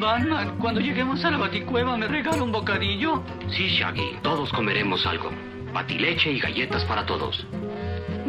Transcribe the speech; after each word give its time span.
Batman, 0.00 0.56
cuando 0.58 0.80
lleguemos 0.80 1.24
a 1.24 1.30
la 1.30 1.38
baticueva, 1.38 1.96
¿me 1.96 2.08
regala 2.08 2.42
un 2.42 2.52
bocadillo? 2.52 3.22
Sí, 3.50 3.68
Shaggy, 3.68 4.18
todos 4.22 4.50
comeremos 4.52 5.04
algo. 5.06 5.30
Batileche 5.72 6.32
y 6.32 6.40
galletas 6.40 6.84
para 6.84 7.04
todos. 7.06 7.46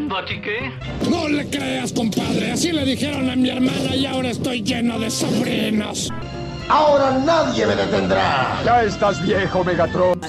¿Bati 0.07 0.41
qué? 0.41 0.71
No 1.09 1.27
le 1.27 1.49
creas, 1.49 1.93
compadre. 1.93 2.51
Así 2.51 2.71
le 2.71 2.83
dijeron 2.85 3.29
a 3.29 3.35
mi 3.35 3.49
hermana 3.49 3.95
y 3.95 4.05
ahora 4.05 4.29
estoy 4.29 4.63
lleno 4.63 4.99
de 4.99 5.11
sobrinos. 5.11 6.09
Ahora 6.67 7.17
nadie 7.17 7.65
me 7.65 7.75
detendrá. 7.75 8.61
Ya 8.63 8.83
estás 8.83 9.23
viejo, 9.23 9.63
Megatron. 9.63 10.19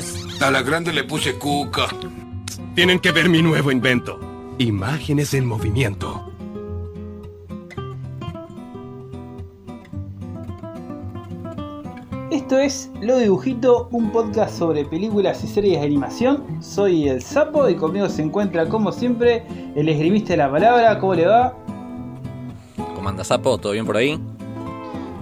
A 0.40 0.50
la 0.50 0.62
grande 0.62 0.92
le 0.92 1.04
puse 1.04 1.38
cuca. 1.38 1.86
Tienen 2.74 2.98
que 2.98 3.12
ver 3.12 3.28
mi 3.28 3.42
nuevo 3.42 3.70
invento. 3.70 4.18
Imágenes 4.58 5.34
en 5.34 5.46
movimiento. 5.46 6.29
Esto 12.50 12.58
es 12.58 12.90
Lo 13.00 13.16
Dibujito, 13.16 13.86
un 13.92 14.10
podcast 14.10 14.58
sobre 14.58 14.84
películas 14.84 15.44
y 15.44 15.46
series 15.46 15.78
de 15.78 15.86
animación. 15.86 16.60
Soy 16.60 17.08
el 17.08 17.22
Sapo 17.22 17.68
y 17.68 17.76
conmigo 17.76 18.08
se 18.08 18.22
encuentra, 18.22 18.68
como 18.68 18.90
siempre, 18.90 19.46
el 19.76 19.88
esgrimista 19.88 20.30
de 20.30 20.38
la 20.38 20.50
palabra. 20.50 20.98
¿Cómo 20.98 21.14
le 21.14 21.28
va? 21.28 21.54
¿Cómo 22.96 23.08
anda 23.08 23.22
Sapo? 23.22 23.56
¿Todo 23.56 23.70
bien 23.74 23.86
por 23.86 23.96
ahí? 23.96 24.18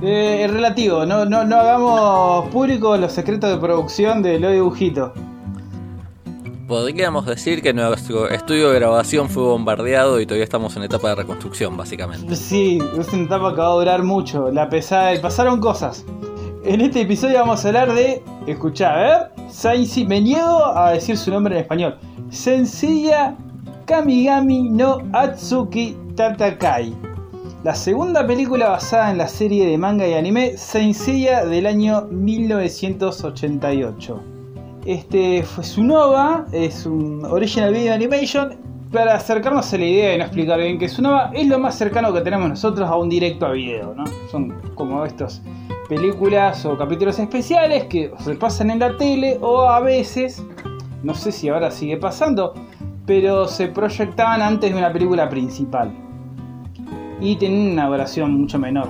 Eh, 0.01 0.43
es 0.43 0.51
relativo, 0.51 1.05
no, 1.05 1.27
no, 1.27 1.45
no 1.45 1.57
hagamos 1.57 2.49
públicos 2.49 2.99
los 2.99 3.13
secretos 3.13 3.51
de 3.51 3.59
producción 3.59 4.23
de 4.23 4.41
Lo 4.41 4.51
Dibujito. 4.51 5.13
Podríamos 6.67 7.27
decir 7.27 7.61
que 7.61 7.75
nuestro 7.75 8.31
estudio 8.31 8.71
de 8.71 8.79
grabación 8.79 9.29
fue 9.29 9.43
bombardeado 9.43 10.19
y 10.19 10.25
todavía 10.25 10.45
estamos 10.45 10.75
en 10.79 10.85
etapa 10.85 11.11
de 11.11 11.17
reconstrucción, 11.17 11.77
básicamente. 11.77 12.35
Sí, 12.35 12.79
es 12.99 13.13
una 13.13 13.25
etapa 13.25 13.55
que 13.55 13.61
va 13.61 13.67
a 13.67 13.75
durar 13.75 14.03
mucho. 14.03 14.51
La 14.51 14.71
pesada, 14.71 15.21
pasaron 15.21 15.61
cosas. 15.61 16.07
En 16.65 16.81
este 16.81 17.03
episodio 17.03 17.39
vamos 17.39 17.65
a 17.65 17.69
hablar 17.69 17.95
de. 17.95 18.21
Escuchá, 18.49 18.93
a 18.93 18.97
ver. 18.97 19.31
Sainzi, 19.49 20.05
me 20.05 20.21
niego 20.21 20.67
a 20.67 20.91
decir 20.91 21.17
su 21.17 21.31
nombre 21.31 21.55
en 21.55 21.61
español. 21.63 21.97
Sencilla 22.31 23.37
Kamigami 23.87 24.69
no 24.69 24.99
Atsuki 25.13 25.97
Tatakai. 26.17 26.93
La 27.63 27.77
segunda 27.77 28.27
película 28.27 28.71
basada 28.71 29.13
en 29.13 29.19
la 29.19 29.29
serie 29.29 29.67
de 29.67 29.79
manga 29.79 30.05
y 30.07 30.15
anime 30.15 30.57
Sencilla 30.57 31.45
del 31.45 31.67
año 31.67 32.09
1988. 32.11 34.21
Este 34.85 35.45
fue 35.45 35.63
su 35.63 35.85
nova, 35.85 36.45
es 36.51 36.87
un 36.87 37.25
original 37.25 37.73
video 37.73 37.95
animation. 37.95 38.67
Para 38.93 39.15
acercarnos 39.15 39.73
a 39.75 39.79
la 39.79 39.85
idea 39.85 40.15
y 40.15 40.19
no 40.19 40.25
explicar 40.25 40.59
bien 40.59 40.77
qué 40.79 40.87
es 40.87 40.99
nova, 40.99 41.31
es 41.35 41.47
lo 41.47 41.59
más 41.59 41.77
cercano 41.77 42.11
que 42.13 42.23
tenemos 42.23 42.49
nosotros 42.49 42.89
a 42.89 42.97
un 42.97 43.11
directo 43.11 43.47
a 43.47 43.53
video, 43.53 43.95
¿no? 43.95 44.05
Son 44.31 44.55
como 44.75 45.05
estos 45.05 45.43
películas 45.89 46.65
o 46.67 46.77
capítulos 46.77 47.19
especiales 47.19 47.85
que 47.85 48.13
se 48.19 48.35
pasan 48.35 48.71
en 48.71 48.81
la 48.81 48.97
tele 48.97 49.39
o 49.41 49.63
a 49.63 49.81
veces, 49.81 50.45
no 51.03 51.15
sé 51.15 51.33
si 51.33 51.49
ahora 51.49 51.71
sigue 51.71 51.97
pasando, 51.97 52.55
pero 53.07 53.49
se 53.49 53.69
proyectaban 53.69 54.43
antes 54.43 54.71
de 54.71 54.79
una 54.79 54.93
película 54.93 55.29
principal. 55.29 55.93
Y 57.21 57.37
tenían 57.37 57.73
una 57.73 57.89
duración 57.89 58.41
mucho 58.41 58.59
menor. 58.59 58.89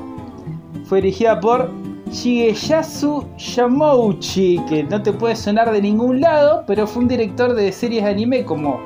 Fue 0.85 1.01
dirigida 1.01 1.39
por 1.41 1.71
Shigeyasu 2.11 3.25
Yamauchi, 3.37 4.61
que 4.69 4.83
no 4.85 5.03
te 5.03 5.13
puede 5.13 5.37
sonar 5.37 5.71
de 5.71 5.81
ningún 5.81 6.21
lado, 6.21 6.65
pero 6.67 6.87
fue 6.87 7.03
un 7.03 7.09
director 7.09 7.55
de 7.55 7.71
series 7.71 8.05
de 8.05 8.11
anime 8.11 8.45
como 8.45 8.81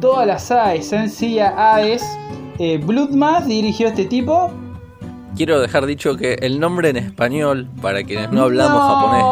toda 0.00 0.26
la 0.26 0.38
saga 0.38 0.70
de 0.70 0.82
sencilla 0.82 1.54
Aes, 1.56 2.04
eh, 2.58 2.78
Bloodmas 2.78 3.46
dirigió 3.46 3.88
este 3.88 4.04
tipo. 4.04 4.50
Quiero 5.36 5.60
dejar 5.60 5.84
dicho 5.86 6.16
que 6.16 6.34
el 6.34 6.60
nombre 6.60 6.90
en 6.90 6.96
español, 6.96 7.68
para 7.82 8.04
quienes 8.04 8.30
no 8.30 8.42
hablamos 8.42 8.78
No. 8.80 8.88
japonés 8.88 9.24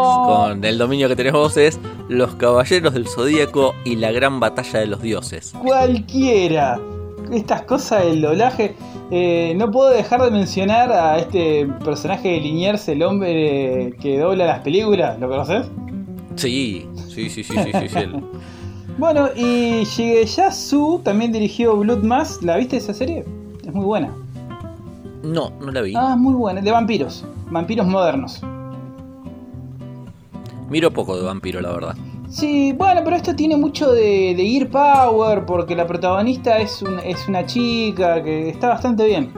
con 0.51 0.65
el 0.65 0.77
dominio 0.79 1.09
que 1.09 1.15
tenemos 1.15 1.57
es 1.57 1.79
Los 2.09 2.35
Caballeros 2.35 2.93
del 2.95 3.07
Zodíaco 3.07 3.73
y 3.85 3.95
la 3.97 4.11
Gran 4.11 4.41
Batalla 4.41 4.81
de 4.81 4.87
los 4.87 5.01
Dioses. 5.01 5.53
Cualquiera. 5.63 6.81
Estas 7.31 7.63
cosas 7.63 8.05
del 8.05 8.21
doblaje. 8.21 8.75
Eh, 9.13 9.55
no 9.57 9.71
puedo 9.71 9.91
dejar 9.91 10.23
de 10.23 10.31
mencionar 10.33 10.91
a 10.93 11.19
este 11.19 11.67
personaje 11.85 12.31
de 12.31 12.41
Liniers, 12.41 12.89
el 12.89 13.03
hombre 13.05 13.95
que 14.01 14.19
dobla 14.19 14.47
las 14.47 14.61
películas. 14.61 15.19
¿Lo 15.21 15.29
conoces? 15.29 15.67
Sí, 16.35 16.87
sí, 17.09 17.31
sí, 17.31 17.45
sí, 17.45 17.55
sí, 17.55 17.71
sí, 17.73 17.89
sí, 17.89 17.99
el- 17.99 18.25
Bueno, 18.99 19.29
y 19.37 19.85
Shigeyasu 19.85 21.01
también 21.05 21.31
dirigió 21.33 21.77
Bloodmas. 21.77 22.43
¿La 22.43 22.57
viste 22.57 22.77
esa 22.79 22.93
serie? 22.93 23.25
Es 23.67 23.73
muy 23.73 23.85
buena. 23.87 24.13
No, 25.23 25.51
no 25.61 25.71
la 25.73 25.81
vi. 25.83 25.95
Ah, 25.97 26.17
muy 26.17 26.35
buena. 26.35 26.61
De 26.61 26.71
vampiros. 26.71 27.25
Vampiros 27.51 27.87
modernos. 27.87 28.41
Miro 30.69 30.91
poco 30.91 31.17
de 31.17 31.23
vampiro, 31.25 31.61
la 31.61 31.71
verdad. 31.73 31.95
Sí, 32.29 32.73
bueno, 32.73 33.03
pero 33.05 33.17
esto 33.17 33.37
tiene 33.37 33.57
mucho 33.59 33.93
de, 33.93 34.35
de 34.35 34.47
Gear 34.47 34.69
Power 34.69 35.45
porque 35.45 35.77
la 35.77 35.87
protagonista 35.87 36.57
es, 36.59 36.81
un- 36.83 36.99
es 37.05 37.29
una 37.29 37.45
chica 37.45 38.23
que 38.23 38.49
está 38.49 38.69
bastante 38.69 39.05
bien. 39.07 39.33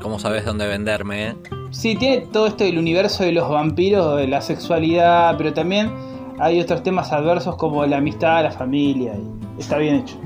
¿Cómo 0.00 0.18
sabes 0.20 0.44
dónde 0.44 0.66
venderme, 0.68 1.28
eh? 1.30 1.36
Sí, 1.70 1.96
tiene 1.96 2.18
todo 2.32 2.46
esto 2.46 2.64
del 2.64 2.78
universo 2.78 3.24
de 3.24 3.32
los 3.32 3.48
vampiros, 3.48 4.16
de 4.16 4.28
la 4.28 4.40
sexualidad, 4.40 5.34
pero 5.36 5.52
también 5.52 5.90
hay 6.38 6.60
otros 6.60 6.82
temas 6.84 7.12
adversos 7.12 7.56
como 7.56 7.84
la 7.84 7.96
amistad, 7.98 8.44
la 8.44 8.50
familia, 8.52 9.12
y 9.16 9.60
está 9.60 9.76
bien 9.78 9.96
hecho. 9.96 10.16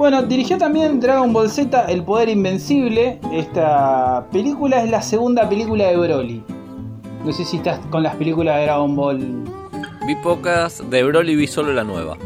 Bueno, 0.00 0.22
dirigió 0.22 0.56
también 0.56 0.98
Dragon 0.98 1.30
Ball 1.30 1.50
Z, 1.50 1.84
El 1.90 2.02
Poder 2.02 2.30
Invencible. 2.30 3.20
Esta 3.34 4.26
película 4.32 4.82
es 4.82 4.90
la 4.90 5.02
segunda 5.02 5.46
película 5.46 5.88
de 5.88 5.96
Broly. 5.98 6.42
No 7.22 7.30
sé 7.34 7.44
si 7.44 7.58
estás 7.58 7.78
con 7.90 8.02
las 8.02 8.16
películas 8.16 8.56
de 8.56 8.62
Dragon 8.62 8.96
Ball. 8.96 9.44
Vi 10.06 10.14
pocas, 10.22 10.82
de 10.88 11.04
Broly 11.04 11.36
vi 11.36 11.46
solo 11.46 11.74
la 11.74 11.84
nueva. 11.84 12.16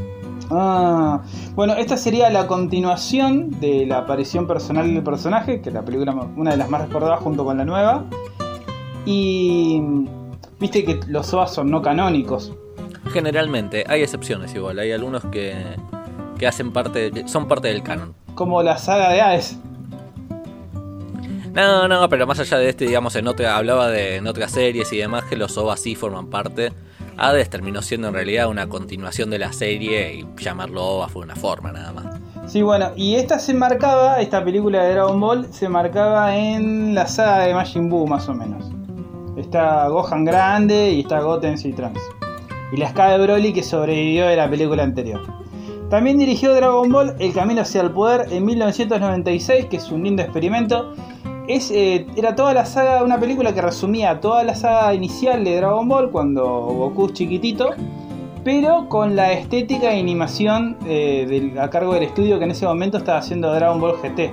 Ah, 0.52 1.20
bueno, 1.56 1.74
esta 1.74 1.96
sería 1.96 2.30
la 2.30 2.46
continuación 2.46 3.50
de 3.58 3.86
la 3.86 3.98
aparición 3.98 4.46
personal 4.46 4.94
del 4.94 5.02
personaje, 5.02 5.60
que 5.60 5.70
es 5.70 5.74
la 5.74 5.84
película 5.84 6.12
una 6.36 6.52
de 6.52 6.56
las 6.56 6.70
más 6.70 6.82
recordadas 6.82 7.18
junto 7.24 7.44
con 7.44 7.58
la 7.58 7.64
nueva. 7.64 8.04
Y 9.04 9.82
viste 10.60 10.84
que 10.84 11.00
los 11.08 11.34
OVAs 11.34 11.52
son 11.52 11.72
no 11.72 11.82
canónicos. 11.82 12.52
Generalmente, 13.12 13.82
hay 13.88 14.02
excepciones 14.02 14.54
igual, 14.54 14.78
hay 14.78 14.92
algunos 14.92 15.24
que, 15.24 15.54
que 16.39 16.47
hacen 16.47 16.72
parte, 16.72 17.27
son 17.27 17.49
parte 17.49 17.69
del 17.69 17.83
canon. 17.83 18.15
Como 18.34 18.62
la 18.62 18.78
saga 18.78 19.11
de 19.11 19.21
Aes. 19.21 19.59
No, 21.53 21.87
no, 21.87 22.09
pero 22.09 22.27
más 22.27 22.41
allá 22.41 22.59
de 22.59 22.69
este, 22.69 22.87
digamos, 22.87 23.15
en 23.15 23.28
otra, 23.28 23.56
hablaba 23.56 23.89
de 23.89 24.17
en 24.17 24.27
otras 24.27 24.50
series 24.50 24.93
y 24.93 24.99
demás 24.99 25.25
que 25.25 25.37
los 25.37 25.56
OVA 25.56 25.77
sí 25.77 25.95
forman 25.95 26.27
parte. 26.27 26.72
Hades 27.17 27.49
terminó 27.49 27.81
siendo 27.81 28.09
en 28.09 28.15
realidad 28.15 28.49
una 28.49 28.69
continuación 28.69 29.31
de 29.31 29.39
la 29.39 29.53
serie 29.53 30.15
y 30.15 30.27
llamarlo 30.37 30.83
OVA 30.84 31.09
fue 31.09 31.22
una 31.22 31.37
forma 31.37 31.71
nada 31.71 31.93
más. 31.93 32.06
Sí, 32.47 32.62
bueno, 32.62 32.91
y 32.97 33.15
esta 33.15 33.39
se 33.39 33.55
marcaba, 33.55 34.21
esta 34.21 34.45
película 34.45 34.83
de 34.83 34.95
Dragon 34.95 35.21
Ball, 35.21 35.47
se 35.53 35.69
marcaba 35.69 36.37
en 36.37 36.95
la 36.95 37.06
saga 37.06 37.45
de 37.45 37.55
Majin 37.55 37.89
Buu 37.89 38.06
más 38.06 38.28
o 38.28 38.34
menos. 38.34 38.65
Está 39.37 39.89
Gohan 39.89 40.25
grande 40.25 40.91
y 40.91 41.01
está 41.01 41.21
Goten 41.21 41.56
y 41.62 41.72
Trunks. 41.72 42.03
Y 42.72 42.77
la 42.77 42.87
escala 42.87 43.16
de 43.16 43.25
Broly 43.25 43.53
que 43.53 43.62
sobrevivió 43.62 44.27
de 44.27 44.37
la 44.37 44.51
película 44.51 44.83
anterior. 44.83 45.22
También 45.94 46.19
dirigió 46.19 46.53
Dragon 46.53 46.91
Ball 46.91 47.15
El 47.21 47.32
Camino 47.32 47.60
hacia 47.60 47.81
el 47.81 47.93
Poder 47.93 48.27
en 48.32 48.44
1996, 48.44 49.66
que 49.66 49.77
es 49.77 49.93
un 49.93 50.03
lindo 50.03 50.22
experimento. 50.22 50.93
Es, 51.47 51.71
eh, 51.71 52.05
era 52.16 52.34
toda 52.34 52.53
la 52.53 52.66
saga, 52.66 53.05
una 53.05 53.21
película 53.21 53.55
que 53.55 53.62
resumía 53.62 54.19
toda 54.21 54.43
la 54.43 54.56
saga 54.56 54.93
inicial 54.93 55.44
de 55.44 55.54
Dragon 55.54 55.88
Ball 55.88 56.10
cuando 56.10 56.44
Goku 56.44 57.06
es 57.06 57.12
chiquitito, 57.12 57.71
pero 58.43 58.88
con 58.88 59.15
la 59.15 59.34
estética 59.34 59.94
y 59.94 60.00
animación 60.00 60.77
eh, 60.84 61.54
a 61.60 61.71
cargo 61.71 61.94
del 61.94 62.03
estudio 62.03 62.41
que 62.41 62.44
en 62.47 62.50
ese 62.50 62.66
momento 62.66 62.99
estaba 62.99 63.19
haciendo 63.19 63.54
Dragon 63.54 63.81
Ball 63.81 63.94
GT. 64.03 64.33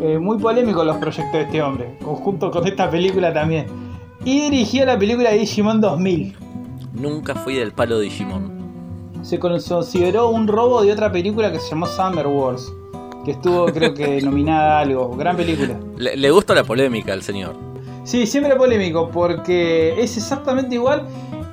Eh, 0.00 0.18
muy 0.18 0.38
polémicos 0.38 0.86
los 0.86 0.96
proyectos 0.96 1.34
de 1.34 1.42
este 1.42 1.60
hombre, 1.60 1.98
conjunto 2.02 2.50
con 2.50 2.66
esta 2.66 2.88
película 2.88 3.34
también. 3.34 3.66
Y 4.24 4.40
dirigió 4.40 4.86
la 4.86 4.98
película 4.98 5.28
de 5.28 5.40
Digimon 5.40 5.82
2000. 5.82 6.34
Nunca 6.94 7.34
fui 7.34 7.52
del 7.52 7.72
palo 7.72 7.98
de 7.98 8.04
Digimon. 8.04 8.63
Se 9.24 9.38
consideró 9.38 10.28
un 10.28 10.46
robo 10.46 10.82
de 10.82 10.92
otra 10.92 11.10
película 11.10 11.50
que 11.50 11.58
se 11.58 11.70
llamó 11.70 11.86
Summer 11.86 12.26
Wars, 12.26 12.70
que 13.24 13.30
estuvo 13.30 13.64
creo 13.66 13.94
que 13.94 14.20
nominada 14.22 14.76
a 14.76 14.80
algo. 14.80 15.16
Gran 15.16 15.34
película. 15.34 15.80
Le, 15.96 16.14
le 16.14 16.30
gusta 16.30 16.54
la 16.54 16.62
polémica 16.62 17.14
al 17.14 17.22
señor. 17.22 17.56
Sí, 18.04 18.26
siempre 18.26 18.54
polémico, 18.54 19.08
porque 19.10 19.98
es 19.98 20.18
exactamente 20.18 20.74
igual 20.74 21.06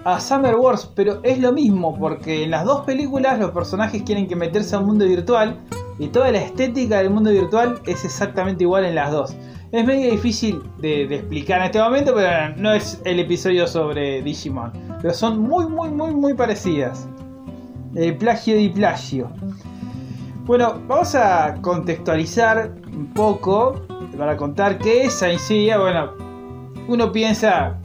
a 0.04 0.20
Summer 0.20 0.56
Wars, 0.56 0.92
pero 0.94 1.22
es 1.24 1.40
lo 1.40 1.54
mismo, 1.54 1.98
porque 1.98 2.44
en 2.44 2.52
las 2.52 2.66
dos 2.66 2.82
películas 2.82 3.40
los 3.40 3.52
personajes 3.52 4.04
quieren 4.04 4.28
que 4.28 4.36
meterse 4.36 4.76
a 4.76 4.80
un 4.80 4.88
mundo 4.88 5.06
virtual 5.06 5.58
y 5.98 6.08
toda 6.08 6.30
la 6.30 6.40
estética 6.40 6.98
del 6.98 7.10
mundo 7.10 7.32
virtual 7.32 7.80
es 7.86 8.04
exactamente 8.04 8.66
igual 8.66 8.84
en 8.84 8.96
las 8.96 9.14
dos. 9.14 9.34
Es 9.72 9.86
medio 9.86 10.12
difícil 10.12 10.62
de, 10.80 11.08
de 11.08 11.16
explicar 11.16 11.60
en 11.60 11.68
este 11.68 11.80
momento, 11.80 12.14
pero 12.14 12.54
no 12.58 12.74
es 12.74 13.02
el 13.06 13.22
episodio 13.22 13.66
sobre 13.66 14.22
Digimon. 14.22 14.74
Pero 15.02 15.14
son 15.14 15.40
muy, 15.40 15.68
muy, 15.68 15.90
muy, 15.90 16.14
muy 16.14 16.34
parecidas. 16.34 17.08
El 17.96 18.18
plagio 18.18 18.60
y 18.60 18.70
plagio. 18.70 19.30
Bueno, 20.46 20.82
vamos 20.88 21.14
a 21.16 21.56
contextualizar 21.62 22.74
un 22.88 23.14
poco 23.14 23.82
para 24.18 24.36
contar 24.38 24.78
qué 24.78 25.04
es 25.04 25.14
Saint. 25.14 25.42
Bueno, 25.78 26.14
uno 26.88 27.12
piensa 27.12 27.78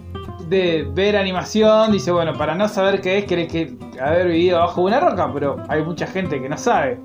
de 0.49 0.89
ver 0.95 1.17
animación 1.17 1.93
dice, 1.93 2.13
bueno, 2.13 2.33
para 2.35 2.55
no 2.55 2.69
saber 2.69 3.01
qué 3.01 3.19
es, 3.19 3.25
querés 3.25 3.49
que 3.51 3.77
haber 4.01 4.29
vivido 4.29 4.61
bajo 4.61 4.83
una 4.83 5.01
roca, 5.01 5.31
pero 5.33 5.57
hay 5.69 5.83
mucha 5.83 6.07
gente 6.07 6.41
que 6.41 6.49
no 6.49 6.57
sabe. 6.57 6.99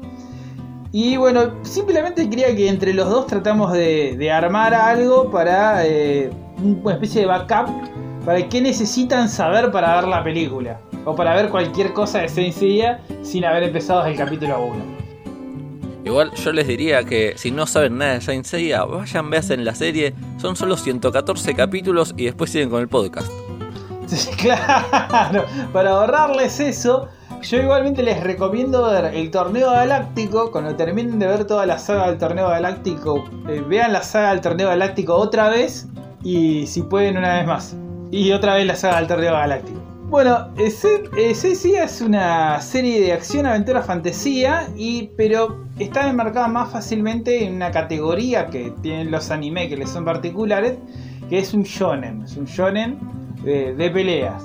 Y 0.92 1.18
bueno, 1.18 1.54
simplemente 1.63 2.30
quería 2.30 2.56
que 2.56 2.68
entre 2.68 2.94
los 2.94 3.09
dos 3.09 3.27
tratamos 3.27 3.71
de, 3.71 4.15
de 4.18 4.31
armar 4.31 4.74
algo 4.74 5.31
para 5.31 5.86
eh, 5.86 6.30
una 6.62 6.94
especie 6.94 7.21
de 7.21 7.27
backup 7.27 7.69
para 8.25 8.47
qué 8.47 8.62
necesitan 8.62 9.30
saber 9.30 9.71
para 9.71 9.95
ver 9.95 10.07
la 10.07 10.24
película. 10.24 10.80
O 11.06 11.15
para 11.15 11.36
ver 11.36 11.50
cualquier 11.50 11.94
cosa 11.94 12.19
de 12.19 12.30
Seiya 12.30 13.01
sin 13.24 13.45
haber 13.45 13.63
empezado 13.63 14.06
el 14.06 14.15
capítulo 14.15 14.65
1. 14.65 15.01
Igual 16.03 16.31
yo 16.33 16.51
les 16.51 16.68
diría 16.68 17.03
que 17.03 17.33
si 17.38 17.51
no 17.51 17.68
saben 17.68 17.98
nada 17.98 18.13
de 18.13 18.21
Saint 18.21 18.45
Seiya, 18.45 18.83
vayan, 18.83 19.30
vean 19.30 19.63
la 19.63 19.75
serie. 19.75 20.13
Son 20.38 20.56
solo 20.56 20.77
114 20.77 21.53
capítulos 21.53 22.13
y 22.18 22.25
después 22.25 22.51
siguen 22.51 22.69
con 22.69 22.81
el 22.81 22.88
podcast. 22.88 23.31
claro, 24.38 25.45
para 25.71 25.92
ahorrarles 25.92 26.59
eso, 26.59 27.07
yo 27.42 27.57
igualmente 27.62 28.04
les 28.04 28.21
recomiendo 28.21 28.89
ver 28.89 29.13
el 29.15 29.31
torneo 29.31 29.71
galáctico. 29.71 30.51
Cuando 30.51 30.75
terminen 30.75 31.19
de 31.19 31.27
ver 31.27 31.45
toda 31.45 31.65
la 31.65 31.77
saga 31.77 32.07
del 32.07 32.18
torneo 32.18 32.50
galáctico, 32.50 33.24
eh, 33.47 33.63
vean 33.68 33.94
la 33.94 34.04
saga 34.04 34.31
del 34.31 34.42
torneo 34.42 34.68
galáctico 34.68 35.15
otra 35.15 35.50
vez 35.50 35.88
y 36.24 36.68
si 36.68 36.81
pueden 36.81 37.18
una 37.18 37.38
vez 37.38 37.47
más. 37.47 37.75
Y 38.12 38.31
otra 38.31 38.56
vez 38.56 38.65
la 38.65 38.75
saga 38.75 38.97
del 38.97 39.07
torneo 39.07 39.33
galáctico. 39.33 39.91
Bueno, 40.12 40.50
Seiya 40.58 41.86
es 41.86 42.02
una 42.02 42.60
serie 42.60 43.00
de 43.00 43.13
acción, 43.13 43.46
aventura, 43.46 43.81
fantasía, 43.81 44.68
pero 45.16 45.63
está 45.80 46.10
enmarcada 46.10 46.50
más 46.50 46.69
fácilmente 46.69 47.46
en 47.46 47.56
una 47.56 47.72
categoría 47.72 48.48
que 48.48 48.74
tienen 48.81 49.10
los 49.10 49.31
anime 49.31 49.69
que 49.69 49.78
les 49.78 49.90
son 49.90 50.04
particulares, 50.04 50.78
que 51.30 51.40
es 51.40 51.54
un 51.54 51.63
shonen. 51.63 52.24
Es 52.24 52.36
un 52.36 52.44
shonen 52.44 53.00
de, 53.42 53.90
peleas. 53.90 54.44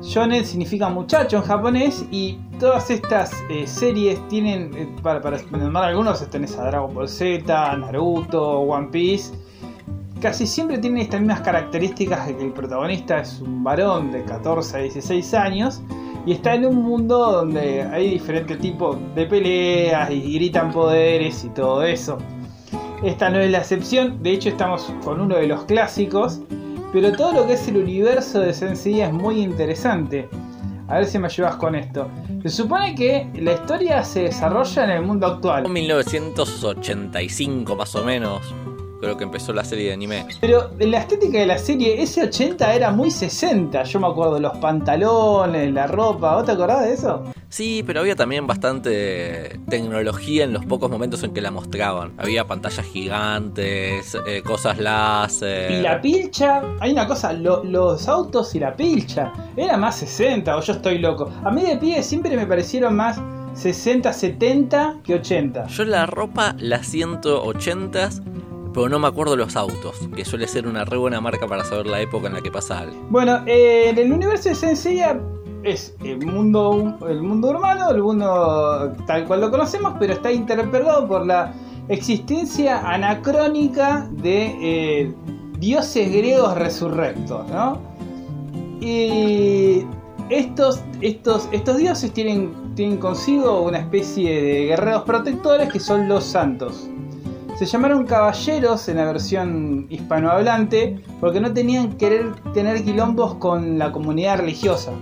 Shonen 0.00 0.42
significa 0.46 0.88
muchacho 0.88 1.36
en 1.36 1.42
japonés 1.42 2.06
y 2.10 2.38
todas 2.58 2.88
estas 2.88 3.30
eh, 3.50 3.66
series 3.66 4.26
tienen, 4.28 4.74
eh, 4.74 4.88
para, 5.02 5.20
para 5.20 5.36
nombrar 5.50 5.90
algunos, 5.90 6.26
tenés 6.30 6.56
a 6.56 6.64
Dragon 6.64 6.94
Ball 6.94 7.10
Z, 7.10 7.76
Naruto, 7.76 8.60
One 8.60 8.88
Piece 8.90 9.34
casi 10.20 10.46
siempre 10.46 10.78
tienen 10.78 11.02
estas 11.02 11.20
mismas 11.20 11.40
características 11.40 12.26
de 12.26 12.36
que 12.36 12.44
el 12.44 12.52
protagonista 12.52 13.20
es 13.20 13.40
un 13.40 13.62
varón 13.62 14.10
de 14.10 14.24
14 14.24 14.76
a 14.76 14.80
16 14.80 15.34
años 15.34 15.80
y 16.26 16.32
está 16.32 16.54
en 16.54 16.66
un 16.66 16.76
mundo 16.76 17.32
donde 17.32 17.82
hay 17.82 18.10
diferentes 18.10 18.58
tipos 18.58 18.98
de 19.14 19.26
peleas 19.26 20.10
y 20.10 20.34
gritan 20.34 20.72
poderes 20.72 21.44
y 21.44 21.48
todo 21.50 21.82
eso. 21.82 22.18
Esta 23.02 23.30
no 23.30 23.38
es 23.38 23.50
la 23.50 23.58
excepción, 23.58 24.22
de 24.22 24.32
hecho 24.32 24.48
estamos 24.48 24.92
con 25.04 25.20
uno 25.20 25.36
de 25.36 25.46
los 25.46 25.64
clásicos, 25.64 26.40
pero 26.92 27.12
todo 27.12 27.32
lo 27.32 27.46
que 27.46 27.52
es 27.52 27.68
el 27.68 27.76
universo 27.76 28.40
de 28.40 28.52
Sensei 28.52 29.00
es 29.00 29.12
muy 29.12 29.40
interesante. 29.40 30.28
A 30.88 30.96
ver 30.96 31.06
si 31.06 31.18
me 31.18 31.26
ayudas 31.26 31.56
con 31.56 31.74
esto. 31.74 32.08
Se 32.42 32.48
supone 32.48 32.94
que 32.94 33.28
la 33.34 33.52
historia 33.52 34.02
se 34.02 34.22
desarrolla 34.22 34.84
en 34.84 34.90
el 34.90 35.02
mundo 35.02 35.26
actual. 35.26 35.66
En 35.66 35.72
1985 35.72 37.76
más 37.76 37.94
o 37.94 38.04
menos 38.04 38.40
creo 39.00 39.16
que 39.16 39.24
empezó 39.24 39.52
la 39.52 39.64
serie 39.64 39.88
de 39.88 39.92
anime. 39.92 40.26
Pero 40.40 40.70
la 40.78 40.98
estética 40.98 41.38
de 41.38 41.46
la 41.46 41.58
serie, 41.58 42.02
ese 42.02 42.24
80 42.24 42.74
era 42.74 42.90
muy 42.90 43.10
60. 43.10 43.82
Yo 43.84 44.00
me 44.00 44.06
acuerdo 44.06 44.38
los 44.38 44.56
pantalones, 44.58 45.72
la 45.72 45.86
ropa. 45.86 46.36
¿Vos 46.36 46.44
te 46.44 46.52
acordás 46.52 46.84
de 46.84 46.94
eso? 46.94 47.24
Sí, 47.48 47.82
pero 47.86 48.00
había 48.00 48.14
también 48.14 48.46
bastante 48.46 49.58
tecnología 49.68 50.44
en 50.44 50.52
los 50.52 50.66
pocos 50.66 50.90
momentos 50.90 51.22
en 51.22 51.32
que 51.32 51.40
la 51.40 51.50
mostraban. 51.50 52.12
Había 52.18 52.46
pantallas 52.46 52.84
gigantes, 52.86 54.16
eh, 54.26 54.42
cosas 54.42 54.78
láser. 54.78 55.70
Y 55.70 55.80
la 55.80 56.00
pilcha, 56.00 56.62
hay 56.80 56.92
una 56.92 57.06
cosa, 57.06 57.32
los 57.32 58.08
autos 58.08 58.54
y 58.54 58.60
la 58.60 58.76
pilcha. 58.76 59.32
Era 59.56 59.76
más 59.76 59.96
60 59.96 60.56
o 60.56 60.60
yo 60.60 60.72
estoy 60.74 60.98
loco. 60.98 61.30
A 61.42 61.50
mí 61.50 61.62
de 61.62 61.76
pie 61.76 62.02
siempre 62.02 62.36
me 62.36 62.46
parecieron 62.46 62.94
más 62.96 63.18
60, 63.54 64.12
70 64.12 64.98
que 65.02 65.14
80. 65.14 65.66
Yo 65.66 65.84
la 65.84 66.06
ropa 66.06 66.54
la 66.58 66.84
siento 66.84 67.42
80 67.42 68.10
pero 68.78 68.88
no 68.88 69.00
me 69.00 69.08
acuerdo 69.08 69.34
los 69.34 69.56
autos, 69.56 69.96
que 70.14 70.24
suele 70.24 70.46
ser 70.46 70.68
una 70.68 70.84
re 70.84 70.96
buena 70.96 71.20
marca 71.20 71.48
para 71.48 71.64
saber 71.64 71.88
la 71.88 72.00
época 72.00 72.28
en 72.28 72.34
la 72.34 72.40
que 72.40 72.52
pasa 72.52 72.78
algo. 72.78 72.94
Bueno, 73.10 73.40
eh, 73.44 73.90
el 73.90 74.12
universo 74.12 74.50
de 74.50 74.54
Senseiya 74.54 75.20
es 75.64 75.96
el 76.04 76.24
mundo, 76.24 76.96
el 77.08 77.20
mundo 77.20 77.50
urbano, 77.50 77.90
el 77.90 78.00
mundo 78.00 78.94
tal 79.08 79.24
cual 79.24 79.40
lo 79.40 79.50
conocemos, 79.50 79.94
pero 79.98 80.12
está 80.12 80.30
interpelado 80.30 81.08
por 81.08 81.26
la 81.26 81.52
existencia 81.88 82.78
anacrónica 82.88 84.08
de 84.12 84.54
eh, 84.62 85.14
dioses 85.58 86.12
griegos 86.12 86.56
resurrectos, 86.56 87.50
¿no? 87.50 87.80
Y 88.80 89.84
estos, 90.30 90.80
estos, 91.00 91.48
estos 91.50 91.78
dioses 91.78 92.12
tienen, 92.12 92.52
tienen 92.76 92.98
consigo 92.98 93.60
una 93.62 93.78
especie 93.78 94.40
de 94.40 94.66
guerreros 94.66 95.02
protectores 95.02 95.68
que 95.72 95.80
son 95.80 96.06
los 96.06 96.22
santos. 96.22 96.88
Se 97.58 97.66
llamaron 97.66 98.06
caballeros 98.06 98.88
en 98.88 98.98
la 98.98 99.06
versión 99.06 99.88
hispanohablante 99.90 101.00
porque 101.18 101.40
no 101.40 101.52
tenían 101.52 101.98
querer 101.98 102.32
tener 102.54 102.84
quilombos 102.84 103.34
con 103.34 103.80
la 103.80 103.90
comunidad 103.90 104.38
religiosa. 104.38 104.92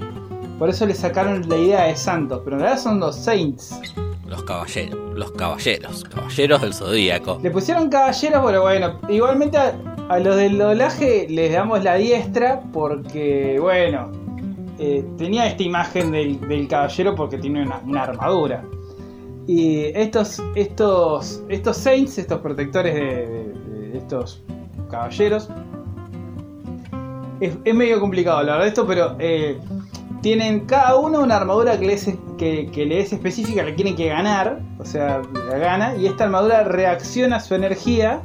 Por 0.58 0.70
eso 0.70 0.86
le 0.86 0.94
sacaron 0.94 1.46
la 1.50 1.58
idea 1.58 1.82
de 1.82 1.94
santos, 1.96 2.40
pero 2.42 2.56
en 2.56 2.62
realidad 2.62 2.82
son 2.82 2.98
los 2.98 3.14
saints. 3.14 3.78
Los 4.26 4.42
caballeros, 4.44 4.98
los 5.14 5.32
caballeros, 5.32 6.04
caballeros 6.04 6.62
del 6.62 6.72
zodíaco. 6.72 7.38
Le 7.42 7.50
pusieron 7.50 7.90
caballeros, 7.90 8.42
pero 8.46 8.62
bueno, 8.62 9.00
igualmente 9.10 9.58
a, 9.58 10.18
los 10.18 10.36
del 10.36 10.56
doblaje 10.56 11.26
les 11.28 11.52
damos 11.52 11.84
la 11.84 11.96
diestra 11.96 12.62
porque, 12.72 13.58
bueno, 13.60 14.10
eh, 14.78 15.04
tenía 15.18 15.46
esta 15.46 15.62
imagen 15.62 16.10
del, 16.10 16.68
caballero 16.68 17.14
porque 17.14 17.36
tiene 17.36 17.68
una 17.84 18.02
armadura. 18.02 18.64
Y 19.46 19.84
estos, 19.94 20.42
estos, 20.56 21.42
estos 21.48 21.76
saints, 21.76 22.18
estos 22.18 22.40
protectores 22.40 22.94
de, 22.94 23.92
estos 23.94 24.42
caballeros, 24.90 25.48
es, 27.40 27.56
medio 27.74 28.00
complicado 28.00 28.38
hablar 28.38 28.62
de 28.62 28.68
esto, 28.68 28.86
pero 28.86 29.14
eh, 29.18 29.58
tienen 30.20 30.60
cada 30.66 30.96
uno 30.96 31.20
una 31.20 31.36
armadura 31.36 31.78
que 31.78 31.86
le, 31.86 31.92
es, 31.94 32.12
que, 32.38 32.70
le 32.74 33.00
es 33.00 33.12
específica, 33.12 33.62
le 33.62 33.74
quieren 33.74 33.94
que 33.94 34.08
ganar, 34.08 34.60
o 34.78 34.84
sea, 34.84 35.22
la 35.48 35.58
gana, 35.58 35.96
y 35.96 36.06
esta 36.06 36.24
armadura 36.24 36.64
reacciona 36.64 37.36
a 37.36 37.40
su 37.40 37.54
energía 37.54 38.22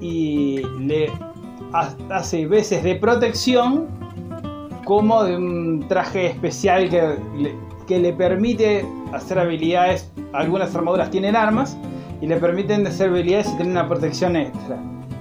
y 0.00 0.62
le 0.78 1.10
hace 2.10 2.46
veces 2.46 2.84
de 2.84 2.94
protección 2.94 3.88
como 4.84 5.24
de 5.24 5.36
un 5.36 5.86
traje 5.88 6.26
especial 6.26 6.88
que 6.88 7.16
que 7.86 7.98
le 7.98 8.12
permite 8.12 8.86
hacer 9.12 9.38
habilidades, 9.38 10.10
algunas 10.32 10.74
armaduras 10.74 11.10
tienen 11.10 11.36
armas 11.36 11.76
y 12.20 12.26
le 12.26 12.36
permiten 12.36 12.86
hacer 12.86 13.10
habilidades 13.10 13.48
y 13.48 13.56
tener 13.56 13.72
una 13.72 13.88
protección 13.88 14.36
extra. 14.36 14.78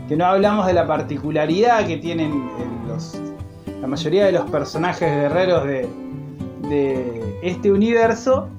Que 0.07 0.15
no 0.15 0.25
hablamos 0.25 0.67
de 0.67 0.73
la 0.73 0.85
particularidad 0.85 1.85
que 1.87 1.97
tienen 1.97 2.49
los, 2.87 3.19
la 3.81 3.87
mayoría 3.87 4.25
de 4.25 4.31
los 4.31 4.49
personajes 4.49 5.09
guerreros 5.09 5.65
de, 5.65 5.87
de 6.69 7.39
este 7.41 7.71
universo, 7.71 8.49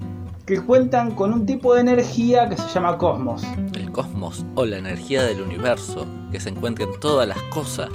que 0.44 0.60
cuentan 0.60 1.10
con 1.12 1.32
un 1.32 1.44
tipo 1.44 1.74
de 1.74 1.80
energía 1.80 2.48
que 2.48 2.56
se 2.56 2.68
llama 2.68 2.96
cosmos. 2.98 3.42
El 3.74 3.90
cosmos 3.90 4.44
o 4.54 4.64
la 4.64 4.78
energía 4.78 5.24
del 5.24 5.40
universo 5.40 6.06
que 6.30 6.38
se 6.38 6.50
encuentra 6.50 6.84
en 6.84 7.00
todas 7.00 7.26
las 7.26 7.40
cosas 7.42 7.90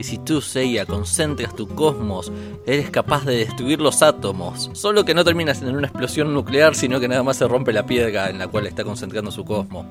y 0.00 0.02
si 0.02 0.16
tú, 0.16 0.40
Seiya, 0.40 0.86
concentras 0.86 1.54
tu 1.54 1.68
cosmos, 1.68 2.32
eres 2.64 2.88
capaz 2.88 3.26
de 3.26 3.36
destruir 3.36 3.82
los 3.82 4.02
átomos. 4.02 4.70
Solo 4.72 5.04
que 5.04 5.12
no 5.12 5.24
terminas 5.24 5.60
en 5.60 5.76
una 5.76 5.88
explosión 5.88 6.32
nuclear, 6.32 6.74
sino 6.74 6.98
que 7.00 7.06
nada 7.06 7.22
más 7.22 7.36
se 7.36 7.46
rompe 7.46 7.70
la 7.70 7.84
piedra 7.84 8.30
en 8.30 8.38
la 8.38 8.48
cual 8.48 8.66
está 8.66 8.82
concentrando 8.82 9.30
su 9.30 9.44
cosmos. 9.44 9.84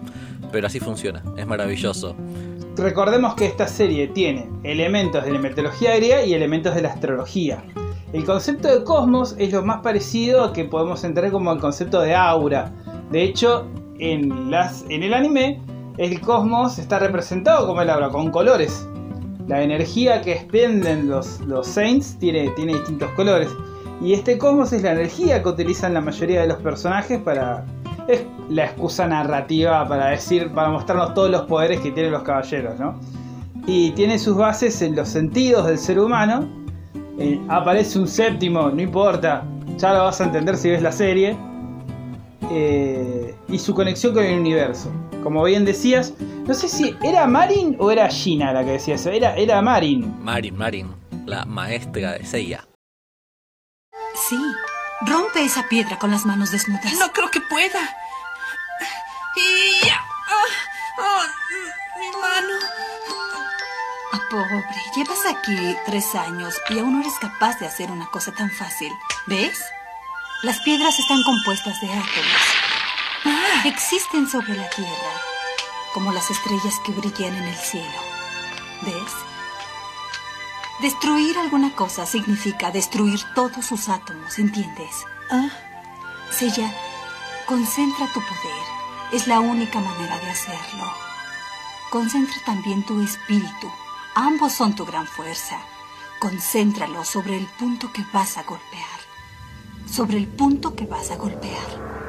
Pero 0.51 0.65
así 0.65 0.79
funciona, 0.79 1.23
es 1.37 1.45
maravilloso. 1.45 2.15
Recordemos 2.75 3.35
que 3.35 3.45
esta 3.45 3.67
serie 3.67 4.07
tiene 4.07 4.49
elementos 4.63 5.23
de 5.23 5.31
la 5.31 5.37
mitología 5.37 5.95
griega 5.97 6.25
y 6.25 6.33
elementos 6.33 6.73
de 6.73 6.81
la 6.81 6.89
astrología. 6.89 7.63
El 8.11 8.25
concepto 8.25 8.67
de 8.67 8.83
cosmos 8.83 9.35
es 9.37 9.53
lo 9.53 9.61
más 9.63 9.81
parecido 9.81 10.53
que 10.53 10.65
podemos 10.65 11.03
entender 11.03 11.31
como 11.31 11.53
el 11.53 11.59
concepto 11.59 12.01
de 12.01 12.15
aura. 12.15 12.71
De 13.11 13.21
hecho, 13.21 13.67
en, 13.99 14.51
en 14.89 15.03
el 15.03 15.13
anime, 15.13 15.61
el 15.99 16.19
cosmos 16.19 16.79
está 16.79 16.97
representado 16.97 17.67
como 17.67 17.83
el 17.83 17.91
aura, 17.91 18.09
con 18.09 18.31
colores 18.31 18.88
la 19.49 19.63
energía 19.63 20.21
que 20.21 20.33
expenden 20.33 21.09
los, 21.09 21.39
Saints 21.63 22.15
tiene, 22.19 22.49
tiene 22.49 22.75
distintos 22.75 23.09
colores. 23.13 23.49
Y 23.99 24.13
este 24.13 24.37
cosmos 24.37 24.71
es 24.73 24.83
la 24.83 24.91
energía 24.91 25.41
que 25.41 25.49
utilizan 25.49 25.95
la 25.95 26.01
mayoría 26.01 26.41
de 26.41 26.47
los 26.47 26.57
personajes 26.59 27.19
para. 27.19 27.65
Es 28.07 28.23
la 28.49 28.65
excusa 28.65 29.07
narrativa 29.07 29.87
para 29.87 30.07
decir, 30.07 30.51
para 30.51 30.69
mostrarnos 30.69 31.13
todos 31.15 31.31
los 31.31 31.41
poderes 31.43 31.79
que 31.81 31.91
tienen 31.91 32.11
los 32.11 32.23
caballeros, 32.23 32.79
¿no? 32.79 32.99
Y 33.65 33.91
tiene 33.91 34.17
sus 34.19 34.37
bases 34.37 34.81
en 34.83 34.95
los 34.95 35.09
sentidos 35.09 35.65
del 35.65 35.79
ser 35.79 35.99
humano. 35.99 36.47
Eh, 37.17 37.39
aparece 37.49 37.99
un 37.99 38.07
séptimo, 38.07 38.69
no 38.69 38.81
importa, 38.81 39.43
ya 39.77 39.93
lo 39.93 40.03
vas 40.03 40.21
a 40.21 40.25
entender 40.25 40.57
si 40.57 40.69
ves 40.69 40.81
la 40.81 40.91
serie. 40.91 41.35
Eh, 42.51 43.35
y 43.47 43.57
su 43.57 43.73
conexión 43.73 44.13
con 44.13 44.23
el 44.23 44.39
universo. 44.39 44.91
Como 45.23 45.43
bien 45.43 45.65
decías, 45.65 46.13
no 46.47 46.53
sé 46.53 46.69
si 46.69 46.95
era 47.03 47.27
Marin 47.27 47.75
o 47.79 47.91
era 47.91 48.07
Gina 48.09 48.53
la 48.53 48.63
que 48.63 48.71
decía 48.71 48.95
eso. 48.95 49.09
Era, 49.09 49.35
era 49.35 49.61
Marin. 49.61 50.23
Marin, 50.23 50.57
Marin. 50.57 50.95
la 51.25 51.45
maestra 51.45 52.13
de 52.13 52.25
Seiya. 52.25 52.65
Sí, 54.27 54.39
rompe 55.01 55.43
esa 55.43 55.67
piedra 55.69 55.97
con 55.99 56.11
las 56.11 56.25
manos 56.25 56.51
desnudas. 56.51 56.93
No 56.97 57.11
creo 57.11 57.29
que 57.29 57.41
pueda. 57.41 57.79
Y 59.35 59.85
ya. 59.85 59.95
Ah, 59.97 60.99
ah, 60.99 61.25
mi 61.99 62.07
mano. 62.19 62.53
Ah, 64.13 64.19
pobre, 64.31 64.65
llevas 64.95 65.19
aquí 65.27 65.77
tres 65.85 66.15
años 66.15 66.55
y 66.69 66.79
aún 66.79 66.93
no 66.93 67.01
eres 67.01 67.17
capaz 67.19 67.59
de 67.59 67.67
hacer 67.67 67.91
una 67.91 68.07
cosa 68.07 68.31
tan 68.33 68.49
fácil. 68.51 68.91
¿Ves? 69.27 69.63
Las 70.41 70.59
piedras 70.61 70.97
están 70.99 71.21
compuestas 71.23 71.79
de 71.81 71.87
átomos. 71.87 72.58
Existen 73.65 74.25
sobre 74.29 74.55
la 74.55 74.69
Tierra, 74.69 75.11
como 75.93 76.13
las 76.13 76.31
estrellas 76.31 76.79
que 76.85 76.93
brillan 76.93 77.35
en 77.35 77.43
el 77.43 77.55
cielo. 77.55 77.99
¿Ves? 78.83 79.13
Destruir 80.81 81.37
alguna 81.37 81.75
cosa 81.75 82.05
significa 82.05 82.71
destruir 82.71 83.19
todos 83.35 83.65
sus 83.65 83.89
átomos, 83.89 84.39
¿entiendes? 84.39 85.05
Ah. 85.29 85.49
Sella, 86.31 86.73
concentra 87.45 88.07
tu 88.07 88.21
poder. 88.21 88.63
Es 89.11 89.27
la 89.27 89.41
única 89.41 89.81
manera 89.81 90.17
de 90.19 90.29
hacerlo. 90.29 90.93
Concentra 91.89 92.37
también 92.45 92.85
tu 92.85 93.01
espíritu. 93.01 93.69
Ambos 94.15 94.53
son 94.53 94.73
tu 94.73 94.85
gran 94.85 95.05
fuerza. 95.05 95.59
Concéntralo 96.19 97.03
sobre 97.03 97.37
el 97.37 97.45
punto 97.45 97.91
que 97.91 98.05
vas 98.13 98.37
a 98.37 98.43
golpear. 98.43 98.99
Sobre 99.85 100.17
el 100.17 100.27
punto 100.27 100.75
que 100.77 100.85
vas 100.85 101.11
a 101.11 101.17
golpear. 101.17 102.08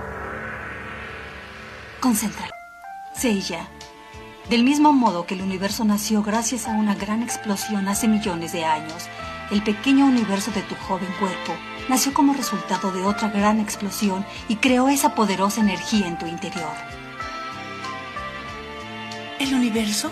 Concéntralo. 2.01 2.53
Seiya, 3.15 3.69
del 4.49 4.65
mismo 4.65 4.95
modo 4.95 5.27
que 5.27 5.35
el 5.35 5.43
universo 5.43 5.85
nació 5.85 6.23
gracias 6.23 6.67
a 6.67 6.71
una 6.71 6.95
gran 6.95 7.23
explosión 7.23 7.89
hace 7.89 8.09
millones 8.09 8.53
de 8.53 8.65
años, 8.65 9.07
el 9.51 9.63
pequeño 9.63 10.07
universo 10.07 10.51
de 10.53 10.63
tu 10.63 10.75
joven 10.77 11.13
cuerpo 11.19 11.53
nació 11.91 12.15
como 12.15 12.33
resultado 12.33 12.91
de 12.91 13.05
otra 13.05 13.29
gran 13.29 13.61
explosión 13.61 14.25
y 14.49 14.57
creó 14.57 14.89
esa 14.89 15.15
poderosa 15.15 15.61
energía 15.61 16.09
en 16.09 16.19
tu 16.19 16.25
interior. 16.27 16.73
¿El 19.39 19.53
universo? 19.53 20.11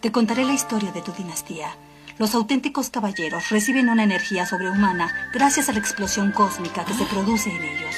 Te 0.00 0.12
contaré 0.12 0.44
la 0.44 0.52
historia 0.52 0.92
de 0.92 1.02
tu 1.02 1.10
dinastía. 1.12 1.74
Los 2.16 2.34
auténticos 2.34 2.90
caballeros 2.90 3.48
reciben 3.48 3.88
una 3.88 4.04
energía 4.04 4.46
sobrehumana 4.46 5.30
gracias 5.32 5.68
a 5.68 5.72
la 5.72 5.80
explosión 5.80 6.30
cósmica 6.30 6.84
que 6.84 6.94
se 6.94 7.06
produce 7.06 7.50
en 7.50 7.62
ellos. 7.62 7.96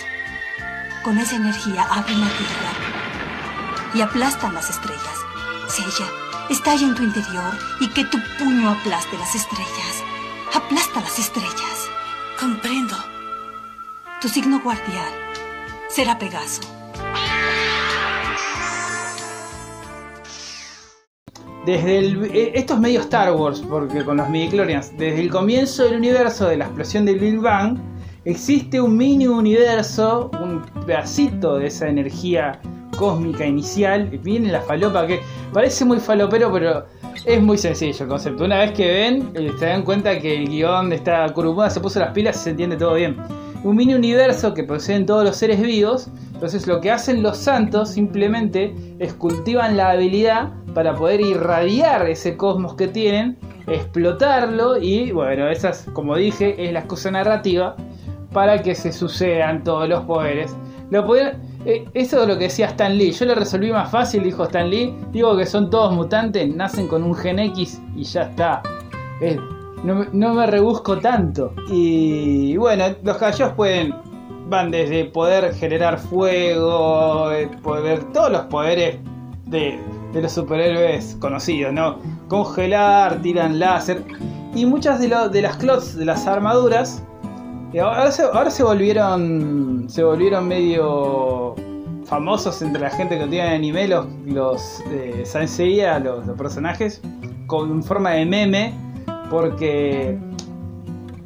Con 1.03 1.19
esa 1.19 1.35
energía 1.35 1.83
abren 1.91 2.21
la 2.21 2.29
tierra 2.29 2.73
y 3.93 4.01
aplastan 4.03 4.55
las 4.55 4.71
estrellas. 4.71 5.19
Sella, 5.67 6.07
estalla 6.49 6.87
en 6.87 6.95
tu 6.95 7.03
interior 7.03 7.59
y 7.81 7.89
que 7.89 8.05
tu 8.05 8.19
puño 8.39 8.71
aplaste 8.71 9.19
las 9.19 9.35
estrellas. 9.35 10.05
Aplasta 10.55 11.01
las 11.01 11.19
estrellas. 11.19 11.91
Comprendo. 12.39 12.95
Tu 14.21 14.29
signo 14.29 14.61
guardián 14.61 15.11
será 15.89 16.17
Pegaso. 16.21 16.63
Desde 21.67 21.99
el, 21.99 22.25
eh, 22.27 22.53
esto 22.55 22.75
es 22.75 22.81
medio 22.81 23.01
Star 23.01 23.33
Wars, 23.33 23.61
porque 23.69 24.05
con 24.05 24.19
los 24.19 24.29
midichlorians, 24.29 24.97
desde 24.97 25.21
el 25.21 25.31
comienzo 25.31 25.85
del 25.85 25.97
universo 25.97 26.47
de 26.47 26.59
la 26.59 26.67
explosión 26.67 27.05
del 27.05 27.19
Big 27.19 27.41
Bang, 27.41 27.92
existe 28.25 28.81
un 28.81 28.97
mini 28.97 29.27
universo, 29.27 30.31
un 30.41 30.63
pedacito 30.87 31.59
de 31.59 31.67
esa 31.67 31.89
energía 31.89 32.61
cósmica 32.97 33.45
inicial. 33.45 34.07
Viene 34.23 34.53
la 34.53 34.61
falopa 34.61 35.07
que 35.07 35.21
parece 35.53 35.85
muy 35.85 35.99
falopero, 35.99 36.53
pero 36.53 36.85
es 37.25 37.43
muy 37.43 37.59
sencillo 37.59 38.05
el 38.05 38.09
concepto. 38.09 38.45
Una 38.45 38.59
vez 38.59 38.73
que 38.73 38.87
ven, 38.87 39.31
eh, 39.35 39.51
se 39.59 39.67
dan 39.67 39.83
cuenta 39.83 40.19
que 40.19 40.37
el 40.37 40.49
guion 40.49 40.91
de 40.91 40.97
esta 40.97 41.29
Kurumada 41.33 41.71
se 41.71 41.81
puso 41.81 41.99
las 41.99 42.11
pilas 42.13 42.37
y 42.37 42.39
se 42.41 42.51
entiende 42.51 42.77
todo 42.77 42.95
bien. 42.95 43.17
Un 43.65 43.77
mini 43.77 43.95
universo 43.95 44.55
que 44.55 44.65
poseen 44.65 45.07
todos 45.07 45.25
los 45.25 45.37
seres 45.37 45.61
vivos. 45.61 46.09
Entonces 46.35 46.67
lo 46.67 46.81
que 46.81 46.91
hacen 46.91 47.23
los 47.23 47.39
santos 47.39 47.91
simplemente 47.91 48.75
es 48.99 49.15
cultivan 49.15 49.77
la 49.77 49.91
habilidad 49.91 50.53
para 50.75 50.97
poder 50.97 51.21
irradiar 51.21 52.09
ese 52.09 52.37
cosmos 52.37 52.75
que 52.75 52.89
tienen, 52.89 53.39
explotarlo 53.69 54.77
y 54.77 55.13
bueno, 55.13 55.49
esa 55.49 55.71
es, 55.71 55.87
como 55.93 56.17
dije, 56.17 56.57
es 56.65 56.73
la 56.73 56.81
excusa 56.81 57.13
narrativa 57.13 57.77
para 58.33 58.63
que 58.63 58.75
se 58.75 58.93
sucedan 58.93 59.65
todos 59.65 59.89
los 59.89 60.05
poderes. 60.05 60.55
Lo 60.91 61.05
eh, 61.65 61.89
eso 61.95 62.23
es 62.23 62.29
lo 62.29 62.37
que 62.37 62.45
decía 62.45 62.67
Stan 62.67 62.97
Lee. 62.97 63.13
Yo 63.13 63.25
lo 63.25 63.35
resolví 63.35 63.73
más 63.73 63.91
fácil, 63.91 64.25
dijo 64.25 64.45
Stan 64.45 64.69
Lee. 64.69 64.95
Digo 65.11 65.37
que 65.37 65.47
son 65.47 65.71
todos 65.71 65.93
mutantes, 65.95 66.55
nacen 66.55 66.87
con 66.89 67.03
un 67.03 67.15
gen 67.15 67.39
X 67.39 67.81
y 67.97 68.03
ya 68.05 68.23
está. 68.23 68.63
Eh, 69.21 69.39
no, 69.85 70.35
me- 70.35 70.47
rebusco 70.47 70.99
tanto. 70.99 71.55
Y 71.69 72.57
bueno, 72.57 72.85
los 73.03 73.17
caballeros 73.17 73.53
pueden. 73.55 73.95
Van 74.49 74.71
desde 74.71 75.07
poder 75.07 75.55
generar 75.55 75.99
fuego, 75.99 77.33
eh, 77.33 77.49
poder. 77.63 78.05
todos 78.13 78.31
los 78.31 78.43
poderes 78.43 78.99
de, 79.47 79.79
los 80.13 80.31
superhéroes 80.33 81.17
conocidos, 81.21 81.73
¿no? 81.73 81.99
Congelar, 82.29 83.23
tiran 83.23 83.59
láser. 83.59 84.05
Y 84.55 84.67
muchas 84.67 85.01
de, 85.01 85.09
de 85.09 85.43
las 85.43 85.57
clots, 85.57 85.97
de 85.97 86.05
las 86.05 86.27
armaduras, 86.27 87.03
y 87.73 87.79
ahora 87.79 88.13
se, 88.13 88.23
ahora 88.23 88.51
se 88.51 88.63
volvieron. 88.63 89.87
Se 89.89 90.03
volvieron 90.03 90.47
medio 90.49 91.55
famosos 92.05 92.61
entre 92.61 92.83
la 92.83 92.91
gente 92.91 93.19
que 93.19 93.27
tiene 93.27 93.55
anime, 93.55 93.89
los, 93.89 94.07
los 94.27 94.83
eh, 94.91 95.25
los, 96.05 96.27
los 96.27 96.37
personajes, 96.37 97.01
con 97.47 97.83
forma 97.83 98.11
de 98.11 98.27
meme, 98.27 98.75
porque 99.31 100.19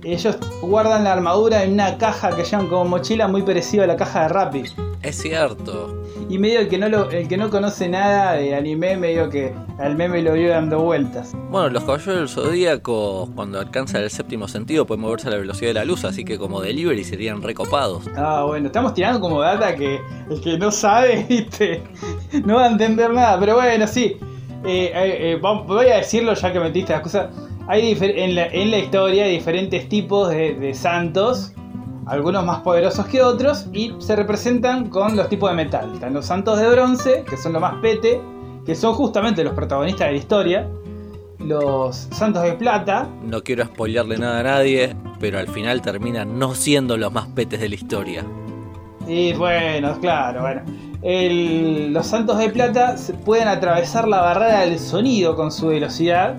ellos 0.05 0.39
guardan 0.63 1.03
la 1.03 1.15
armadura 1.15 1.65
en 1.65 1.73
una 1.73 1.99
caja 1.99 2.37
que 2.37 2.45
llevan 2.45 2.69
como 2.69 2.85
mochila 2.85 3.27
muy 3.27 3.43
parecida 3.43 3.85
a 3.85 3.87
la 3.89 3.97
caja 3.97 4.23
de 4.23 4.29
Rappi. 4.29 4.65
Es 5.03 5.17
cierto. 5.17 6.05
Y 6.29 6.39
medio 6.39 6.61
el 6.61 6.69
que 6.69 6.77
no 6.77 6.89
lo, 6.89 7.09
el 7.11 7.29
que 7.29 7.37
no 7.37 7.51
conoce 7.51 7.89
nada 7.89 8.33
de 8.33 8.55
anime, 8.55 8.97
medio 8.97 9.31
que 9.31 9.55
al 9.79 9.97
meme 9.97 10.23
lo 10.23 10.33
vio 10.33 10.51
dando 10.51 10.81
vueltas. 10.81 11.33
Bueno, 11.51 11.69
los 11.69 11.85
caballeros 11.85 12.17
del 12.17 12.29
zodíaco, 12.29 13.29
cuando 13.35 13.61
alcanzan 13.61 14.03
el 14.03 14.11
séptimo 14.11 14.49
sentido, 14.49 14.87
pueden 14.87 15.03
moverse 15.03 15.29
a 15.29 15.31
la 15.31 15.37
velocidad 15.37 15.71
de 15.71 15.75
la 15.75 15.85
luz, 15.85 16.05
así 16.05 16.25
que 16.25 16.37
como 16.37 16.61
delivery 16.61 17.05
serían 17.05 17.43
recopados. 17.43 18.05
Ah, 18.17 18.45
bueno, 18.45 18.67
estamos 18.67 18.95
tirando 18.95 19.21
como 19.21 19.41
data 19.41 19.77
que 19.77 20.01
el 20.29 20.41
que 20.41 20.59
no 20.59 20.73
sabe, 20.73 21.25
viste, 21.29 21.83
no 22.45 22.57
va 22.57 22.65
a 22.65 22.71
entender 22.71 23.13
nada. 23.13 23.39
Pero 23.39 23.55
bueno, 23.55 23.87
sí. 23.87 24.17
Eh, 24.65 24.91
eh, 24.93 25.33
eh, 25.33 25.39
voy 25.41 25.87
a 25.87 25.99
decirlo 25.99 26.35
ya 26.35 26.53
que 26.53 26.59
metiste 26.59 26.93
las 26.93 27.03
cosas. 27.03 27.29
Hay 27.69 27.97
en, 28.01 28.35
la, 28.35 28.47
en 28.47 28.71
la 28.71 28.79
historia 28.79 29.25
hay 29.25 29.33
diferentes 29.33 29.89
tipos 29.89 30.31
de, 30.31 30.55
de 30.55 30.75
santos, 30.75 31.53
algunos 32.07 32.45
más 32.45 32.61
poderosos 32.61 33.07
que 33.07 33.21
otros, 33.23 33.67
y 33.73 33.95
se 33.99 34.15
representan 34.17 34.89
con 34.89 35.17
los 35.17 35.29
tipos 35.29 35.51
de 35.51 35.57
metal. 35.57 35.93
Están 35.95 36.15
los 36.15 36.27
santos 36.27 36.59
de 36.59 36.69
bronce, 36.69 37.25
que 37.29 37.37
son 37.37 37.53
los 37.53 37.61
más 37.63 37.75
pete, 37.83 38.21
que 38.65 38.75
son 38.75 38.95
justamente 38.95 39.43
los 39.45 39.53
protagonistas 39.55 40.07
de 40.07 40.13
la 40.13 40.19
historia. 40.19 40.69
Los 41.39 42.09
santos 42.13 42.43
de 42.43 42.53
plata, 42.55 43.09
No 43.23 43.43
quiero 43.43 43.65
spoilearle 43.67 44.17
nada 44.19 44.41
a 44.41 44.43
nadie, 44.43 44.97
pero 45.21 45.39
al 45.39 45.49
final 45.49 45.83
terminan 45.83 46.39
no 46.39 46.55
siendo 46.55 46.97
los 46.97 47.13
más 47.13 47.27
petes 47.29 47.61
de 47.61 47.69
la 47.69 47.75
historia. 47.75 48.25
Y 49.07 49.33
bueno, 49.35 49.97
claro, 50.01 50.41
bueno. 50.43 50.63
El- 51.03 51.93
los 51.93 52.07
santos 52.07 52.39
de 52.39 52.49
plata 52.51 52.97
pueden 53.25 53.47
atravesar 53.49 54.09
la 54.09 54.21
barrera 54.23 54.61
del 54.61 54.79
sonido 54.79 55.37
con 55.37 55.53
su 55.53 55.69
velocidad. 55.69 56.37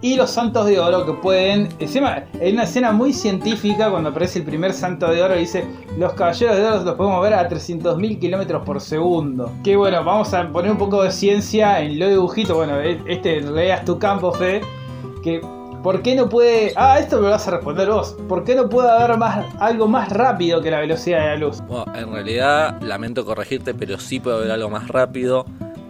Y 0.00 0.14
los 0.14 0.30
santos 0.30 0.66
de 0.66 0.78
oro 0.78 1.04
que 1.04 1.12
pueden. 1.14 1.68
Encima, 1.80 2.24
hay 2.40 2.52
una 2.52 2.62
escena 2.62 2.92
muy 2.92 3.12
científica 3.12 3.90
cuando 3.90 4.10
aparece 4.10 4.38
el 4.38 4.44
primer 4.44 4.72
santo 4.72 5.10
de 5.10 5.22
oro 5.22 5.34
dice: 5.34 5.66
Los 5.98 6.12
caballeros 6.12 6.56
de 6.56 6.64
oro 6.64 6.84
los 6.84 6.94
podemos 6.94 7.22
ver 7.22 7.34
a 7.34 7.48
300.000 7.48 8.18
kilómetros 8.20 8.62
por 8.64 8.80
segundo. 8.80 9.50
Que 9.64 9.76
bueno, 9.76 10.04
vamos 10.04 10.32
a 10.34 10.48
poner 10.52 10.70
un 10.70 10.78
poco 10.78 11.02
de 11.02 11.10
ciencia 11.10 11.80
en 11.80 11.98
lo 11.98 12.08
dibujito. 12.08 12.54
Bueno, 12.54 12.80
e- 12.80 13.02
este 13.06 13.38
es 13.38 13.84
tu 13.84 13.98
campo, 13.98 14.32
Fede. 14.32 14.60
Que 15.22 15.40
¿Por 15.82 16.02
qué 16.02 16.16
no 16.16 16.28
puede.? 16.28 16.72
Ah, 16.76 16.98
esto 16.98 17.20
me 17.20 17.28
vas 17.28 17.46
a 17.46 17.52
responder 17.52 17.88
vos. 17.88 18.16
¿Por 18.28 18.42
qué 18.44 18.54
no 18.54 18.68
puede 18.68 18.90
haber 18.90 19.16
más, 19.16 19.44
algo 19.60 19.86
más 19.86 20.10
rápido 20.10 20.60
que 20.60 20.70
la 20.70 20.80
velocidad 20.80 21.20
de 21.20 21.26
la 21.26 21.36
luz? 21.36 21.60
Bueno, 21.68 21.84
en 21.94 22.12
realidad, 22.12 22.80
lamento 22.82 23.24
corregirte, 23.24 23.74
pero 23.74 23.98
sí 23.98 24.18
puede 24.18 24.38
haber 24.38 24.50
algo 24.50 24.70
más 24.70 24.88
rápido, 24.88 25.46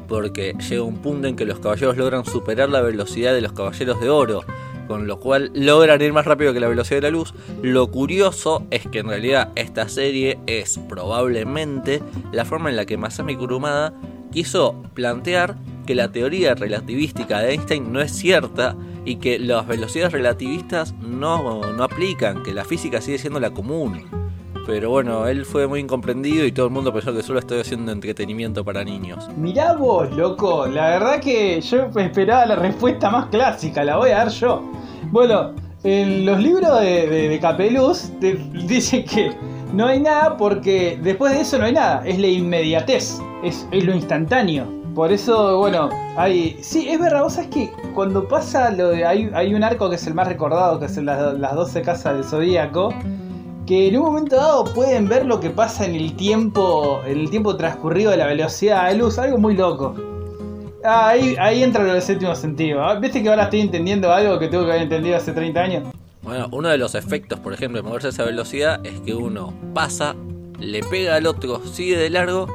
porque 0.08 0.54
llega 0.68 0.82
un 0.82 0.98
punto 0.98 1.28
en 1.28 1.36
que 1.36 1.44
los 1.44 1.60
caballeros 1.60 1.96
logran 1.96 2.24
superar 2.24 2.70
la 2.70 2.80
velocidad 2.80 3.34
de 3.34 3.42
los 3.42 3.52
caballeros 3.52 4.00
de 4.00 4.08
oro, 4.08 4.42
con 4.88 5.06
lo 5.06 5.20
cual 5.20 5.52
logran 5.54 6.00
ir 6.00 6.12
más 6.12 6.24
rápido 6.24 6.52
que 6.52 6.60
la 6.60 6.68
velocidad 6.68 6.96
de 6.96 7.02
la 7.02 7.10
luz. 7.10 7.34
Lo 7.62 7.88
curioso 7.90 8.66
es 8.70 8.88
que 8.88 9.00
en 9.00 9.08
realidad 9.08 9.52
esta 9.54 9.88
serie 9.88 10.38
es 10.46 10.80
probablemente 10.88 12.02
la 12.32 12.44
forma 12.44 12.70
en 12.70 12.76
la 12.76 12.86
que 12.86 12.96
Masami 12.96 13.36
Kurumada 13.36 13.92
quiso 14.32 14.82
plantear 14.94 15.56
que 15.86 15.94
la 15.94 16.10
teoría 16.10 16.54
relativística 16.54 17.40
de 17.40 17.52
Einstein 17.52 17.92
no 17.92 18.00
es 18.00 18.12
cierta 18.12 18.76
y 19.04 19.16
que 19.16 19.38
las 19.38 19.66
velocidades 19.66 20.12
relativistas 20.12 20.94
no, 20.94 21.72
no 21.72 21.84
aplican, 21.84 22.42
que 22.42 22.52
la 22.52 22.64
física 22.64 23.00
sigue 23.00 23.18
siendo 23.18 23.40
la 23.40 23.50
común. 23.50 24.27
Pero 24.68 24.90
bueno, 24.90 25.26
él 25.26 25.46
fue 25.46 25.66
muy 25.66 25.80
incomprendido 25.80 26.44
y 26.44 26.52
todo 26.52 26.66
el 26.66 26.72
mundo 26.72 26.92
pensó 26.92 27.14
que 27.14 27.22
solo 27.22 27.38
estoy 27.38 27.60
haciendo 27.60 27.90
entretenimiento 27.90 28.62
para 28.62 28.84
niños. 28.84 29.26
Mirá 29.34 29.72
vos, 29.72 30.14
loco. 30.14 30.66
La 30.66 30.90
verdad 30.90 31.20
que 31.20 31.58
yo 31.62 31.88
esperaba 31.96 32.44
la 32.44 32.56
respuesta 32.56 33.08
más 33.08 33.28
clásica. 33.30 33.82
La 33.82 33.96
voy 33.96 34.10
a 34.10 34.18
dar 34.18 34.28
yo. 34.28 34.70
Bueno, 35.10 35.54
en 35.84 36.26
los 36.26 36.38
libros 36.38 36.80
de, 36.82 37.08
de, 37.08 37.28
de 37.30 37.38
te 38.20 38.34
dicen 38.66 39.06
que 39.06 39.32
no 39.72 39.86
hay 39.86 40.00
nada 40.00 40.36
porque 40.36 41.00
después 41.02 41.32
de 41.32 41.40
eso 41.40 41.56
no 41.56 41.64
hay 41.64 41.72
nada. 41.72 42.02
Es 42.04 42.18
la 42.18 42.26
inmediatez, 42.26 43.22
es, 43.42 43.66
es 43.72 43.84
lo 43.84 43.94
instantáneo. 43.94 44.66
Por 44.94 45.10
eso, 45.10 45.56
bueno, 45.56 45.88
hay. 46.18 46.58
Sí, 46.60 46.90
es 46.90 47.00
verdad, 47.00 47.22
vos 47.22 47.32
sabés 47.32 47.48
que 47.48 47.72
cuando 47.94 48.28
pasa 48.28 48.70
lo 48.70 48.90
de. 48.90 49.06
Hay, 49.06 49.30
hay 49.32 49.54
un 49.54 49.64
arco 49.64 49.88
que 49.88 49.96
es 49.96 50.06
el 50.06 50.12
más 50.12 50.28
recordado, 50.28 50.78
que 50.78 50.84
es 50.84 50.96
en 50.98 51.06
las, 51.06 51.38
las 51.38 51.54
12 51.54 51.80
casas 51.80 52.16
del 52.16 52.24
Zodíaco. 52.24 52.92
Que 53.68 53.88
en 53.88 53.98
un 53.98 54.06
momento 54.06 54.36
dado 54.36 54.64
pueden 54.64 55.10
ver 55.10 55.26
lo 55.26 55.40
que 55.40 55.50
pasa 55.50 55.84
en 55.84 55.94
el 55.94 56.16
tiempo. 56.16 57.02
En 57.04 57.18
el 57.18 57.28
tiempo 57.28 57.54
transcurrido 57.54 58.10
de 58.10 58.16
la 58.16 58.26
velocidad 58.26 58.88
de 58.88 58.96
luz. 58.96 59.18
Algo 59.18 59.36
muy 59.36 59.54
loco. 59.54 59.94
Ah, 60.82 61.08
ahí, 61.08 61.36
ahí 61.38 61.62
entra 61.62 61.84
lo 61.84 61.92
del 61.92 62.00
séptimo 62.00 62.34
sentido. 62.34 62.82
Ah, 62.82 62.94
¿Viste 62.94 63.22
que 63.22 63.28
ahora 63.28 63.42
estoy 63.42 63.60
entendiendo 63.60 64.10
algo 64.10 64.38
que 64.38 64.48
tengo 64.48 64.64
que 64.64 64.70
haber 64.70 64.84
entendido 64.84 65.18
hace 65.18 65.32
30 65.32 65.60
años? 65.60 65.82
Bueno, 66.22 66.48
uno 66.50 66.70
de 66.70 66.78
los 66.78 66.94
efectos, 66.94 67.40
por 67.40 67.52
ejemplo, 67.52 67.82
de 67.82 67.86
moverse 67.86 68.06
a 68.06 68.10
esa 68.10 68.24
velocidad 68.24 68.80
es 68.86 69.02
que 69.02 69.14
uno 69.14 69.52
pasa, 69.74 70.16
le 70.58 70.82
pega 70.82 71.16
al 71.16 71.26
otro, 71.26 71.60
sigue 71.66 71.98
de 71.98 72.08
largo 72.08 72.46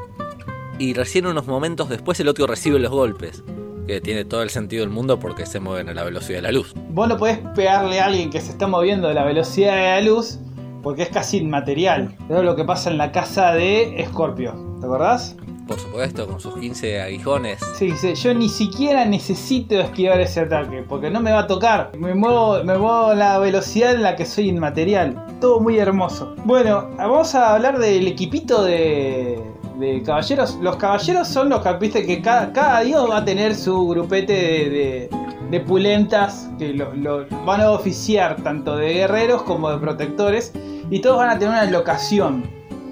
y 0.80 0.96
recién 0.96 1.28
unos 1.28 1.46
momentos 1.46 1.90
después 1.90 2.20
el 2.22 2.28
otro 2.28 2.48
recibe 2.48 2.80
los 2.80 2.92
golpes. 2.92 3.44
Que 3.86 4.02
tiene 4.02 4.26
todo 4.26 4.42
el 4.42 4.50
sentido 4.50 4.82
del 4.82 4.90
mundo 4.90 5.20
porque 5.20 5.46
se 5.46 5.60
mueven 5.60 5.90
a 5.90 5.94
la 5.94 6.06
velocidad 6.06 6.40
de 6.40 6.42
la 6.42 6.52
luz. 6.52 6.74
Vos 6.90 7.08
no 7.08 7.18
podés 7.18 7.38
pegarle 7.54 8.00
a 8.00 8.06
alguien 8.06 8.32
que 8.32 8.42
se 8.42 8.50
está 8.50 8.66
moviendo 8.66 9.10
a 9.10 9.14
la 9.14 9.26
velocidad 9.26 9.76
de 9.76 9.82
la 9.82 10.02
luz 10.02 10.40
porque 10.84 11.04
es 11.04 11.10
casi 11.10 11.38
inmaterial. 11.38 12.16
Es 12.30 12.44
lo 12.44 12.56
que 12.56 12.66
pasa 12.66 12.92
en 12.92 12.98
la 12.98 13.12
casa 13.12 13.54
de 13.54 14.06
Scorpio. 14.10 14.54
¿Te 14.80 14.86
acordás? 14.86 15.36
Por 15.68 15.80
supuesto, 15.80 16.28
con 16.28 16.42
sus 16.42 16.58
15 16.58 17.02
aguijones. 17.02 17.62
Sí, 17.78 17.92
sí, 17.92 18.14
yo 18.16 18.34
ni 18.34 18.50
siquiera 18.50 19.06
necesito 19.06 19.80
esquivar 19.80 20.20
ese 20.20 20.42
ataque, 20.42 20.84
porque 20.88 21.10
no 21.10 21.22
me 21.22 21.32
va 21.32 21.40
a 21.40 21.48
tocar. 21.48 21.92
Me 21.98 22.14
muevo, 22.14 22.62
me 22.66 22.78
muevo 22.78 23.06
a 23.08 23.16
la 23.16 23.40
velocidad 23.40 23.94
en 23.94 24.04
la 24.04 24.18
que 24.18 24.26
soy 24.26 24.50
inmaterial. 24.50 25.26
Todo 25.40 25.62
muy 25.62 25.78
hermoso. 25.78 26.36
Bueno, 26.44 26.90
vamos 26.98 27.34
a 27.34 27.56
hablar 27.56 27.80
del 27.80 28.08
equipito 28.08 28.62
de, 28.66 29.42
de 29.80 30.04
caballeros. 30.04 30.58
Los 30.62 30.76
caballeros 30.76 31.30
son 31.30 31.48
los 31.48 31.62
que, 31.62 31.74
viste, 31.78 32.06
que 32.06 32.22
cada, 32.22 32.52
cada 32.52 32.82
dios 32.82 33.10
va 33.10 33.18
a 33.18 33.26
tener 33.26 33.56
su 33.56 33.88
grupete 33.88 34.34
de, 34.34 34.70
de, 34.70 35.10
de 35.50 35.60
pulentas 35.62 36.50
que 36.60 36.74
lo, 36.74 36.94
lo 36.94 37.26
van 37.46 37.62
a 37.62 37.72
oficiar 37.72 38.36
tanto 38.44 38.76
de 38.76 38.94
guerreros 38.96 39.44
como 39.44 39.70
de 39.72 39.78
protectores. 39.78 40.52
Y 40.90 41.00
todos 41.00 41.18
van 41.18 41.30
a 41.30 41.34
tener 41.40 41.50
una 41.50 41.66
locación. 41.66 42.44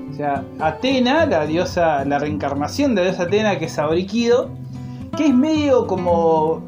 O 0.10 0.14
sea, 0.14 0.44
Atena, 0.60 1.26
la 1.26 1.46
diosa, 1.46 2.04
la 2.06 2.20
reencarnación 2.20 2.96
de 2.96 3.02
la 3.02 3.08
diosa 3.10 3.24
Atena, 3.24 3.58
que 3.58 3.66
es 3.66 3.80
Abriquido, 3.80 4.50
que 5.16 5.28
es 5.28 5.34
medio 5.34 5.88
como 5.88 6.62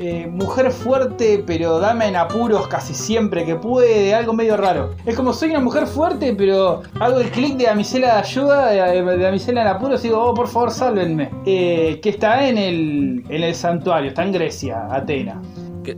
eh, 0.00 0.28
mujer 0.28 0.70
fuerte, 0.70 1.42
pero 1.44 1.80
dame 1.80 2.06
en 2.06 2.14
apuros 2.14 2.68
casi 2.68 2.94
siempre 2.94 3.44
que 3.44 3.56
puede, 3.56 4.14
algo 4.14 4.32
medio 4.32 4.56
raro. 4.56 4.94
Es 5.04 5.16
como 5.16 5.32
soy 5.32 5.50
una 5.50 5.58
mujer 5.58 5.88
fuerte, 5.88 6.34
pero 6.38 6.82
hago 7.00 7.18
el 7.18 7.30
clic 7.30 7.56
de 7.56 7.64
damisela 7.64 8.14
de 8.14 8.20
ayuda, 8.20 8.66
de, 8.66 9.02
de 9.02 9.18
damisela 9.18 9.62
en 9.62 9.66
apuros 9.66 10.04
y 10.04 10.08
digo, 10.08 10.22
oh, 10.22 10.34
por 10.34 10.46
favor, 10.46 10.70
sálvenme. 10.70 11.30
Eh, 11.44 11.98
que 12.00 12.10
está 12.10 12.46
en 12.46 12.58
el, 12.58 13.24
en 13.28 13.42
el 13.42 13.54
santuario, 13.56 14.10
está 14.10 14.22
en 14.22 14.30
Grecia, 14.30 14.86
Atena. 14.88 15.42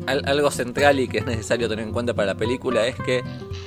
Algo 0.06 0.50
central 0.50 1.00
y 1.00 1.08
que 1.08 1.18
es 1.18 1.26
necesario 1.26 1.68
tener 1.68 1.86
en 1.86 1.92
cuenta 1.92 2.14
para 2.14 2.26
la 2.26 2.34
película 2.36 2.86
es 2.86 2.96
que 2.96 3.22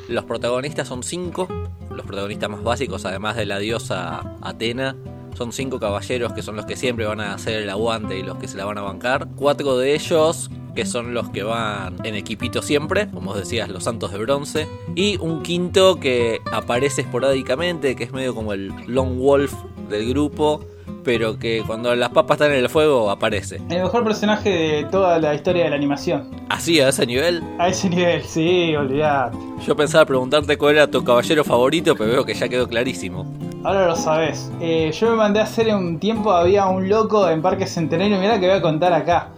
los 0.07 0.23
protagonistas 0.25 0.87
son 0.87 1.03
cinco, 1.03 1.47
los 1.89 2.05
protagonistas 2.05 2.49
más 2.49 2.63
básicos, 2.63 3.05
además 3.05 3.35
de 3.35 3.45
la 3.45 3.59
diosa 3.59 4.35
Atena, 4.41 4.95
son 5.35 5.51
cinco 5.51 5.79
caballeros 5.79 6.33
que 6.33 6.41
son 6.41 6.55
los 6.55 6.65
que 6.65 6.75
siempre 6.75 7.05
van 7.05 7.19
a 7.19 7.33
hacer 7.33 7.63
el 7.63 7.69
aguante 7.69 8.17
y 8.17 8.23
los 8.23 8.37
que 8.37 8.47
se 8.47 8.57
la 8.57 8.65
van 8.65 8.77
a 8.77 8.81
bancar. 8.81 9.27
Cuatro 9.35 9.77
de 9.77 9.95
ellos 9.95 10.49
que 10.75 10.85
son 10.85 11.13
los 11.13 11.29
que 11.29 11.43
van 11.43 11.97
en 12.03 12.15
equipito 12.15 12.61
siempre, 12.61 13.09
como 13.11 13.31
os 13.31 13.37
decías, 13.37 13.69
los 13.69 13.83
santos 13.83 14.11
de 14.11 14.17
bronce. 14.17 14.67
Y 14.95 15.17
un 15.17 15.43
quinto 15.43 15.99
que 15.99 16.41
aparece 16.51 17.01
esporádicamente, 17.01 17.95
que 17.95 18.03
es 18.03 18.11
medio 18.11 18.33
como 18.33 18.53
el 18.53 18.73
Long 18.87 19.19
Wolf 19.19 19.53
del 19.89 20.09
grupo, 20.09 20.65
pero 21.03 21.37
que 21.37 21.63
cuando 21.65 21.95
las 21.95 22.09
papas 22.09 22.35
están 22.35 22.51
en 22.51 22.59
el 22.59 22.69
fuego 22.69 23.09
aparece. 23.09 23.57
El 23.69 23.83
mejor 23.83 24.03
personaje 24.03 24.49
de 24.49 24.85
toda 24.85 25.19
la 25.19 25.33
historia 25.33 25.65
de 25.65 25.69
la 25.69 25.75
animación. 25.75 26.29
¿Así, 26.49 26.79
a 26.79 26.89
ese 26.89 27.05
nivel? 27.05 27.43
A 27.59 27.69
ese 27.69 27.89
nivel, 27.89 28.23
sí, 28.23 28.75
olvidate. 28.75 29.37
Yo 29.65 29.75
pensaba 29.75 30.05
preguntarte 30.05 30.57
cuál 30.57 30.75
era 30.75 30.87
tu 30.87 31.03
caballero 31.03 31.43
favorito, 31.43 31.95
pero 31.95 32.11
veo 32.11 32.25
que 32.25 32.33
ya 32.33 32.47
quedó 32.49 32.67
clarísimo. 32.67 33.25
Ahora 33.63 33.87
lo 33.87 33.95
sabes. 33.95 34.51
Eh, 34.59 34.91
yo 34.91 35.11
me 35.11 35.15
mandé 35.15 35.39
a 35.39 35.43
hacer 35.43 35.69
en 35.69 35.77
un 35.77 35.99
tiempo, 35.99 36.31
había 36.31 36.65
un 36.67 36.89
loco 36.89 37.29
en 37.29 37.41
Parque 37.41 37.65
Centenario, 37.65 38.19
mirá 38.19 38.39
que 38.39 38.47
voy 38.47 38.57
a 38.57 38.61
contar 38.61 38.91
acá. 38.91 39.29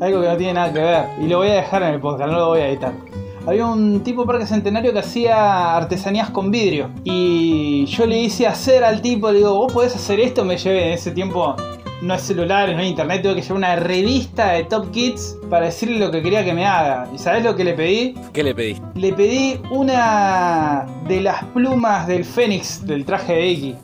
Algo 0.00 0.20
que 0.20 0.28
no 0.28 0.36
tiene 0.36 0.54
nada 0.54 0.72
que 0.72 0.78
ver. 0.80 1.04
Y 1.20 1.28
lo 1.28 1.38
voy 1.38 1.48
a 1.48 1.54
dejar 1.54 1.82
en 1.82 1.94
el 1.94 2.00
podcast, 2.00 2.30
no 2.30 2.38
lo 2.38 2.48
voy 2.48 2.60
a 2.60 2.68
editar. 2.68 2.92
Había 3.44 3.66
un 3.66 4.04
tipo 4.04 4.24
Parque 4.24 4.46
Centenario 4.46 4.92
que 4.92 5.00
hacía 5.00 5.76
artesanías 5.76 6.30
con 6.30 6.52
vidrio. 6.52 6.90
Y 7.02 7.86
yo 7.86 8.06
le 8.06 8.18
hice 8.18 8.46
hacer 8.46 8.84
al 8.84 9.02
tipo, 9.02 9.32
le 9.32 9.38
digo, 9.38 9.54
vos 9.54 9.72
podés 9.72 9.96
hacer 9.96 10.20
esto, 10.20 10.44
me 10.44 10.56
llevé 10.56 10.86
en 10.86 10.92
ese 10.92 11.10
tiempo. 11.10 11.56
No 12.02 12.14
hay 12.14 12.20
celulares, 12.20 12.76
no 12.76 12.82
hay 12.82 12.88
internet, 12.88 13.22
tuve 13.22 13.36
que 13.36 13.42
llevar 13.42 13.56
una 13.58 13.76
revista 13.76 14.52
de 14.52 14.64
Top 14.64 14.90
Kids 14.92 15.38
para 15.50 15.66
decirle 15.66 15.98
lo 15.98 16.10
que 16.10 16.22
quería 16.22 16.44
que 16.44 16.52
me 16.52 16.64
haga. 16.64 17.08
¿Y 17.12 17.18
sabés 17.18 17.42
lo 17.42 17.56
que 17.56 17.64
le 17.64 17.74
pedí? 17.74 18.14
¿Qué 18.32 18.44
le 18.44 18.54
pediste? 18.54 18.84
Le 18.94 19.12
pedí 19.12 19.60
una 19.70 20.86
de 21.08 21.20
las 21.20 21.44
plumas 21.46 22.06
del 22.06 22.24
Fénix 22.24 22.86
del 22.86 23.04
traje 23.04 23.34
de 23.34 23.46
Iki. 23.46 23.76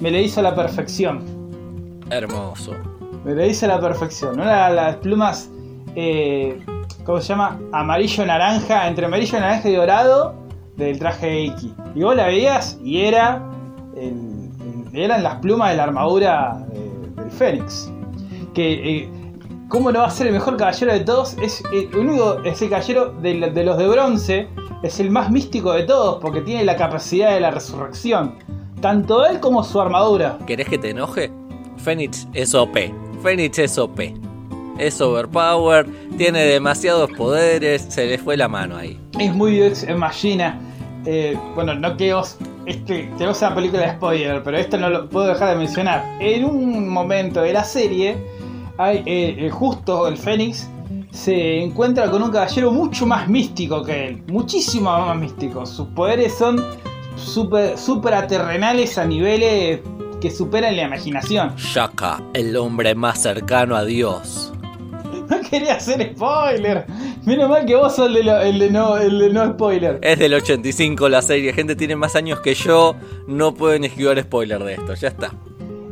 Me 0.00 0.10
le 0.10 0.22
hizo 0.22 0.40
a 0.40 0.42
la 0.42 0.54
perfección. 0.54 1.22
Hermoso. 2.10 2.72
Me 3.24 3.34
le 3.34 3.48
hizo 3.48 3.66
a 3.66 3.68
la 3.70 3.80
perfección. 3.80 4.40
Una 4.40 4.68
de 4.68 4.74
las 4.74 4.96
plumas, 4.96 5.50
eh, 5.96 6.60
¿cómo 7.04 7.20
se 7.20 7.28
llama? 7.28 7.58
Amarillo-naranja, 7.72 8.88
entre 8.88 9.06
amarillo-naranja 9.06 9.68
y 9.68 9.74
dorado 9.74 10.34
del 10.76 10.98
traje 10.98 11.26
de 11.26 11.40
Iki. 11.42 11.74
Y 11.94 12.02
vos 12.02 12.16
la 12.16 12.26
veías 12.26 12.78
y 12.82 13.00
era 13.02 13.42
el- 13.96 14.50
el- 14.92 14.98
eran 14.98 15.22
las 15.22 15.36
plumas 15.36 15.70
de 15.70 15.76
la 15.76 15.84
armadura 15.84 16.64
de- 16.72 17.22
del 17.22 17.30
Fénix. 17.30 17.90
Que, 18.54 18.72
eh, 18.98 19.10
¿cómo 19.68 19.90
no 19.92 20.00
va 20.00 20.06
a 20.06 20.10
ser 20.10 20.26
el 20.28 20.32
mejor 20.32 20.56
caballero 20.56 20.92
de 20.92 21.00
todos? 21.00 21.36
Es 21.42 21.62
eh, 21.72 21.88
el 21.92 21.96
único, 21.98 22.42
ese 22.44 22.68
caballero 22.68 23.12
de, 23.20 23.50
de 23.50 23.64
los 23.64 23.78
de 23.78 23.88
bronce, 23.88 24.48
es 24.82 25.00
el 25.00 25.10
más 25.10 25.30
místico 25.30 25.72
de 25.72 25.84
todos 25.84 26.18
porque 26.20 26.40
tiene 26.42 26.64
la 26.64 26.76
capacidad 26.76 27.32
de 27.32 27.40
la 27.40 27.50
resurrección. 27.50 28.34
Tanto 28.80 29.24
él 29.24 29.40
como 29.40 29.64
su 29.64 29.80
armadura. 29.80 30.38
¿Querés 30.46 30.68
que 30.68 30.76
te 30.78 30.90
enoje? 30.90 31.32
Fénix 31.78 32.28
es 32.34 32.54
OP. 32.54 32.92
Fénix 33.22 33.58
es 33.58 33.78
OP. 33.78 34.12
Es 34.78 35.00
overpower, 35.00 35.86
tiene 36.16 36.40
demasiados 36.44 37.10
poderes, 37.12 37.86
se 37.88 38.06
le 38.06 38.18
fue 38.18 38.36
la 38.36 38.48
mano 38.48 38.76
ahí. 38.76 38.98
Es 39.18 39.34
muy 39.34 39.62
ex 39.62 39.86
machina. 39.96 40.58
Eh, 41.06 41.38
bueno, 41.54 41.74
no 41.74 41.96
que 41.96 42.14
vos. 42.14 42.36
Este, 42.66 43.10
una 43.18 43.54
película 43.54 43.82
de 43.82 43.92
spoiler, 43.92 44.42
pero 44.42 44.56
esto 44.56 44.78
no 44.78 44.88
lo 44.88 45.08
puedo 45.08 45.26
dejar 45.26 45.50
de 45.50 45.56
mencionar. 45.56 46.16
En 46.18 46.44
un 46.44 46.88
momento 46.88 47.42
de 47.42 47.52
la 47.52 47.62
serie, 47.62 48.16
hay, 48.78 48.98
eh, 49.06 49.36
eh, 49.38 49.50
justo 49.50 50.08
el 50.08 50.16
Fénix 50.16 50.68
se 51.10 51.62
encuentra 51.62 52.10
con 52.10 52.22
un 52.22 52.30
caballero 52.30 52.72
mucho 52.72 53.06
más 53.06 53.28
místico 53.28 53.82
que 53.82 54.08
él. 54.08 54.22
Muchísimo 54.28 54.90
más 54.90 55.16
místico. 55.16 55.64
Sus 55.66 55.88
poderes 55.88 56.34
son 56.34 56.64
super, 57.16 57.78
super 57.78 58.14
aterrenales 58.14 58.98
a 58.98 59.04
niveles 59.06 59.80
que 60.20 60.30
superan 60.30 60.76
la 60.76 60.84
imaginación. 60.84 61.54
Shaka, 61.56 62.20
el 62.32 62.56
hombre 62.56 62.94
más 62.94 63.22
cercano 63.22 63.76
a 63.76 63.84
Dios. 63.84 64.52
No 65.30 65.40
quería 65.48 65.74
hacer 65.74 66.14
spoiler. 66.14 66.86
Menos 67.24 67.48
mal 67.48 67.64
que 67.66 67.74
vos 67.76 67.94
sos 67.94 68.08
el 68.08 68.14
de, 68.14 68.22
lo- 68.24 68.40
el 68.40 68.58
de 68.58 68.70
no, 68.70 68.96
el 68.96 69.18
de 69.18 69.30
no 69.30 69.46
spoiler. 69.52 69.98
Es 70.02 70.18
del 70.18 70.34
85 70.34 71.08
la 71.08 71.22
serie, 71.22 71.52
gente 71.52 71.74
tiene 71.76 71.96
más 71.96 72.14
años 72.16 72.40
que 72.40 72.54
yo, 72.54 72.94
no 73.26 73.54
pueden 73.54 73.84
esquivar 73.84 74.20
spoiler 74.20 74.62
de 74.64 74.74
esto, 74.74 74.94
ya 74.94 75.08
está. 75.08 75.32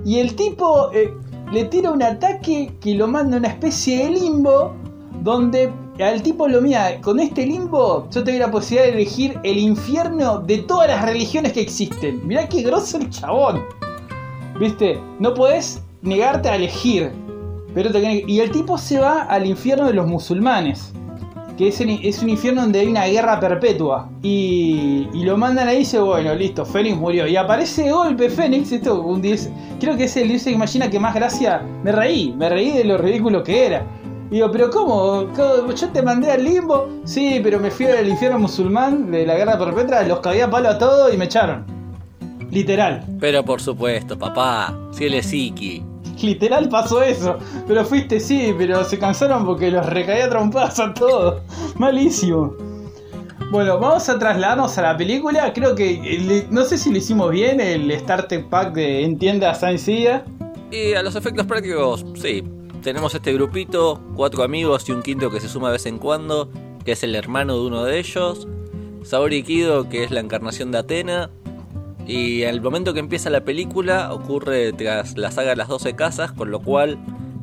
Y 0.04 0.18
el 0.18 0.34
tipo 0.34 0.90
eh, 0.92 1.12
le 1.52 1.64
tira 1.66 1.90
un 1.90 2.02
ataque 2.02 2.72
que 2.80 2.94
lo 2.94 3.06
manda 3.08 3.36
a 3.36 3.38
una 3.40 3.48
especie 3.48 4.04
de 4.04 4.10
limbo. 4.10 4.74
Donde 5.22 5.70
al 6.00 6.20
tipo 6.22 6.48
lo 6.48 6.60
mira, 6.60 7.00
con 7.00 7.20
este 7.20 7.46
limbo 7.46 8.08
yo 8.10 8.24
tengo 8.24 8.40
la 8.40 8.50
posibilidad 8.50 8.86
de 8.86 8.94
elegir 9.00 9.38
el 9.44 9.56
infierno 9.58 10.38
de 10.40 10.58
todas 10.58 10.88
las 10.88 11.04
religiones 11.04 11.52
que 11.52 11.60
existen. 11.60 12.26
Mirá 12.26 12.48
qué 12.48 12.62
grosso 12.62 12.96
el 12.98 13.08
chabón. 13.08 13.62
Viste, 14.58 14.98
no 15.20 15.32
podés 15.34 15.80
negarte 16.02 16.48
a 16.48 16.56
elegir. 16.56 17.12
Y 17.74 18.40
el 18.40 18.50
tipo 18.50 18.76
se 18.78 18.98
va 18.98 19.22
al 19.22 19.46
infierno 19.46 19.87
de 19.87 19.94
los 19.94 20.06
musulmanes. 20.06 20.92
Que 21.56 21.68
es, 21.68 22.22
un 22.22 22.30
infierno 22.30 22.62
donde 22.62 22.80
hay 22.80 22.87
una 22.88 23.04
guerra 23.06 23.38
perpetua. 23.38 24.08
Y, 24.22 25.06
y 25.12 25.22
lo 25.24 25.37
mandan 25.37 25.68
ahí 25.68 25.76
y 25.76 25.78
dice, 25.80 25.98
bueno, 26.00 26.35
listo, 26.35 26.64
Fénix 26.64 26.96
murió. 26.96 27.26
Y 27.26 27.37
aparece 27.37 27.90
golpe 27.90 28.30
Fénix, 28.30 28.72
esto 28.72 29.02
un 29.02 29.22
diez- 29.22 29.50
creo 29.78 29.96
que 29.96 30.04
es 30.04 30.16
el 30.16 30.28
dios 30.28 30.44
que 30.44 30.50
imagina 30.50 30.88
que 30.90 30.98
más 30.98 31.14
gracia. 31.14 31.62
Me 31.85 31.92
reí, 31.92 32.35
me 32.37 32.48
reí 32.48 32.70
de 32.72 32.85
lo 32.85 32.96
ridículo 32.98 33.42
que 33.42 33.66
era. 33.66 33.85
Digo, 34.30 34.50
pero 34.50 34.70
¿cómo? 34.70 35.26
¿Cómo? 35.37 35.72
Yo 35.74 35.88
te 35.90 36.00
mandé 36.00 36.30
al 36.32 36.42
limbo. 36.42 36.88
Sí, 37.04 37.38
pero 37.42 37.61
me 37.61 37.70
fui 37.70 37.85
al 37.85 38.08
infierno 38.08 38.38
musulmán 38.38 39.11
de 39.11 39.26
la 39.26 39.35
guerra 39.37 39.58
perpetua, 39.58 40.02
los 40.04 40.20
cagué 40.20 40.42
a 40.42 40.50
palo 40.50 40.70
a 40.70 40.78
todos 40.78 41.12
y 41.12 41.18
me 41.18 41.26
echaron. 41.26 41.66
Literal. 42.50 43.04
Pero 43.20 43.44
por 43.44 43.61
supuesto, 43.61 44.18
papá, 44.18 44.74
si 44.92 45.04
él 45.04 45.14
es 45.14 45.32
Iki. 45.32 45.85
Literal 46.26 46.68
pasó 46.68 47.02
eso. 47.02 47.38
Pero 47.66 47.85
fuiste, 47.85 48.20
sí, 48.20 48.54
pero 48.56 48.85
se 48.85 48.98
cansaron 48.98 49.44
porque 49.44 49.70
los 49.70 49.85
recaía 49.87 50.28
trompadas 50.28 50.78
a 50.80 50.94
todos. 50.94 51.42
Malísimo. 51.76 52.54
Bueno, 53.50 53.78
vamos 53.78 54.08
a 54.08 54.18
trasladarnos 54.18 54.78
a 54.78 54.82
la 54.82 54.96
película. 54.96 55.52
Creo 55.52 55.74
que 55.74 56.00
eh, 56.02 56.46
no 56.50 56.64
sé 56.64 56.78
si 56.78 56.90
lo 56.90 56.98
hicimos 56.98 57.30
bien 57.30 57.61
el 57.61 57.92
Starter 57.98 58.48
Pack 58.48 58.72
de 58.72 59.04
Entienda 59.04 59.54
Science 59.54 60.22
Y 60.70 60.94
a 60.94 61.02
los 61.02 61.16
efectos 61.16 61.46
prácticos, 61.46 62.04
sí. 62.14 62.42
Tenemos 62.82 63.14
este 63.14 63.32
grupito, 63.32 64.00
cuatro 64.16 64.42
amigos 64.42 64.88
y 64.88 64.92
un 64.92 65.02
quinto 65.02 65.30
que 65.30 65.38
se 65.38 65.48
suma 65.48 65.68
de 65.68 65.74
vez 65.74 65.87
en 65.87 65.98
cuando, 65.98 66.50
que 66.85 66.92
es 66.92 67.02
el 67.04 67.14
hermano 67.14 67.54
de 67.54 67.66
uno 67.66 67.85
de 67.85 67.98
ellos. 67.98 68.48
Saori 69.04 69.42
Kido, 69.42 69.88
que 69.88 70.02
es 70.02 70.11
la 70.11 70.20
encarnación 70.20 70.72
de 70.72 70.78
Atena. 70.78 71.30
Y 72.06 72.44
al 72.44 72.60
momento 72.60 72.94
que 72.94 73.00
empieza 73.00 73.30
la 73.30 73.42
película 73.42 74.12
ocurre 74.12 74.72
tras 74.72 75.16
la 75.16 75.30
saga 75.30 75.50
de 75.50 75.56
las 75.56 75.68
12 75.68 75.94
casas, 75.94 76.32
con 76.32 76.50
lo 76.50 76.60
cual 76.60 76.98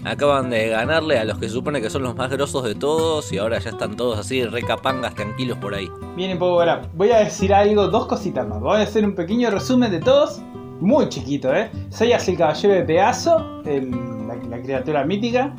acaban 0.06 0.50
de 0.50 0.70
ganarle 0.70 1.18
a 1.20 1.26
los 1.26 1.38
que 1.40 1.48
se 1.48 1.54
supone 1.54 1.82
que 1.82 1.90
son 1.90 2.04
los 2.04 2.16
más 2.16 2.30
grosos 2.30 2.64
de 2.64 2.76
todos 2.76 3.32
y 3.32 3.38
ahora 3.38 3.60
ya 3.60 3.72
están 3.72 3.96
todos 3.96 4.18
así 4.18 4.44
recapangas 4.46 5.14
tranquilos 5.16 5.58
por 5.58 5.74
ahí. 5.74 5.90
Bien, 6.16 6.38
poco 6.38 6.60
ahora 6.60 6.82
voy 6.96 7.12
a 7.12 7.20
decir 7.20 7.54
algo, 7.54 7.88
dos 7.88 8.06
cositas 8.08 8.48
más. 8.48 8.60
Voy 8.60 8.80
a 8.80 8.84
hacer 8.84 9.06
un 9.06 9.16
pequeño 9.16 9.50
resumen 9.50 9.92
de 9.92 10.00
todos, 10.00 10.42
muy 10.80 11.10
chiquito, 11.10 11.54
¿eh? 11.54 11.70
Seiya 11.90 12.18
el 12.18 12.38
caballero 12.38 12.74
de 12.74 12.84
Pegaso, 12.84 13.62
la, 13.64 14.62
criatura 14.62 15.04
mítica. 15.04 15.56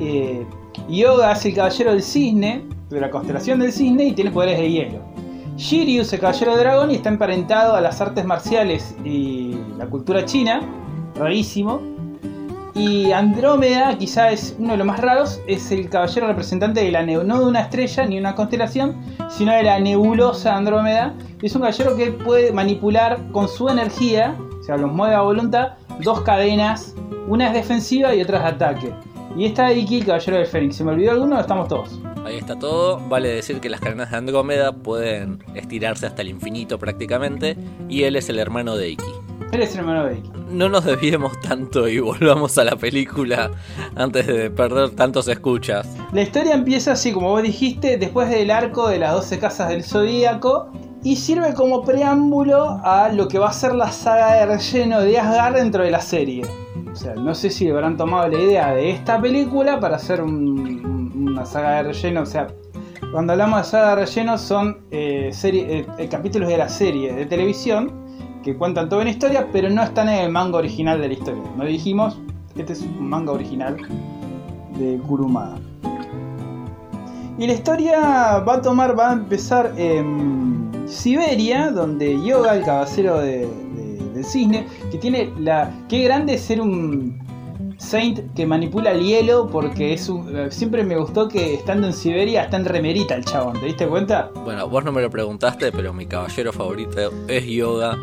Eh, 0.00 0.44
Yoga 0.88 1.32
es 1.32 1.44
el 1.46 1.54
caballero 1.54 1.92
del 1.92 2.02
cisne, 2.02 2.64
de 2.90 3.00
la 3.00 3.10
constelación 3.10 3.60
del 3.60 3.72
cisne 3.72 4.04
y 4.06 4.12
tiene 4.12 4.30
poderes 4.30 4.58
de 4.58 4.70
hielo. 4.70 5.00
Shiryu 5.56 6.02
es 6.02 6.12
el 6.12 6.20
caballero 6.20 6.54
de 6.54 6.58
dragón 6.64 6.90
y 6.90 6.96
está 6.96 7.08
emparentado 7.08 7.74
a 7.74 7.80
las 7.80 8.00
artes 8.02 8.26
marciales 8.26 8.94
y 9.04 9.56
la 9.78 9.86
cultura 9.86 10.24
china, 10.26 10.60
rarísimo. 11.14 11.80
Y 12.74 13.10
Andrómeda, 13.12 13.96
quizá 13.96 14.30
es 14.30 14.54
uno 14.58 14.72
de 14.72 14.76
los 14.76 14.86
más 14.86 15.00
raros, 15.00 15.40
es 15.46 15.70
el 15.70 15.88
caballero 15.88 16.26
representante 16.26 16.82
de 16.84 16.90
la 16.90 17.02
no 17.02 17.38
de 17.40 17.46
una 17.46 17.60
estrella 17.60 18.04
ni 18.04 18.18
una 18.18 18.34
constelación, 18.34 18.96
sino 19.30 19.52
de 19.52 19.62
la 19.62 19.80
nebulosa 19.80 20.54
Andrómeda. 20.54 21.14
Es 21.40 21.54
un 21.54 21.62
caballero 21.62 21.96
que 21.96 22.12
puede 22.12 22.52
manipular 22.52 23.18
con 23.32 23.48
su 23.48 23.70
energía, 23.70 24.36
o 24.60 24.62
sea, 24.62 24.76
los 24.76 24.92
mueve 24.92 25.14
a 25.14 25.22
voluntad, 25.22 25.78
dos 26.02 26.20
cadenas, 26.20 26.94
una 27.28 27.48
es 27.48 27.54
defensiva 27.54 28.14
y 28.14 28.20
otra 28.20 28.38
es 28.38 28.44
de 28.44 28.50
ataque. 28.50 28.94
Y 29.36 29.44
está 29.44 29.70
Iki, 29.70 30.00
caballero 30.00 30.38
del 30.38 30.46
Fénix. 30.46 30.76
¿Se 30.76 30.84
me 30.84 30.92
olvidó 30.92 31.10
alguno? 31.10 31.38
Estamos 31.38 31.68
todos. 31.68 32.00
Ahí 32.24 32.38
está 32.38 32.58
todo. 32.58 32.98
Vale 33.06 33.28
decir 33.28 33.60
que 33.60 33.68
las 33.68 33.80
cadenas 33.80 34.10
de 34.10 34.16
Andrómeda 34.16 34.72
pueden 34.72 35.44
estirarse 35.54 36.06
hasta 36.06 36.22
el 36.22 36.28
infinito 36.28 36.78
prácticamente. 36.78 37.54
Y 37.90 38.04
él 38.04 38.16
es 38.16 38.30
el 38.30 38.38
hermano 38.38 38.76
de 38.76 38.90
Iki. 38.90 39.04
Él 39.52 39.62
es 39.62 39.74
el 39.74 39.80
hermano 39.80 40.06
de 40.06 40.18
Iki. 40.18 40.30
No 40.48 40.70
nos 40.70 40.86
desviemos 40.86 41.38
tanto 41.42 41.86
y 41.86 42.00
volvamos 42.00 42.56
a 42.56 42.64
la 42.64 42.76
película 42.76 43.50
antes 43.94 44.26
de 44.26 44.50
perder 44.50 44.90
tantos 44.90 45.28
escuchas. 45.28 45.86
La 46.12 46.22
historia 46.22 46.54
empieza 46.54 46.92
así, 46.92 47.12
como 47.12 47.28
vos 47.28 47.42
dijiste, 47.42 47.98
después 47.98 48.30
del 48.30 48.50
arco 48.50 48.88
de 48.88 48.98
las 48.98 49.12
12 49.12 49.38
casas 49.38 49.68
del 49.68 49.84
Zodíaco. 49.84 50.70
Y 51.04 51.16
sirve 51.16 51.52
como 51.52 51.84
preámbulo 51.84 52.80
a 52.82 53.10
lo 53.10 53.28
que 53.28 53.38
va 53.38 53.50
a 53.50 53.52
ser 53.52 53.74
la 53.74 53.92
saga 53.92 54.32
de 54.32 54.46
relleno 54.46 55.02
de 55.02 55.18
Asgard 55.18 55.56
dentro 55.56 55.84
de 55.84 55.90
la 55.90 56.00
serie. 56.00 56.42
O 56.96 56.98
sea, 56.98 57.14
no 57.14 57.34
sé 57.34 57.50
si 57.50 57.68
habrán 57.68 57.98
tomado 57.98 58.26
la 58.26 58.40
idea 58.40 58.72
de 58.72 58.88
esta 58.88 59.20
película 59.20 59.78
para 59.78 59.96
hacer 59.96 60.22
un, 60.22 61.12
una 61.14 61.44
saga 61.44 61.76
de 61.76 61.92
relleno. 61.92 62.22
O 62.22 62.26
sea, 62.26 62.46
cuando 63.12 63.34
hablamos 63.34 63.58
de 63.58 63.64
saga 63.64 63.90
de 63.90 64.06
relleno 64.06 64.38
son 64.38 64.78
eh, 64.90 65.28
serie, 65.30 65.84
eh, 65.98 66.08
capítulos 66.08 66.48
de 66.48 66.56
la 66.56 66.70
serie 66.70 67.12
de 67.12 67.26
televisión 67.26 67.92
que 68.42 68.56
cuentan 68.56 68.88
toda 68.88 69.02
una 69.02 69.10
historia, 69.10 69.46
pero 69.52 69.68
no 69.68 69.82
están 69.82 70.08
en 70.08 70.24
el 70.24 70.32
manga 70.32 70.56
original 70.56 70.98
de 70.98 71.08
la 71.08 71.12
historia. 71.12 71.42
No 71.54 71.66
dijimos, 71.66 72.18
este 72.56 72.72
es 72.72 72.80
un 72.80 73.10
manga 73.10 73.32
original 73.32 73.76
de 74.78 74.98
Kurumada. 75.06 75.58
Y 77.36 77.46
la 77.46 77.52
historia 77.52 78.38
va 78.38 78.54
a 78.54 78.62
tomar, 78.62 78.98
va 78.98 79.10
a 79.10 79.12
empezar 79.12 79.74
en 79.76 80.70
Siberia, 80.86 81.72
donde 81.72 82.18
Yoga, 82.24 82.56
el 82.56 82.64
caballero 82.64 83.18
de, 83.18 83.46
del 84.16 84.24
cisne, 84.24 84.66
que 84.90 84.98
tiene 84.98 85.32
la... 85.38 85.72
Qué 85.88 86.02
grande 86.02 86.36
ser 86.38 86.60
un 86.60 87.18
Saint 87.78 88.34
que 88.34 88.46
manipula 88.46 88.92
el 88.92 89.04
hielo 89.04 89.48
porque 89.50 89.92
es 89.92 90.08
un, 90.08 90.34
eh, 90.34 90.50
siempre 90.50 90.82
me 90.82 90.96
gustó 90.96 91.28
que 91.28 91.54
estando 91.54 91.86
en 91.86 91.92
Siberia 91.92 92.44
está 92.44 92.56
en 92.56 92.64
remerita 92.64 93.14
el 93.14 93.24
chabón, 93.24 93.60
¿te 93.60 93.66
diste 93.66 93.86
cuenta? 93.86 94.30
Bueno, 94.44 94.68
vos 94.68 94.84
no 94.84 94.92
me 94.92 95.02
lo 95.02 95.10
preguntaste, 95.10 95.72
pero 95.72 95.92
mi 95.92 96.06
caballero 96.06 96.52
favorito 96.52 97.12
es 97.28 97.46
Yoga. 97.46 97.98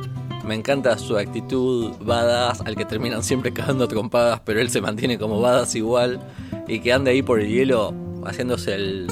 Me 0.46 0.56
encanta 0.56 0.98
su 0.98 1.18
actitud 1.18 1.94
badass, 2.02 2.62
al 2.62 2.76
que 2.76 2.84
terminan 2.84 3.24
siempre 3.24 3.54
cagando 3.54 3.88
trompadas, 3.88 4.42
pero 4.42 4.60
él 4.60 4.70
se 4.70 4.82
mantiene 4.82 5.18
como 5.18 5.40
badass 5.40 5.76
igual. 5.76 6.20
Y 6.68 6.80
que 6.80 6.92
ande 6.92 7.12
ahí 7.12 7.22
por 7.22 7.40
el 7.40 7.48
hielo, 7.48 7.94
haciéndose 8.26 8.76
el, 8.76 9.08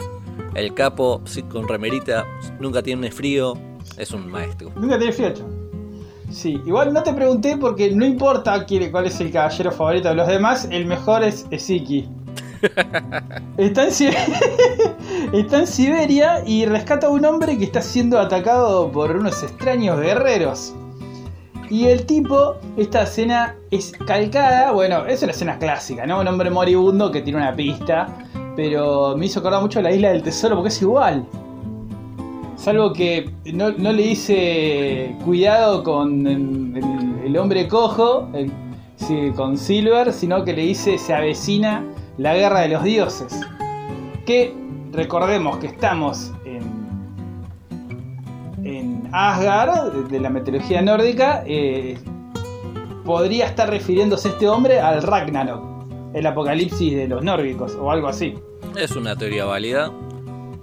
el 0.55 0.73
capo, 0.73 1.21
con 1.49 1.69
remerita, 1.69 2.27
nunca 2.59 2.83
tiene 2.83 3.11
frío, 3.11 3.53
es 3.97 4.11
un 4.11 4.29
maestro. 4.29 4.71
Nunca 4.75 4.97
tiene 4.97 5.13
frío, 5.13 5.33
Sí, 6.31 6.61
igual 6.65 6.93
no 6.93 7.03
te 7.03 7.13
pregunté 7.13 7.57
porque 7.57 7.91
no 7.91 8.05
importa 8.05 8.65
cuál 8.91 9.05
es 9.05 9.19
el 9.19 9.31
caballero 9.31 9.71
favorito 9.71 10.09
de 10.09 10.15
los 10.15 10.27
demás, 10.27 10.67
el 10.71 10.85
mejor 10.85 11.23
es 11.23 11.45
Eziki. 11.51 12.07
está, 13.57 13.83
en 13.83 13.89
está 15.33 15.59
en 15.59 15.67
Siberia 15.67 16.43
y 16.45 16.65
rescata 16.65 17.07
a 17.07 17.09
un 17.09 17.25
hombre 17.25 17.57
que 17.57 17.65
está 17.65 17.81
siendo 17.81 18.19
atacado 18.19 18.91
por 18.91 19.11
unos 19.11 19.43
extraños 19.43 19.99
guerreros. 19.99 20.73
Y 21.69 21.85
el 21.87 22.05
tipo, 22.05 22.57
esta 22.77 23.03
escena 23.03 23.55
es 23.71 23.93
calcada, 24.05 24.71
bueno, 24.71 25.05
es 25.05 25.23
una 25.23 25.31
escena 25.31 25.57
clásica, 25.57 26.05
¿no? 26.05 26.19
Un 26.19 26.27
hombre 26.27 26.49
moribundo 26.49 27.11
que 27.11 27.21
tiene 27.21 27.39
una 27.39 27.55
pista, 27.55 28.07
pero 28.55 29.15
me 29.17 29.25
hizo 29.25 29.39
acordar 29.39 29.61
mucho 29.61 29.81
la 29.81 29.91
isla 29.91 30.09
del 30.09 30.21
tesoro 30.21 30.55
porque 30.55 30.69
es 30.69 30.81
igual. 30.81 31.25
Salvo 32.61 32.93
que 32.93 33.27
no, 33.53 33.71
le 33.71 34.03
hice 34.03 35.15
cuidado 35.25 35.83
con 35.83 36.27
el, 36.27 37.35
hombre 37.35 37.67
cojo, 37.67 38.29
con 39.35 39.57
Silver, 39.57 40.13
sino 40.13 40.45
que 40.45 40.53
le 40.53 40.65
hice 40.65 40.99
se 40.99 41.11
avecina 41.11 41.83
la 42.19 42.35
guerra 42.35 42.59
de 42.59 42.67
los 42.67 42.83
dioses. 42.83 43.41
Que 44.27 44.53
recordemos 44.91 45.57
que 45.57 45.65
estamos 45.65 46.31
en, 46.45 46.61
en 48.63 49.09
Asgard, 49.11 50.09
de 50.09 50.19
la 50.19 50.29
mitología 50.29 50.83
nórdica, 50.83 51.43
eh, 51.47 51.97
podría 53.03 53.47
estar 53.47 53.71
refiriéndose 53.71 54.29
este 54.29 54.47
hombre 54.47 54.79
al 54.79 55.01
Ragnarok, 55.01 55.63
el 56.13 56.27
apocalipsis 56.27 56.95
de 56.95 57.07
los 57.07 57.23
nórdicos 57.23 57.73
o 57.73 57.89
algo 57.89 58.07
así. 58.07 58.35
Es 58.77 58.95
una 58.95 59.15
teoría 59.15 59.45
válida. 59.45 59.91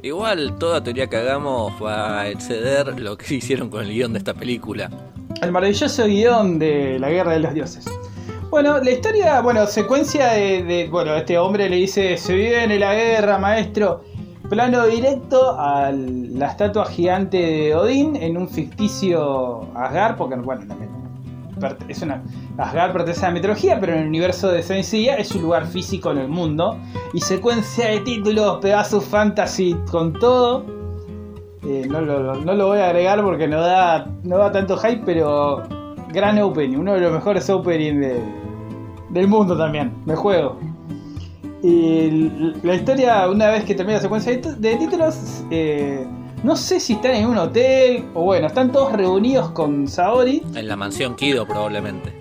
Igual 0.03 0.57
toda 0.59 0.83
teoría 0.83 1.09
que 1.09 1.17
hagamos 1.17 1.73
va 1.83 2.21
a 2.21 2.29
exceder 2.29 3.01
lo 3.01 3.19
que 3.19 3.35
hicieron 3.37 3.69
con 3.69 3.85
el 3.85 3.91
guion 3.91 4.13
de 4.13 4.19
esta 4.19 4.35
película. 4.35 4.91
El 5.43 5.53
maravilloso 5.53 6.07
guion 6.07 6.59
de 6.59 6.99
la 6.99 7.11
Guerra 7.11 7.33
de 7.33 7.41
los 7.41 7.55
Dioses. 7.55 7.85
Bueno, 8.51 8.79
la 8.79 8.91
historia, 8.91 9.41
bueno, 9.43 9.67
secuencia 9.67 10.29
de, 10.29 10.89
bueno, 10.91 11.15
este 11.17 11.37
hombre 11.37 11.69
le 11.69 11.77
dice, 11.77 12.17
se 12.17 12.35
vive 12.35 12.79
la 12.79 12.95
guerra, 12.95 13.39
maestro. 13.39 14.05
Plano 14.49 14.87
directo 14.87 15.59
a 15.59 15.93
la 15.93 16.47
estatua 16.47 16.87
gigante 16.87 17.37
de 17.37 17.75
Odín 17.75 18.17
en 18.17 18.39
un 18.39 18.49
ficticio 18.49 19.69
Asgard, 19.75 20.17
porque, 20.17 20.37
bueno, 20.37 20.67
también 20.67 20.98
es 21.89 22.03
una 22.03 22.23
Asgard 22.57 22.93
pertenece 22.93 23.25
a 23.25 23.29
la 23.29 23.35
mitología, 23.35 23.79
pero 23.81 23.93
en 23.93 24.01
el 24.01 24.09
universo 24.09 24.51
de 24.51 24.63
Seiya 24.63 25.17
es 25.17 25.35
un 25.35 25.43
lugar 25.43 25.67
físico 25.67 26.11
en 26.11 26.19
el 26.19 26.29
mundo. 26.29 26.79
Y 27.13 27.21
secuencia 27.21 27.89
de 27.89 28.01
títulos, 28.01 28.59
Pegasus 28.61 29.05
Fantasy 29.05 29.77
con 29.91 30.13
todo. 30.13 30.65
Eh, 31.65 31.87
no, 31.89 32.01
lo, 32.01 32.67
voy 32.67 32.79
a 32.79 32.87
agregar 32.87 33.23
porque 33.23 33.49
no 33.49 33.61
da, 33.61 34.07
no 34.23 34.39
da 34.39 34.53
tanto 34.53 34.77
hype, 34.77 35.03
pero 35.05 35.63
gran 36.13 36.39
opening, 36.39 36.79
uno 36.79 36.95
de 36.95 37.01
los 37.01 37.13
mejores 37.13 37.49
openings 37.51 38.17
del 39.11 39.29
mundo 39.29 39.57
también, 39.57 39.93
me 40.07 40.15
juego. 40.15 40.59
Y 41.63 42.31
la 42.63 42.75
historia, 42.75 43.29
una 43.29 43.51
vez 43.51 43.65
que 43.65 43.75
termina 43.75 43.97
la 43.97 44.03
secuencia 44.03 44.33
de, 44.33 44.77
títulos, 44.77 45.45
eh, 45.51 46.07
no 46.43 46.57
sé 46.57 46.81
si 46.81 46.95
están 46.95 47.15
en 47.15 47.27
un 47.27 47.39
hotel 47.39 48.05
o 48.15 48.23
bueno, 48.25 48.47
están 48.47 48.71
todos 48.71 48.93
reunidos 48.93 49.51
con 49.51 49.89
Saori. 49.89 50.43
En 50.55 50.69
la 50.69 50.77
mansión 50.77 51.17
Kido 51.17 51.47
probablemente. 51.47 52.15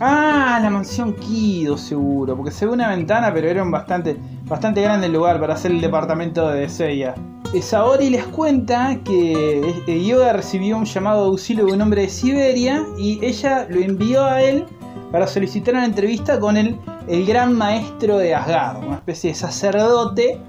Ah, 0.00 0.60
la 0.62 0.70
mansión 0.70 1.14
Kido 1.14 1.76
seguro, 1.76 2.36
porque 2.36 2.52
se 2.52 2.66
ve 2.66 2.72
una 2.72 2.88
ventana, 2.88 3.32
pero 3.34 3.48
era 3.48 3.62
un 3.62 3.70
bastante, 3.70 4.16
bastante 4.44 4.80
grande 4.80 5.06
el 5.06 5.12
lugar 5.12 5.40
para 5.40 5.54
hacer 5.54 5.72
el 5.72 5.80
departamento 5.80 6.48
de 6.50 6.68
Seiya. 6.68 7.14
Eh, 7.52 7.62
Saori 7.62 8.10
les 8.10 8.24
cuenta 8.24 8.98
que 9.04 9.74
eh, 9.86 10.04
Yoga 10.04 10.34
recibió 10.34 10.76
un 10.76 10.84
llamado 10.84 11.22
de 11.22 11.28
auxilio 11.30 11.66
de 11.66 11.72
un 11.72 11.80
hombre 11.80 12.02
de 12.02 12.08
Siberia 12.10 12.84
y 12.96 13.18
ella 13.24 13.66
lo 13.68 13.80
envió 13.80 14.24
a 14.24 14.42
él 14.42 14.66
para 15.10 15.26
solicitar 15.26 15.74
una 15.74 15.86
entrevista 15.86 16.38
con 16.38 16.56
el, 16.56 16.76
el 17.08 17.24
gran 17.26 17.56
maestro 17.56 18.18
de 18.18 18.34
Asgard, 18.34 18.84
una 18.84 18.96
especie 18.96 19.30
de 19.30 19.34
sacerdote 19.34 20.40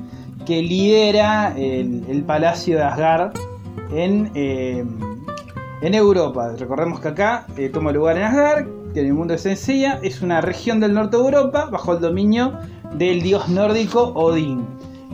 que 0.46 0.62
lidera 0.62 1.54
el, 1.58 2.24
palacio 2.26 2.78
de 2.78 2.84
Asgard 2.84 3.34
en, 3.92 4.32
eh, 4.36 4.86
en 5.82 5.94
Europa. 5.94 6.54
Recordemos 6.58 7.00
que 7.00 7.10
acá 7.10 7.46
eh, 7.58 7.70
toma 7.70 7.92
lugar 7.92 8.18
en 8.18 8.24
Asgard, 8.24 8.68
que 8.94 9.02
en 9.02 9.08
el 9.08 9.14
mundo 9.14 9.34
de 9.34 9.38
Senseiya 9.38 10.00
es 10.02 10.22
una 10.22 10.42
región 10.42 10.80
del 10.80 10.94
norte 10.94 11.18
de 11.18 11.24
Europa 11.24 11.70
bajo 11.72 11.94
el 11.94 12.00
dominio 12.00 12.54
del 12.94 13.22
dios 13.22 13.48
nórdico 13.50 14.12
Odín. 14.16 14.66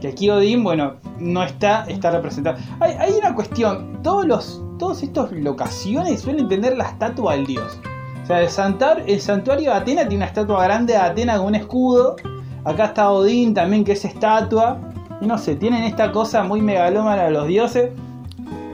Que 0.01 0.09
aquí 0.09 0.29
Odín, 0.29 0.63
bueno, 0.63 0.95
no 1.19 1.43
está, 1.43 1.85
está 1.87 2.11
representado. 2.11 2.57
Hay, 2.79 2.93
hay 2.93 3.13
una 3.13 3.33
cuestión, 3.33 4.01
todos 4.03 4.25
los, 4.25 4.61
todos 4.77 5.03
estos 5.03 5.31
locaciones 5.31 6.21
suelen 6.21 6.47
tener 6.47 6.77
la 6.77 6.85
estatua 6.85 7.33
del 7.33 7.45
dios. 7.45 7.79
O 8.23 8.27
sea, 8.27 8.41
el, 8.41 8.49
santar, 8.49 9.03
el 9.05 9.21
santuario 9.21 9.71
de 9.71 9.77
Atena 9.77 10.01
tiene 10.01 10.17
una 10.17 10.25
estatua 10.25 10.63
grande 10.63 10.93
de 10.93 10.99
Atena 10.99 11.37
con 11.37 11.47
un 11.47 11.55
escudo. 11.55 12.15
Acá 12.63 12.85
está 12.85 13.11
Odín 13.11 13.53
también, 13.53 13.83
que 13.83 13.91
es 13.91 14.03
estatua. 14.03 14.79
Y 15.21 15.27
no 15.27 15.37
sé, 15.37 15.55
tienen 15.55 15.83
esta 15.83 16.11
cosa 16.11 16.43
muy 16.43 16.61
megalómana 16.61 17.23
de 17.25 17.31
los 17.31 17.47
dioses. 17.47 17.91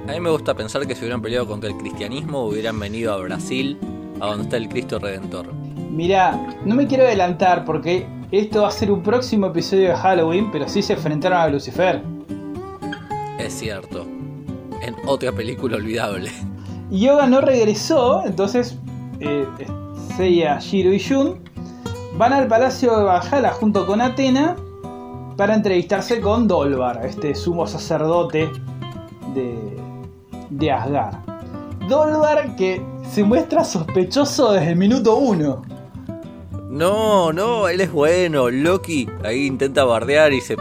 A 0.07 0.13
mí 0.13 0.19
me 0.19 0.29
gusta 0.29 0.53
pensar 0.55 0.85
que 0.87 0.95
si 0.95 1.01
hubieran 1.01 1.21
peleado 1.21 1.47
contra 1.47 1.69
el 1.69 1.77
cristianismo 1.77 2.45
hubieran 2.45 2.79
venido 2.79 3.13
a 3.13 3.17
Brasil, 3.17 3.77
a 4.19 4.27
donde 4.27 4.43
está 4.43 4.57
el 4.57 4.67
Cristo 4.67 4.99
Redentor. 4.99 5.53
Mirá, 5.91 6.39
no 6.65 6.75
me 6.75 6.87
quiero 6.87 7.03
adelantar 7.03 7.65
porque 7.65 8.07
esto 8.31 8.63
va 8.63 8.69
a 8.69 8.71
ser 8.71 8.91
un 8.91 9.03
próximo 9.03 9.47
episodio 9.47 9.89
de 9.89 9.95
Halloween, 9.95 10.49
pero 10.51 10.67
sí 10.67 10.81
se 10.81 10.93
enfrentaron 10.93 11.39
a 11.39 11.47
Lucifer. 11.47 12.01
Es 13.37 13.53
cierto. 13.53 14.05
En 14.81 14.95
otra 15.05 15.31
película 15.31 15.77
olvidable. 15.77 16.31
Yoga 16.89 17.27
no 17.27 17.41
regresó, 17.41 18.23
entonces 18.25 18.77
eh, 19.19 19.45
Seiya, 20.17 20.59
Shiro 20.59 20.93
y 20.93 20.99
Jun 20.99 21.39
van 22.17 22.33
al 22.33 22.47
palacio 22.47 22.97
de 22.97 23.03
Valhalla 23.03 23.51
junto 23.51 23.85
con 23.85 24.01
Atena 24.01 24.55
para 25.41 25.55
entrevistarse 25.55 26.21
con 26.21 26.47
Dolvar, 26.47 27.03
este 27.03 27.33
sumo 27.33 27.65
sacerdote 27.65 28.47
de, 29.33 29.57
de 30.51 30.71
Asgard. 30.71 31.15
Dolvar 31.89 32.55
que 32.55 32.79
se 33.09 33.23
muestra 33.23 33.63
sospechoso 33.63 34.51
desde 34.51 34.69
el 34.69 34.75
minuto 34.75 35.15
uno. 35.15 35.63
No, 36.69 37.33
no, 37.33 37.67
él 37.67 37.81
es 37.81 37.91
bueno. 37.91 38.51
Loki 38.51 39.09
ahí 39.23 39.47
intenta 39.47 39.83
bardear 39.83 40.31
y 40.31 40.41
se 40.41 40.55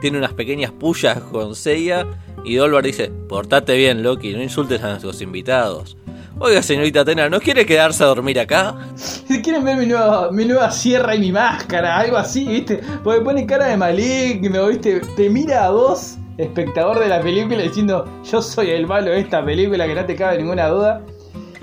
tiene 0.00 0.18
unas 0.18 0.32
pequeñas 0.32 0.72
pullas 0.72 1.20
con 1.30 1.54
Seiya. 1.54 2.04
Y 2.44 2.56
Dolvar 2.56 2.82
dice: 2.82 3.12
Portate 3.28 3.76
bien, 3.76 4.02
Loki, 4.02 4.32
no 4.32 4.42
insultes 4.42 4.82
a 4.82 4.88
nuestros 4.88 5.22
invitados. 5.22 5.96
Oiga, 6.40 6.62
señorita 6.62 7.02
Atena, 7.02 7.28
¿no 7.28 7.38
quiere 7.38 7.64
quedarse 7.64 8.02
a 8.02 8.08
dormir 8.08 8.40
acá? 8.40 8.74
Si 8.96 9.40
quieren 9.40 9.64
ver 9.64 9.76
mi 9.76 9.86
nueva, 9.86 10.32
mi 10.32 10.44
nueva 10.44 10.68
sierra 10.72 11.14
y 11.14 11.20
mi 11.20 11.30
máscara, 11.30 11.96
algo 11.96 12.16
así, 12.16 12.44
¿viste? 12.44 12.80
Porque 13.04 13.20
pone 13.20 13.46
cara 13.46 13.66
de 13.66 13.76
maligno, 13.76 14.66
¿viste? 14.66 15.00
Te 15.16 15.30
mira 15.30 15.66
a 15.66 15.70
vos, 15.70 16.18
espectador 16.36 16.98
de 16.98 17.08
la 17.08 17.20
película, 17.20 17.62
diciendo 17.62 18.04
yo 18.24 18.42
soy 18.42 18.70
el 18.70 18.84
malo 18.88 19.12
de 19.12 19.20
esta 19.20 19.44
película, 19.44 19.86
que 19.86 19.94
no 19.94 20.04
te 20.04 20.16
cabe 20.16 20.38
ninguna 20.38 20.66
duda. 20.68 21.02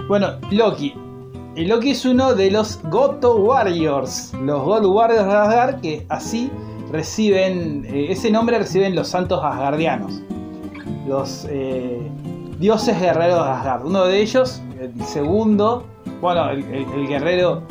Bueno, 0.07 0.39
Loki. 0.51 0.93
El 1.57 1.67
Loki 1.67 1.91
es 1.91 2.05
uno 2.05 2.33
de 2.33 2.49
los 2.49 2.81
Goto 2.83 3.35
Warriors, 3.35 4.31
los 4.41 4.63
God 4.63 4.85
Warriors 4.85 5.25
de 5.25 5.33
Asgard, 5.33 5.81
que 5.81 6.05
así 6.07 6.49
reciben, 6.93 7.85
eh, 7.89 8.07
ese 8.09 8.31
nombre 8.31 8.57
reciben 8.57 8.95
los 8.95 9.09
santos 9.09 9.41
asgardianos. 9.43 10.21
Los 11.05 11.45
eh, 11.49 12.09
dioses 12.61 12.97
guerreros 12.99 13.43
de 13.43 13.51
Asgard. 13.51 13.85
Uno 13.85 14.05
de 14.05 14.21
ellos, 14.21 14.61
el 14.79 15.03
segundo, 15.03 15.85
bueno, 16.21 16.49
el, 16.51 16.63
el- 16.73 16.85
el 16.95 17.07
guerrero 17.07 17.63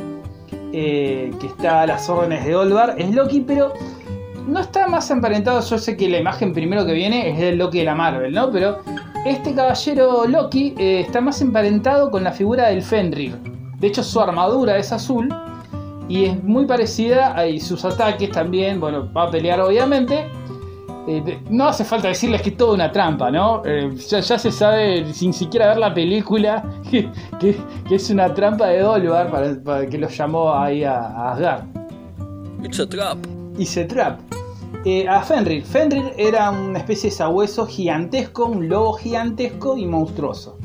eh, 0.72 1.32
que 1.40 1.46
está 1.46 1.82
a 1.82 1.86
las 1.86 2.08
órdenes 2.10 2.44
de 2.44 2.54
Olvar 2.54 2.94
es 2.98 3.10
Loki, 3.14 3.40
pero 3.40 3.72
no 4.46 4.60
está 4.60 4.86
más 4.88 5.10
emparentado. 5.10 5.60
Yo 5.62 5.78
sé 5.78 5.96
que 5.96 6.08
la 6.08 6.18
imagen 6.18 6.52
primero 6.52 6.84
que 6.84 6.92
viene 6.92 7.30
es 7.30 7.38
del 7.38 7.56
Loki 7.58 7.78
de 7.78 7.84
la 7.84 7.94
Marvel, 7.94 8.32
¿no? 8.32 8.50
Pero 8.50 8.78
este 9.24 9.54
caballero 9.54 10.26
Loki 10.26 10.74
eh, 10.78 11.00
está 11.00 11.20
más 11.20 11.40
emparentado 11.40 12.10
con 12.10 12.24
la 12.24 12.32
figura 12.32 12.68
del 12.68 12.82
Fenrir. 12.82 13.36
De 13.78 13.86
hecho, 13.86 14.02
su 14.02 14.20
armadura 14.20 14.76
es 14.76 14.92
azul 14.92 15.28
y 16.08 16.24
es 16.26 16.42
muy 16.44 16.66
parecida 16.66 17.34
a 17.38 17.44
sus 17.60 17.84
ataques 17.84 18.30
también. 18.30 18.80
Bueno, 18.80 19.10
va 19.12 19.24
a 19.24 19.30
pelear 19.30 19.60
obviamente. 19.60 20.26
Eh, 21.12 21.40
no 21.50 21.66
hace 21.66 21.84
falta 21.84 22.06
decirles 22.06 22.40
que 22.42 22.50
es 22.50 22.56
toda 22.56 22.74
una 22.74 22.92
trampa, 22.92 23.30
¿no? 23.32 23.62
Eh, 23.64 23.90
ya, 24.08 24.20
ya 24.20 24.38
se 24.38 24.52
sabe, 24.52 25.12
sin 25.12 25.32
siquiera 25.32 25.66
ver 25.68 25.78
la 25.78 25.92
película, 25.92 26.62
que, 26.90 27.08
que- 27.40 27.56
que 27.88 27.94
es 27.96 28.10
una 28.10 28.32
trampa 28.32 28.66
de 28.68 28.80
Dolvar 28.80 29.28
para, 29.30 29.60
para 29.62 29.86
que 29.86 29.98
los 29.98 30.16
llamó 30.16 30.52
ahí 30.54 30.84
a, 30.84 30.98
a 31.00 31.32
Asgard. 31.32 31.64
It's 32.62 32.78
a 32.78 32.86
trap. 32.88 33.18
Y 33.58 33.66
se 33.66 33.84
trap. 33.86 34.20
Eh, 34.84 35.08
a 35.08 35.20
Fenrir. 35.22 35.64
Fenrir 35.64 36.12
era 36.16 36.50
una 36.50 36.78
especie 36.78 37.10
de 37.10 37.16
sabueso 37.16 37.66
gigantesco, 37.66 38.46
un 38.46 38.68
lobo 38.68 38.92
gigantesco 38.94 39.76
y 39.76 39.86
monstruoso. 39.86 40.58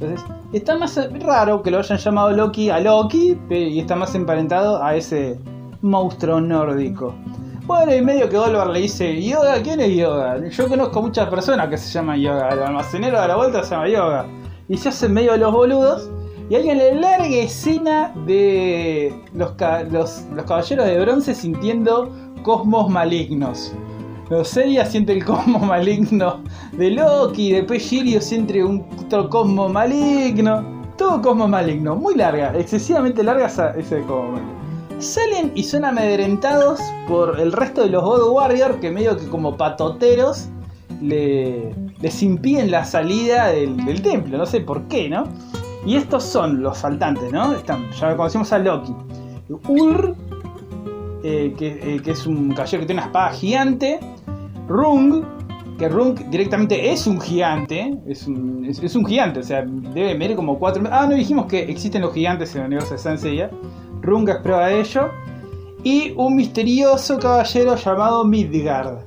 Entonces, 0.00 0.26
está 0.52 0.76
más 0.76 0.98
raro 1.20 1.62
que 1.62 1.70
lo 1.70 1.78
hayan 1.78 1.98
llamado 1.98 2.30
Loki 2.32 2.68
a 2.68 2.80
Loki 2.80 3.38
y 3.48 3.78
está 3.78 3.94
más 3.94 4.14
emparentado 4.14 4.82
a 4.82 4.96
ese 4.96 5.38
monstruo 5.82 6.40
nórdico. 6.40 7.14
Bueno, 7.66 7.94
y 7.94 8.02
medio 8.02 8.28
que 8.28 8.36
Dolvar 8.36 8.68
le 8.68 8.80
dice, 8.80 9.22
Yoga, 9.22 9.62
¿quién 9.62 9.80
es 9.80 9.96
Yoga? 9.96 10.38
Yo 10.48 10.68
conozco 10.68 11.00
muchas 11.00 11.28
personas 11.30 11.68
que 11.68 11.78
se 11.78 11.90
llaman 11.90 12.20
Yoga. 12.20 12.50
El 12.50 12.62
almacenero 12.62 13.20
de 13.20 13.28
la 13.28 13.36
vuelta 13.36 13.62
se 13.62 13.70
llama 13.70 13.88
Yoga. 13.88 14.26
Y 14.68 14.76
se 14.76 14.90
hacen 14.90 15.12
medio 15.14 15.34
los 15.36 15.50
boludos. 15.52 16.10
Y 16.50 16.56
hay 16.56 16.68
una 16.68 17.00
larga 17.00 17.26
escena 17.36 18.12
de 18.26 19.14
los, 19.32 19.52
ca- 19.52 19.82
los, 19.84 20.24
los 20.34 20.44
caballeros 20.44 20.84
de 20.84 21.00
bronce 21.00 21.34
sintiendo 21.34 22.10
cosmos 22.42 22.90
malignos. 22.90 23.72
Los 24.28 24.48
siente 24.48 25.12
el 25.14 25.24
cosmos 25.24 25.62
maligno 25.66 26.42
de 26.72 26.90
Loki, 26.90 27.52
después 27.52 27.82
Shiryu 27.82 28.20
siente 28.20 28.62
un 28.62 28.84
otro 29.06 29.30
cosmos 29.30 29.72
maligno. 29.72 30.62
Todo 30.98 31.20
cosmos 31.22 31.48
maligno, 31.48 31.96
muy 31.96 32.14
larga, 32.14 32.52
excesivamente 32.56 33.22
larga 33.22 33.46
esa, 33.46 33.70
ese 33.70 34.02
cosmos. 34.02 34.40
Salen 35.04 35.52
y 35.54 35.64
son 35.64 35.84
amedrentados 35.84 36.80
por 37.06 37.38
el 37.38 37.52
resto 37.52 37.82
de 37.82 37.90
los 37.90 38.02
God 38.02 38.30
Warriors 38.30 38.76
que 38.76 38.90
medio 38.90 39.16
que 39.16 39.28
como 39.28 39.56
patoteros 39.56 40.48
le, 41.00 41.74
les 42.00 42.22
impiden 42.22 42.70
la 42.70 42.84
salida 42.84 43.48
del, 43.48 44.02
templo, 44.02 44.38
no 44.38 44.46
sé 44.46 44.60
por 44.60 44.82
qué, 44.88 45.08
¿no? 45.08 45.24
Y 45.86 45.96
estos 45.96 46.24
son 46.24 46.62
los 46.62 46.78
faltantes, 46.78 47.30
¿no? 47.32 47.52
Están, 47.52 47.90
ya 47.92 48.16
conocimos 48.16 48.52
a 48.52 48.58
Loki. 48.58 48.94
Ur, 49.68 50.16
eh, 51.22 51.54
que, 51.58 51.96
eh, 51.96 52.00
que 52.02 52.10
es 52.12 52.26
un 52.26 52.52
caballero 52.54 52.80
que 52.80 52.86
tiene 52.86 53.02
una 53.02 53.06
espada 53.06 53.30
gigante. 53.32 54.00
Rung, 54.66 55.24
que 55.78 55.88
Rung 55.88 56.18
directamente 56.30 56.90
es 56.90 57.06
un 57.06 57.20
gigante. 57.20 57.98
Es 58.06 58.26
un, 58.26 58.64
es, 58.64 58.96
un 58.96 59.04
gigante, 59.04 59.40
o 59.40 59.42
sea, 59.42 59.64
debe 59.66 60.14
medir 60.14 60.36
como 60.36 60.58
4 60.58 60.82
Ah, 60.90 61.06
no 61.06 61.14
dijimos 61.14 61.46
que 61.46 61.62
existen 61.62 62.02
los 62.02 62.14
gigantes 62.14 62.54
en 62.54 62.62
el 62.62 62.66
universo 62.68 62.94
de 62.94 62.98
Sanseiya. 62.98 63.50
Rung 64.04 64.28
es 64.28 64.36
prueba 64.36 64.68
de 64.68 64.80
ello. 64.80 65.10
Y 65.82 66.12
un 66.16 66.36
misterioso 66.36 67.18
caballero 67.18 67.76
llamado 67.76 68.24
Midgard. 68.24 68.98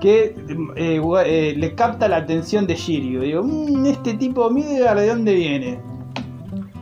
Que 0.00 0.34
eh, 0.76 1.00
eh, 1.24 1.54
le 1.56 1.74
capta 1.74 2.08
la 2.08 2.18
atención 2.18 2.66
de 2.66 2.74
Shiryu. 2.74 3.20
Digo, 3.20 3.42
"Mm, 3.42 3.86
este 3.86 4.14
tipo 4.14 4.50
Midgard, 4.50 4.98
¿de 4.98 5.08
dónde 5.08 5.34
viene? 5.34 5.80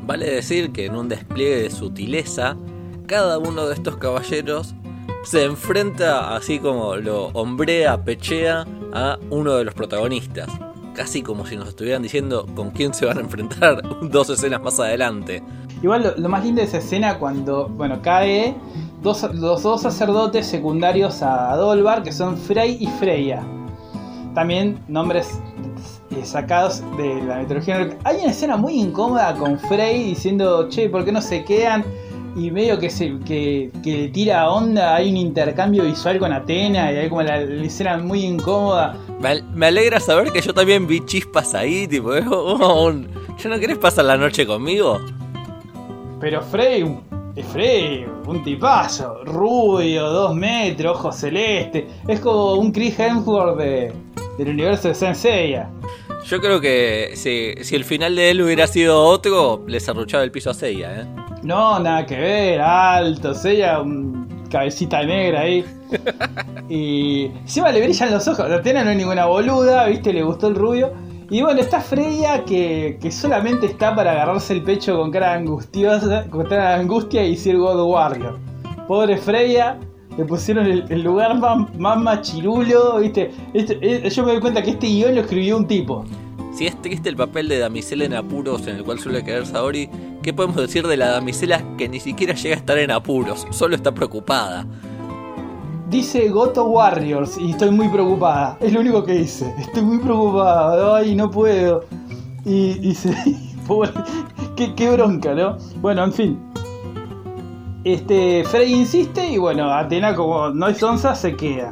Vale 0.06 0.30
decir 0.30 0.72
que 0.72 0.86
en 0.86 0.96
un 0.96 1.08
despliegue 1.08 1.62
de 1.62 1.70
sutileza, 1.70 2.56
cada 3.06 3.38
uno 3.38 3.66
de 3.66 3.74
estos 3.74 3.96
caballeros 3.96 4.74
se 5.22 5.44
enfrenta 5.44 6.36
así 6.36 6.58
como 6.58 6.96
lo 6.96 7.26
hombrea, 7.28 8.04
pechea 8.04 8.66
a 8.92 9.18
uno 9.30 9.54
de 9.54 9.64
los 9.64 9.74
protagonistas. 9.74 10.48
Casi 10.94 11.22
como 11.22 11.46
si 11.46 11.56
nos 11.56 11.68
estuvieran 11.68 12.02
diciendo 12.02 12.46
con 12.54 12.70
quién 12.70 12.92
se 12.94 13.06
van 13.06 13.18
a 13.18 13.22
enfrentar 13.22 13.82
dos 14.02 14.28
escenas 14.30 14.62
más 14.62 14.78
adelante. 14.78 15.42
Igual 15.82 16.02
lo, 16.02 16.16
lo 16.22 16.28
más 16.28 16.44
lindo 16.44 16.60
de 16.60 16.66
esa 16.66 16.78
escena 16.78 17.18
cuando, 17.18 17.68
bueno, 17.68 17.98
cae 18.02 18.54
dos, 19.02 19.22
los 19.34 19.62
dos 19.62 19.82
sacerdotes 19.82 20.46
secundarios 20.46 21.22
a 21.22 21.54
Dolvar, 21.56 22.02
que 22.02 22.12
son 22.12 22.36
Frey 22.38 22.78
y 22.80 22.86
Freya. 22.86 23.42
También 24.34 24.78
nombres 24.88 25.38
eh, 26.10 26.24
sacados 26.24 26.82
de 26.96 27.22
la 27.22 27.36
mitología. 27.38 27.96
Hay 28.04 28.16
una 28.22 28.30
escena 28.30 28.56
muy 28.56 28.80
incómoda 28.80 29.34
con 29.34 29.58
Frey 29.58 30.02
diciendo, 30.04 30.68
che, 30.68 30.88
¿por 30.88 31.04
qué 31.04 31.12
no 31.12 31.20
se 31.20 31.44
quedan? 31.44 31.84
Y 32.36 32.50
medio 32.50 32.80
que, 32.80 32.90
se, 32.90 33.16
que, 33.20 33.70
que 33.84 34.08
tira 34.08 34.50
onda, 34.50 34.96
hay 34.96 35.08
un 35.08 35.16
intercambio 35.18 35.84
visual 35.84 36.18
con 36.18 36.32
Atena 36.32 36.90
y 36.90 36.96
hay 36.96 37.08
como 37.08 37.22
la, 37.22 37.40
escena 37.40 37.96
muy 37.98 38.24
incómoda. 38.24 38.96
Me, 39.20 39.28
al- 39.28 39.44
me 39.54 39.66
alegra 39.66 40.00
saber 40.00 40.32
que 40.32 40.40
yo 40.40 40.52
también 40.52 40.88
vi 40.88 41.04
chispas 41.04 41.54
ahí, 41.54 41.86
tipo, 41.86 42.12
es 42.12 42.24
como 42.24 42.86
un- 42.86 43.06
¿ya 43.38 43.48
no 43.50 43.60
querés 43.60 43.78
pasar 43.78 44.06
la 44.06 44.16
noche 44.16 44.44
conmigo? 44.48 44.98
Pero 46.24 46.40
Frey, 46.40 46.82
Frey, 47.52 48.06
un 48.24 48.42
tipazo, 48.42 49.24
rubio, 49.24 50.08
dos 50.08 50.34
metros, 50.34 50.96
ojos 50.96 51.16
celeste. 51.16 51.86
Es 52.08 52.18
como 52.20 52.54
un 52.54 52.72
Chris 52.72 52.98
Hemsworth 52.98 53.58
de, 53.58 53.92
del 54.38 54.48
universo 54.48 54.88
de 54.88 54.94
Senseiya. 54.94 55.68
Yo 56.24 56.40
creo 56.40 56.62
que 56.62 57.10
si, 57.14 57.62
si 57.62 57.76
el 57.76 57.84
final 57.84 58.16
de 58.16 58.30
él 58.30 58.40
hubiera 58.40 58.66
sido 58.66 59.04
otro, 59.04 59.64
le 59.66 59.78
serruchaba 59.80 60.24
el 60.24 60.30
piso 60.30 60.48
a 60.48 60.54
Seiya, 60.54 61.02
¿eh? 61.02 61.06
No, 61.42 61.78
nada 61.78 62.06
que 62.06 62.18
ver, 62.18 62.58
alto, 62.62 63.34
Seiya, 63.34 63.80
un 63.80 64.46
cabecita 64.50 65.02
negra 65.02 65.42
ahí. 65.42 65.62
Y 66.70 67.26
encima 67.26 67.70
le 67.70 67.82
brillan 67.82 68.10
los 68.10 68.26
ojos. 68.26 68.48
La 68.48 68.62
Tena 68.62 68.82
no 68.82 68.92
es 68.92 68.96
ninguna 68.96 69.26
boluda, 69.26 69.88
viste, 69.88 70.10
le 70.14 70.22
gustó 70.22 70.48
el 70.48 70.54
rubio. 70.54 70.90
Y 71.30 71.42
bueno, 71.42 71.60
está 71.60 71.80
Freya 71.80 72.44
que, 72.44 72.98
que 73.00 73.10
solamente 73.10 73.66
está 73.66 73.94
para 73.94 74.12
agarrarse 74.12 74.52
el 74.52 74.62
pecho 74.62 74.96
con 74.96 75.10
cara 75.10 75.34
angustiosa, 75.34 76.26
con 76.30 76.44
cara 76.46 76.70
de 76.70 76.74
angustia 76.82 77.24
y 77.24 77.36
ser 77.36 77.56
God 77.56 77.82
Warrior. 77.90 78.38
Pobre 78.86 79.16
Freya, 79.16 79.78
le 80.18 80.24
pusieron 80.24 80.66
el, 80.66 81.02
lugar 81.02 81.38
más, 81.38 81.74
más 81.78 81.98
machirulo, 81.98 82.98
¿viste? 83.00 83.30
Este- 83.54 83.78
eh, 83.80 84.10
yo 84.10 84.24
me 84.24 84.32
doy 84.32 84.40
cuenta 84.40 84.62
que 84.62 84.70
este 84.70 84.86
guion 84.86 85.14
lo 85.14 85.22
escribió 85.22 85.56
un 85.56 85.66
tipo. 85.66 86.04
Si 86.52 86.66
es 86.66 86.80
triste 86.80 87.08
el 87.08 87.16
papel 87.16 87.48
de 87.48 87.58
damisela 87.58 88.04
en 88.04 88.14
apuros 88.14 88.66
en 88.68 88.76
el 88.76 88.84
cual 88.84 89.00
suele 89.00 89.24
caer 89.24 89.44
Saori, 89.44 89.88
¿qué 90.22 90.32
podemos 90.32 90.56
decir 90.56 90.86
de 90.86 90.96
la 90.96 91.08
damisela 91.08 91.64
que 91.76 91.88
ni 91.88 91.98
siquiera 91.98 92.34
llega 92.34 92.54
a 92.54 92.58
estar 92.58 92.78
en 92.78 92.92
apuros? 92.92 93.44
Solo 93.50 93.74
está 93.74 93.92
preocupada. 93.92 94.64
Dice 95.94 96.28
Goto 96.28 96.64
Warriors 96.64 97.38
y 97.38 97.52
estoy 97.52 97.70
muy 97.70 97.88
preocupada. 97.88 98.58
Es 98.60 98.72
lo 98.72 98.80
único 98.80 99.04
que 99.04 99.12
dice. 99.12 99.54
Estoy 99.56 99.82
muy 99.82 99.98
preocupada. 99.98 100.96
Ay, 100.96 101.14
no 101.14 101.30
puedo. 101.30 101.84
Y. 102.44 102.96
Pobre. 103.68 103.92
Qué, 104.56 104.90
bronca, 104.90 105.34
¿no? 105.34 105.56
Bueno, 105.76 106.02
en 106.02 106.12
fin. 106.12 106.52
Este. 107.84 108.42
Frey 108.42 108.74
insiste 108.74 109.24
y 109.24 109.38
bueno, 109.38 109.72
Atena, 109.72 110.16
como 110.16 110.50
no 110.50 110.66
es 110.66 110.82
onza, 110.82 111.14
se 111.14 111.36
queda. 111.36 111.70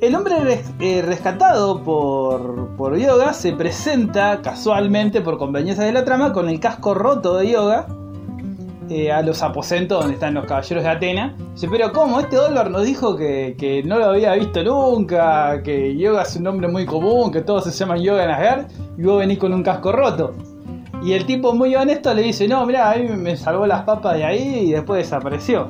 El 0.00 0.16
hombre 0.16 0.60
eh, 0.80 1.02
rescatado 1.02 1.80
por, 1.84 2.70
por 2.76 2.98
Yoga 2.98 3.34
se 3.34 3.52
presenta 3.52 4.42
casualmente, 4.42 5.20
por 5.20 5.38
conveniencia 5.38 5.84
de 5.84 5.92
la 5.92 6.04
trama, 6.04 6.32
con 6.32 6.48
el 6.48 6.58
casco 6.58 6.92
roto 6.92 7.36
de 7.36 7.52
Yoga 7.52 7.86
eh, 8.90 9.12
a 9.12 9.22
los 9.22 9.42
aposentos 9.42 10.00
donde 10.00 10.14
están 10.14 10.34
los 10.34 10.46
caballeros 10.46 10.84
de 10.84 10.90
Atena. 10.90 11.36
Dice, 11.54 11.68
pero 11.70 11.92
¿cómo? 11.92 12.20
Este 12.20 12.36
dólar 12.36 12.70
nos 12.70 12.84
dijo 12.84 13.16
que, 13.16 13.54
que 13.58 13.82
no 13.82 13.98
lo 13.98 14.06
había 14.06 14.34
visto 14.34 14.62
nunca, 14.62 15.62
que 15.62 15.96
yoga 15.96 16.22
es 16.22 16.36
un 16.36 16.44
nombre 16.44 16.68
muy 16.68 16.86
común, 16.86 17.30
que 17.32 17.40
todos 17.40 17.64
se 17.64 17.70
llaman 17.70 18.02
yoga 18.02 18.24
en 18.24 18.30
Asgard, 18.30 18.66
y 18.98 19.02
vos 19.02 19.18
venís 19.18 19.38
con 19.38 19.52
un 19.52 19.62
casco 19.62 19.92
roto. 19.92 20.34
Y 21.02 21.14
el 21.14 21.26
tipo 21.26 21.52
muy 21.52 21.74
honesto 21.74 22.14
le 22.14 22.22
dice, 22.22 22.46
no, 22.46 22.64
mira, 22.64 22.90
a 22.90 22.96
mí 22.96 23.08
me 23.08 23.36
salvó 23.36 23.66
las 23.66 23.82
papas 23.82 24.16
de 24.16 24.24
ahí 24.24 24.68
y 24.68 24.72
después 24.72 25.04
desapareció. 25.04 25.68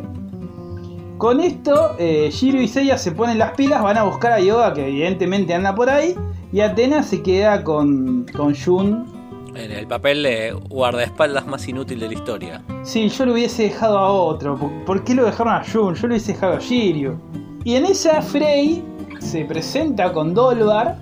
Con 1.16 1.40
esto, 1.40 1.94
eh, 1.98 2.30
Shiro 2.32 2.60
y 2.60 2.68
Seiya 2.68 2.98
se 2.98 3.12
ponen 3.12 3.38
las 3.38 3.52
pilas, 3.52 3.82
van 3.82 3.96
a 3.96 4.02
buscar 4.02 4.32
a 4.32 4.40
Yoga, 4.40 4.74
que 4.74 4.88
evidentemente 4.88 5.54
anda 5.54 5.74
por 5.74 5.88
ahí, 5.88 6.16
y 6.52 6.60
Atena 6.60 7.02
se 7.02 7.22
queda 7.22 7.62
con, 7.62 8.26
con 8.36 8.54
Jun 8.54 9.06
En 9.54 9.70
el 9.70 9.86
papel 9.86 10.22
de 10.22 10.52
guardaespaldas 10.70 11.46
más 11.46 11.68
inútil 11.68 12.00
de 12.00 12.08
la 12.08 12.14
historia. 12.14 12.62
Sí, 12.84 13.08
yo 13.08 13.26
lo 13.26 13.34
hubiese 13.34 13.64
dejado 13.64 13.98
a 13.98 14.10
otro. 14.10 14.58
¿Por, 14.86 15.04
qué 15.04 15.14
lo 15.14 15.26
dejaron 15.26 15.52
a 15.52 15.62
Jun? 15.62 15.94
Yo 15.94 16.06
lo 16.06 16.14
hubiese 16.14 16.32
dejado 16.32 16.54
a 16.54 16.58
Shiryu. 16.58 17.18
Y 17.64 17.76
en 17.76 17.84
esa 17.84 18.22
Frey 18.22 18.82
se 19.20 19.44
presenta 19.44 20.12
con 20.12 20.32
Dolvar 20.32 20.96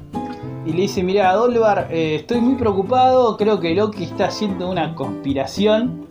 y 0.66 0.72
le 0.72 0.82
dice, 0.82 1.02
mira, 1.02 1.32
Dolvar, 1.34 1.88
eh, 1.90 2.16
estoy 2.16 2.40
muy 2.40 2.56
preocupado, 2.56 3.36
creo 3.36 3.60
que 3.60 3.74
Loki 3.74 4.04
está 4.04 4.26
haciendo 4.26 4.68
una 4.68 4.94
conspiración. 4.94 6.06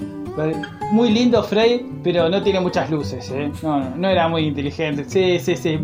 Muy 0.94 1.12
lindo 1.12 1.44
Frey, 1.44 1.86
pero 2.04 2.30
no 2.30 2.42
tiene 2.42 2.62
muchas 2.62 2.90
luces, 2.90 3.30
¿eh? 3.32 3.52
No, 3.62 3.80
no, 3.80 3.96
no 3.98 4.08
era 4.08 4.30
muy 4.30 4.46
inteligente. 4.46 5.04
Sí, 5.06 5.38
sí, 5.40 5.58
sí. 5.58 5.78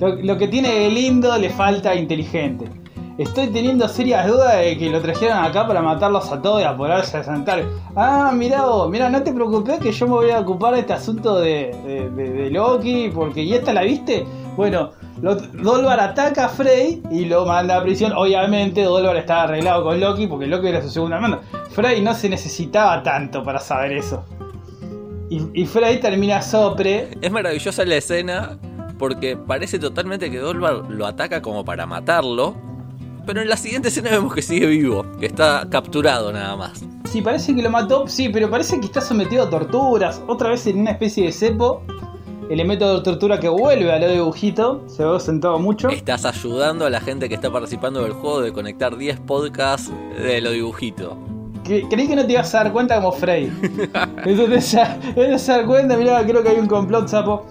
Lo, 0.00 0.14
lo 0.16 0.38
que 0.38 0.48
tiene 0.48 0.70
de 0.70 0.88
lindo 0.88 1.36
le 1.36 1.50
falta 1.50 1.94
inteligente. 1.94 2.64
Estoy 3.18 3.48
teniendo 3.48 3.88
serias 3.88 4.28
dudas 4.28 4.56
de 4.58 4.78
que 4.78 4.88
lo 4.90 5.00
trajeron 5.00 5.38
acá 5.38 5.66
para 5.66 5.82
matarlos 5.82 6.30
a 6.30 6.40
todos 6.40 6.60
y 6.60 6.64
apurarse 6.64 7.16
a 7.16 7.24
sentar. 7.24 7.64
Ah, 7.96 8.30
mira 8.32 8.62
vos, 8.64 8.88
mira, 8.88 9.10
no 9.10 9.22
te 9.24 9.32
preocupes 9.32 9.80
que 9.80 9.90
yo 9.90 10.06
me 10.06 10.12
voy 10.12 10.30
a 10.30 10.38
ocupar 10.38 10.74
de 10.74 10.80
este 10.80 10.92
asunto 10.92 11.40
de, 11.40 11.74
de- 11.84 12.10
de- 12.10 12.30
de 12.30 12.50
Loki, 12.50 13.10
porque 13.12 13.42
¿y 13.42 13.54
esta 13.54 13.72
la 13.74 13.82
viste? 13.82 14.24
Bueno, 14.56 14.90
Dolvar 15.20 15.98
ataca 15.98 16.44
a 16.44 16.48
Frey 16.48 17.02
y 17.10 17.24
lo 17.24 17.44
manda 17.44 17.76
a 17.78 17.82
prisión. 17.82 18.12
Obviamente 18.12 18.82
Dolvar 18.84 19.16
estaba 19.16 19.42
arreglado 19.44 19.82
con 19.82 19.98
Loki 19.98 20.28
porque 20.28 20.46
Loki 20.46 20.68
era 20.68 20.80
su 20.80 20.88
segundo 20.88 21.16
hermano. 21.16 21.40
Frey 21.70 22.00
no 22.00 22.14
se 22.14 22.28
necesitaba 22.28 23.02
tanto 23.02 23.42
para 23.42 23.58
saber 23.58 23.92
eso. 23.94 24.24
Y, 25.28 25.42
y 25.60 25.66
Frey 25.66 25.98
termina 26.00 26.40
sopre. 26.40 27.08
Es 27.20 27.32
maravillosa 27.32 27.84
la 27.84 27.96
escena 27.96 28.58
porque 28.96 29.36
parece 29.36 29.80
totalmente 29.80 30.30
que 30.30 30.38
Dolvar 30.38 30.84
lo 30.88 31.04
ataca 31.04 31.42
como 31.42 31.64
para 31.64 31.84
matarlo. 31.84 32.54
Pero 33.28 33.42
en 33.42 33.48
la 33.50 33.58
siguiente 33.58 33.88
escena 33.88 34.08
vemos 34.08 34.34
que 34.34 34.40
sigue 34.40 34.66
vivo, 34.66 35.04
que 35.20 35.26
está 35.26 35.68
capturado 35.68 36.32
nada 36.32 36.56
más. 36.56 36.82
Sí, 37.12 37.20
parece 37.20 37.54
que 37.54 37.60
lo 37.60 37.68
mató, 37.68 38.08
sí, 38.08 38.30
pero 38.30 38.48
parece 38.48 38.80
que 38.80 38.86
está 38.86 39.02
sometido 39.02 39.42
a 39.42 39.50
torturas. 39.50 40.22
Otra 40.26 40.48
vez 40.48 40.66
en 40.66 40.80
una 40.80 40.92
especie 40.92 41.26
de 41.26 41.32
cepo. 41.32 41.82
El 42.48 42.66
método 42.66 42.96
de 42.96 43.04
tortura 43.04 43.38
que 43.38 43.50
vuelve 43.50 43.92
a 43.92 43.98
lo 43.98 44.06
de 44.06 44.14
dibujito. 44.14 44.82
Se 44.86 45.04
ve 45.04 45.20
sentado 45.20 45.58
mucho. 45.58 45.90
Estás 45.90 46.24
ayudando 46.24 46.86
a 46.86 46.90
la 46.90 47.02
gente 47.02 47.28
que 47.28 47.34
está 47.34 47.52
participando 47.52 48.02
del 48.02 48.12
juego 48.12 48.40
de 48.40 48.50
conectar 48.50 48.96
10 48.96 49.20
podcasts 49.20 49.92
de 50.16 50.40
lo 50.40 50.52
dibujito. 50.52 51.18
Creí 51.64 52.08
que 52.08 52.16
no 52.16 52.24
te 52.24 52.32
ibas 52.32 52.54
a 52.54 52.64
dar 52.64 52.72
cuenta 52.72 52.94
como 52.94 53.12
Frey. 53.12 53.52
Entonces 54.24 54.72
ya 54.72 54.98
te 55.14 55.30
vas 55.32 55.46
a 55.50 55.58
dar 55.58 55.66
cuenta, 55.66 55.98
mirá, 55.98 56.24
creo 56.24 56.42
que 56.42 56.48
hay 56.48 56.56
un 56.56 56.66
complot, 56.66 57.08
sapo. 57.08 57.44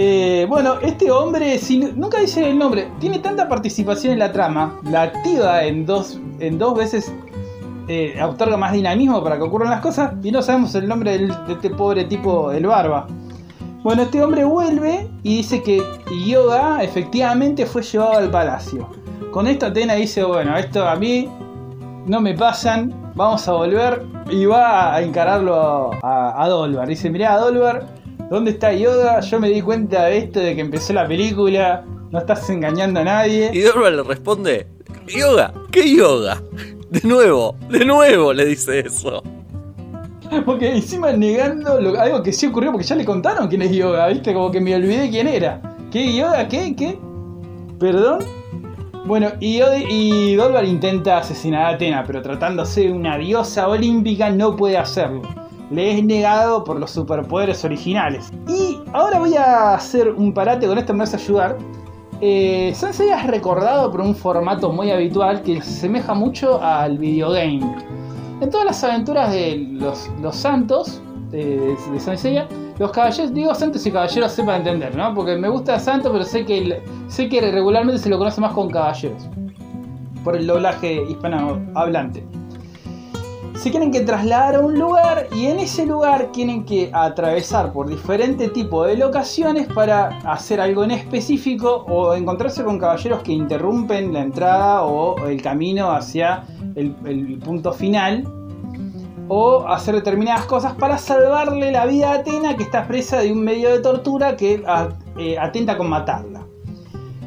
Eh, 0.00 0.46
bueno, 0.48 0.74
este 0.80 1.10
hombre, 1.10 1.58
nunca 1.96 2.20
dice 2.20 2.48
el 2.48 2.56
nombre, 2.56 2.88
tiene 3.00 3.18
tanta 3.18 3.48
participación 3.48 4.12
en 4.12 4.20
la 4.20 4.30
trama, 4.30 4.78
la 4.84 5.02
activa 5.02 5.64
en 5.64 5.84
dos, 5.86 6.20
en 6.38 6.56
dos 6.56 6.76
veces, 6.76 7.12
eh, 7.88 8.16
otorga 8.22 8.56
más 8.56 8.70
dinamismo 8.72 9.20
para 9.24 9.38
que 9.38 9.42
ocurran 9.42 9.70
las 9.70 9.80
cosas, 9.80 10.12
y 10.22 10.30
no 10.30 10.40
sabemos 10.40 10.72
el 10.76 10.86
nombre 10.86 11.18
del- 11.18 11.34
de 11.48 11.54
este 11.54 11.70
pobre 11.70 12.04
tipo, 12.04 12.52
el 12.52 12.66
barba. 12.66 13.08
Bueno, 13.82 14.02
este 14.02 14.22
hombre 14.22 14.44
vuelve 14.44 15.08
y 15.24 15.38
dice 15.38 15.64
que 15.64 15.82
Yoga 16.28 16.80
efectivamente 16.84 17.66
fue 17.66 17.82
llevado 17.82 18.18
al 18.18 18.30
palacio. 18.30 18.88
Con 19.32 19.48
esto 19.48 19.66
Atena 19.66 19.94
dice, 19.94 20.22
bueno, 20.22 20.56
esto 20.56 20.88
a 20.88 20.94
mí 20.94 21.28
no 22.06 22.20
me 22.20 22.34
pasan, 22.34 22.94
vamos 23.16 23.48
a 23.48 23.52
volver 23.52 24.04
y 24.30 24.44
va 24.44 24.94
a 24.94 25.02
encararlo 25.02 25.90
a, 26.04 26.40
a 26.40 26.48
Dolvar. 26.48 26.86
Dice, 26.86 27.10
mirá, 27.10 27.36
Dolvar, 27.36 27.97
¿dónde 28.30 28.52
está 28.52 28.72
Yoga? 28.72 29.20
Yo 29.20 29.40
me 29.40 29.48
di 29.48 29.60
cuenta 29.62 30.04
de 30.04 30.18
esto 30.18 30.40
de 30.40 30.54
que 30.54 30.60
empezó 30.60 30.92
la 30.92 31.06
película, 31.06 31.84
no 32.10 32.18
estás 32.18 32.48
engañando 32.50 33.00
a 33.00 33.04
nadie. 33.04 33.50
Y 33.52 33.60
Dolvar 33.60 33.92
le 33.92 34.02
responde, 34.02 34.66
yoga, 35.06 35.52
¿qué 35.70 35.94
yoga? 35.94 36.42
De 36.90 37.00
nuevo, 37.06 37.54
de 37.68 37.84
nuevo 37.84 38.32
le 38.32 38.46
dice 38.46 38.80
eso. 38.80 39.22
Porque 40.44 40.74
encima 40.74 41.12
negando 41.12 41.80
lo- 41.80 41.98
algo 42.00 42.22
que 42.22 42.32
sí 42.32 42.46
ocurrió, 42.46 42.70
porque 42.72 42.86
ya 42.86 42.96
le 42.96 43.04
contaron 43.04 43.48
quién 43.48 43.62
es 43.62 43.70
Yoga, 43.72 44.06
¿viste? 44.08 44.32
Como 44.34 44.50
que 44.50 44.60
me 44.60 44.74
olvidé 44.74 45.08
quién 45.10 45.26
era. 45.28 45.60
¿Qué 45.90 46.14
Yoga? 46.14 46.46
¿Qué? 46.48 46.74
¿Qué? 46.76 46.98
¿Perdón? 47.78 48.18
Bueno, 49.06 49.32
y, 49.40 49.60
Ode- 49.60 49.86
y 49.88 50.34
Dolvar 50.34 50.66
intenta 50.66 51.18
asesinar 51.18 51.62
a 51.62 51.68
Atena, 51.70 52.04
pero 52.06 52.20
tratándose 52.20 52.82
de 52.82 52.92
una 52.92 53.16
diosa 53.16 53.68
olímpica 53.68 54.28
no 54.28 54.54
puede 54.54 54.76
hacerlo. 54.76 55.22
Le 55.70 55.98
es 55.98 56.04
negado 56.04 56.64
por 56.64 56.78
los 56.78 56.90
superpoderes 56.90 57.64
originales. 57.64 58.30
Y 58.48 58.78
ahora 58.92 59.18
voy 59.18 59.34
a 59.34 59.74
hacer 59.74 60.10
un 60.10 60.32
parate, 60.32 60.66
con 60.66 60.78
esto 60.78 60.92
me 60.94 61.00
vas 61.00 61.14
a 61.14 61.16
ayudar. 61.18 61.58
Eh, 62.20 62.70
es 62.70 63.26
recordado 63.26 63.90
por 63.90 64.00
un 64.00 64.14
formato 64.14 64.72
muy 64.72 64.90
habitual 64.90 65.42
que 65.42 65.60
se 65.62 65.70
asemeja 65.70 66.14
mucho 66.14 66.60
al 66.62 66.98
videogame. 66.98 67.60
En 68.40 68.50
todas 68.50 68.66
las 68.66 68.84
aventuras 68.84 69.32
de 69.32 69.68
los, 69.72 70.10
santos 70.34 71.02
de, 71.30 71.76
de 71.76 72.46
los 72.78 72.92
caballeros, 72.92 73.34
digo 73.34 73.54
santos 73.54 73.84
y 73.86 73.90
caballeros 73.90 74.32
sepan 74.32 74.60
entender, 74.60 74.96
¿no? 74.96 75.12
Porque 75.14 75.36
me 75.36 75.48
gusta 75.48 75.78
santo, 75.80 76.12
pero 76.12 76.24
sé 76.24 76.44
que, 76.44 76.80
sé 77.08 77.28
que 77.28 77.40
regularmente 77.40 78.00
se 78.00 78.08
lo 78.08 78.18
conoce 78.18 78.40
más 78.40 78.52
con 78.52 78.70
caballeros. 78.70 79.28
Por 80.22 80.36
el 80.36 80.46
doblaje 80.46 81.02
hispanohablante. 81.08 82.24
Se 83.58 83.70
tienen 83.72 83.90
que 83.90 84.02
trasladar 84.02 84.54
a 84.54 84.60
un 84.60 84.78
lugar 84.78 85.26
y 85.34 85.46
en 85.46 85.58
ese 85.58 85.84
lugar 85.84 86.30
tienen 86.30 86.64
que 86.64 86.90
atravesar 86.92 87.72
por 87.72 87.88
diferente 87.88 88.48
tipo 88.48 88.84
de 88.84 88.96
locaciones 88.96 89.66
para 89.66 90.16
hacer 90.30 90.60
algo 90.60 90.84
en 90.84 90.92
específico 90.92 91.84
o 91.88 92.14
encontrarse 92.14 92.62
con 92.62 92.78
caballeros 92.78 93.20
que 93.22 93.32
interrumpen 93.32 94.12
la 94.12 94.20
entrada 94.20 94.84
o 94.84 95.26
el 95.26 95.42
camino 95.42 95.90
hacia 95.90 96.44
el, 96.76 96.94
el 97.04 97.38
punto 97.38 97.72
final 97.72 98.24
o 99.26 99.66
hacer 99.66 99.96
determinadas 99.96 100.44
cosas 100.44 100.74
para 100.74 100.96
salvarle 100.96 101.72
la 101.72 101.84
vida 101.84 102.12
a 102.12 102.14
Atena 102.14 102.56
que 102.56 102.62
está 102.62 102.86
presa 102.86 103.18
de 103.18 103.32
un 103.32 103.42
medio 103.42 103.70
de 103.70 103.80
tortura 103.80 104.36
que 104.36 104.62
eh, 105.18 105.36
atenta 105.36 105.76
con 105.76 105.88
matarla. 105.88 106.46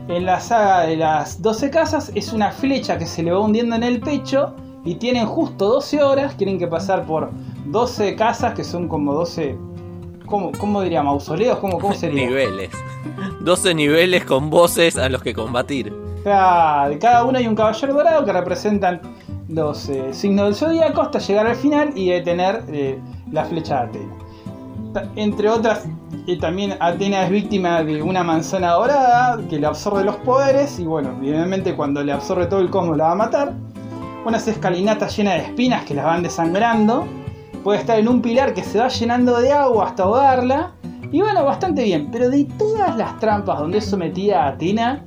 En 0.07 0.25
la 0.25 0.39
saga 0.39 0.81
de 0.83 0.95
las 0.95 1.41
12 1.41 1.69
casas 1.69 2.09
es 2.15 2.31
una 2.31 2.51
flecha 2.51 2.97
que 2.97 3.05
se 3.05 3.21
le 3.21 3.33
va 3.33 3.39
hundiendo 3.39 3.75
en 3.75 3.83
el 3.83 3.99
pecho 3.99 4.55
y 4.83 4.95
tienen 4.95 5.25
justo 5.25 5.67
12 5.67 6.03
horas, 6.03 6.37
tienen 6.37 6.57
que 6.57 6.67
pasar 6.67 7.05
por 7.05 7.31
12 7.65 8.15
casas 8.15 8.53
que 8.53 8.63
son 8.63 8.87
como 8.87 9.13
12... 9.13 9.57
¿Cómo, 10.25 10.51
cómo 10.57 10.81
diría? 10.81 11.03
¿Mausoleos? 11.03 11.59
¿Cómo, 11.59 11.77
cómo 11.77 11.93
sería? 11.93 12.25
Niveles. 12.27 12.69
12 13.41 13.73
niveles 13.73 14.23
con 14.23 14.49
voces 14.49 14.97
a 14.97 15.09
los 15.09 15.21
que 15.21 15.33
combatir. 15.33 15.93
De 16.23 16.99
cada 16.99 17.23
uno 17.25 17.37
hay 17.37 17.47
un 17.47 17.55
caballero 17.55 17.95
dorado 17.95 18.23
que 18.23 18.31
representan 18.31 19.01
los 19.49 19.89
eh, 19.89 20.13
signos 20.13 20.45
del 20.45 20.55
zodíaco 20.55 21.01
hasta 21.01 21.19
llegar 21.19 21.47
al 21.47 21.55
final 21.55 21.91
y 21.95 22.09
detener 22.09 22.63
eh, 22.69 22.99
la 23.31 23.43
flecha 23.45 23.87
de 23.87 23.99
Atena. 23.99 25.11
Entre 25.15 25.49
otras, 25.49 25.87
eh, 26.27 26.37
también 26.37 26.75
Atena 26.79 27.23
es 27.23 27.31
víctima 27.31 27.83
de 27.83 28.01
una 28.01 28.23
manzana 28.23 28.73
dorada 28.73 29.39
que 29.49 29.59
le 29.59 29.65
absorbe 29.65 30.03
los 30.03 30.15
poderes 30.17 30.79
y 30.79 30.85
bueno, 30.85 31.09
evidentemente 31.17 31.75
cuando 31.75 32.03
le 32.03 32.11
absorbe 32.11 32.45
todo 32.45 32.59
el 32.59 32.69
cosmos 32.69 32.97
la 32.97 33.05
va 33.05 33.11
a 33.11 33.15
matar. 33.15 33.53
Unas 34.25 34.47
escalinatas 34.47 35.15
llenas 35.15 35.35
de 35.35 35.41
espinas 35.41 35.85
que 35.85 35.93
las 35.93 36.05
van 36.05 36.23
desangrando. 36.23 37.05
Puede 37.63 37.79
estar 37.79 37.99
en 37.99 38.07
un 38.07 38.21
pilar 38.21 38.53
que 38.53 38.63
se 38.63 38.79
va 38.79 38.87
llenando 38.87 39.39
de 39.39 39.51
agua 39.51 39.87
hasta 39.87 40.03
ahogarla. 40.03 40.71
Y 41.11 41.21
bueno, 41.21 41.43
bastante 41.43 41.83
bien. 41.83 42.09
Pero 42.11 42.29
de 42.29 42.45
todas 42.57 42.95
las 42.97 43.19
trampas 43.19 43.59
donde 43.59 43.79
es 43.79 43.85
sometida 43.85 44.43
a 44.43 44.47
Atena, 44.49 45.05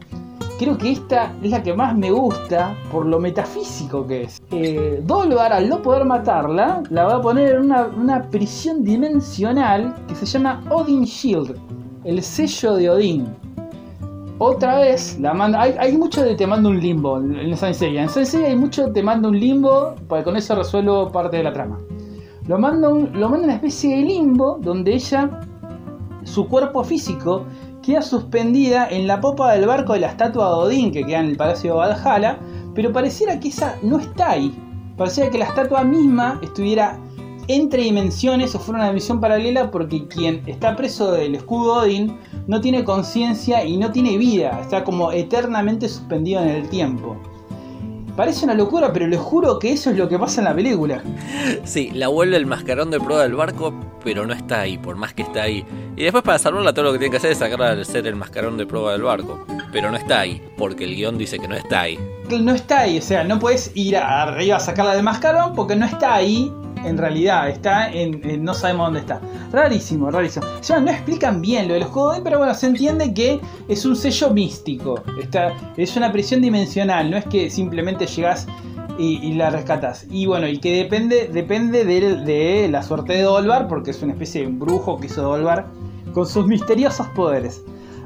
creo 0.58 0.76
que 0.78 0.92
esta 0.92 1.32
es 1.42 1.50
la 1.50 1.62
que 1.62 1.74
más 1.74 1.96
me 1.96 2.10
gusta 2.10 2.74
por 2.92 3.06
lo 3.06 3.18
metafísico 3.18 4.06
que 4.06 4.24
es. 4.24 4.42
Eh, 4.50 5.00
Dolvar, 5.04 5.52
al 5.52 5.68
no 5.68 5.82
poder 5.82 6.04
matarla, 6.04 6.82
la 6.90 7.04
va 7.04 7.16
a 7.16 7.20
poner 7.20 7.54
en 7.54 7.62
una, 7.62 7.86
una 7.86 8.22
prisión 8.22 8.84
dimensional 8.84 9.94
que 10.06 10.14
se 10.14 10.26
llama 10.26 10.62
Odin 10.70 11.04
Shield, 11.04 11.56
el 12.04 12.22
sello 12.22 12.74
de 12.76 12.90
Odín. 12.90 13.43
Otra 14.47 14.78
vez 14.80 15.18
la 15.20 15.32
manda. 15.32 15.61
Hay, 15.62 15.74
hay 15.78 15.97
mucho 15.97 16.22
de 16.22 16.34
te 16.34 16.47
mando 16.47 16.68
un 16.68 16.78
limbo 16.78 17.18
en 17.18 17.57
Saint 17.57 17.74
Seiya. 17.76 18.03
En 18.03 18.09
Saint 18.11 18.28
Seiya 18.28 18.49
hay 18.49 18.57
mucho 18.57 18.92
te 18.92 19.03
mando 19.03 19.28
un 19.30 19.40
limbo, 19.40 19.95
porque 20.07 20.22
con 20.24 20.36
eso 20.36 20.55
resuelvo 20.55 21.11
parte 21.11 21.38
de 21.38 21.45
la 21.45 21.53
trama. 21.53 21.78
Lo 22.47 22.59
manda, 22.59 22.88
un- 22.90 23.11
lo 23.18 23.28
manda 23.30 23.45
una 23.45 23.55
especie 23.55 23.97
de 23.97 24.03
limbo 24.03 24.59
donde 24.61 24.92
ella, 24.95 25.40
su 26.24 26.47
cuerpo 26.47 26.84
físico, 26.84 27.45
queda 27.82 28.03
suspendida 28.03 28.86
en 28.90 29.07
la 29.07 29.18
popa 29.20 29.53
del 29.55 29.66
barco 29.66 29.95
de 29.95 30.01
la 30.01 30.09
estatua 30.09 30.49
de 30.49 30.55
Odín 30.55 30.92
que 30.92 31.05
queda 31.07 31.20
en 31.20 31.26
el 31.26 31.36
Palacio 31.38 31.72
de 31.72 31.78
Valhalla, 31.78 32.38
pero 32.74 32.92
pareciera 32.92 33.40
que 33.40 33.49
esa 33.49 33.76
no 33.82 33.99
está 33.99 34.32
ahí. 34.32 34.55
Parecía 34.99 35.30
que 35.30 35.38
la 35.38 35.47
estatua 35.47 35.84
misma 35.84 36.38
estuviera 36.42 36.99
entre 37.49 37.82
dimensiones 37.82 38.55
o 38.55 38.59
fuera 38.59 38.80
una 38.80 38.88
dimensión 38.88 39.20
paralela 39.20 39.70
porque 39.70 40.07
quien 40.07 40.42
está 40.47 40.76
preso 40.76 41.12
del 41.12 41.34
escudo 41.34 41.80
Odín 41.80 42.18
no 42.47 42.61
tiene 42.61 42.84
conciencia 42.84 43.64
y 43.64 43.76
no 43.76 43.90
tiene 43.90 44.16
vida, 44.18 44.61
está 44.61 44.84
como 44.84 45.12
eternamente 45.12 45.88
suspendido 45.88 46.42
en 46.42 46.49
el 46.49 46.68
tiempo. 46.68 47.16
Parece 48.16 48.45
una 48.45 48.55
locura, 48.55 48.92
pero 48.92 49.09
les 49.09 49.18
juro 49.18 49.59
que 49.59 49.72
eso 49.72 49.90
es 49.90 49.97
lo 49.97 50.09
que 50.09 50.16
pasa 50.18 50.40
en 50.40 50.45
la 50.45 50.55
película. 50.55 51.03
Sí, 51.64 51.90
la 51.92 52.07
vuelve 52.07 52.36
el 52.36 52.47
mascarón 52.47 52.90
de 52.92 53.01
prueba 53.01 53.24
del 53.24 53.34
barco, 53.34 53.74
pero 54.05 54.24
no 54.24 54.32
está 54.32 54.61
ahí, 54.61 54.78
por 54.78 54.95
más 54.95 55.14
que 55.14 55.22
está 55.22 55.42
ahí. 55.42 55.64
Y 55.97 56.05
después 56.05 56.22
para 56.22 56.38
salvarla 56.38 56.72
todo 56.72 56.84
lo 56.84 56.92
que 56.92 56.99
tiene 56.99 57.11
que 57.11 57.16
hacer 57.16 57.32
es 57.32 57.38
sacarla 57.38 57.74
de 57.74 57.84
ser 57.84 58.07
el 58.07 58.14
mascarón 58.14 58.57
de 58.57 58.66
prueba 58.66 58.92
del 58.92 59.03
barco. 59.03 59.45
Pero 59.72 59.90
no 59.90 59.97
está 59.97 60.20
ahí, 60.20 60.40
porque 60.57 60.84
el 60.84 60.95
guion 60.95 61.18
dice 61.18 61.40
que 61.40 61.49
no 61.49 61.57
está 61.57 61.80
ahí. 61.80 61.99
No 62.40 62.53
está 62.53 62.80
ahí, 62.80 62.99
o 62.99 63.03
sea, 63.03 63.24
no 63.24 63.40
puedes 63.40 63.72
ir 63.74 63.97
arriba 63.97 64.59
a 64.59 64.61
sacarla 64.61 64.95
del 64.95 65.03
mascarón 65.03 65.55
porque 65.57 65.74
no 65.74 65.84
está 65.84 66.14
ahí 66.14 66.53
en 66.85 66.99
realidad, 66.99 67.49
está 67.49 67.91
en, 67.91 68.45
no 68.45 68.55
sabemos 68.55 68.87
dónde 68.87 69.01
está. 69.01 69.20
Rarísimo, 69.53 70.11
rarísimo. 70.11 70.47
Sea, 70.61 70.80
no 70.80 70.91
explican 70.91 71.41
bien 71.41 71.68
lo 71.68 71.74
de 71.74 71.80
los 71.80 71.89
Kodai, 71.89 72.22
pero 72.22 72.39
bueno, 72.39 72.55
se 72.55 72.66
entiende 72.66 73.12
que 73.14 73.41
es 73.68 73.85
un 73.85 73.97
sello 73.97 74.30
místico. 74.30 75.03
Está, 75.20 75.53
es 75.76 75.97
una 75.97 76.12
prisión 76.12 76.41
dimensional, 76.41 77.11
no 77.11 77.16
es 77.16 77.24
que 77.26 77.51
simplemente 77.51 78.07
llegas 78.07 78.47
y, 78.99 79.32
la 79.35 79.51
rescatas. 79.51 80.07
Y 80.11 80.26
bueno, 80.26 80.47
y 80.47 80.59
que 80.59 80.76
depende, 80.76 81.28
depende 81.32 81.85
de, 81.85 82.16
de 82.16 82.68
la 82.68 82.82
suerte 82.82 83.14
de 83.14 83.22
Dolvar, 83.22 83.66
porque 83.68 83.91
es 83.91 84.03
una 84.03 84.12
especie 84.12 84.43
de 84.43 84.49
brujo 84.49 84.99
que 84.99 85.07
hizo 85.07 85.22
Dolvar 85.22 85.66
con 86.12 86.26
sus 86.26 86.47
misteriosos 86.47 87.09
poderes. 87.09 87.62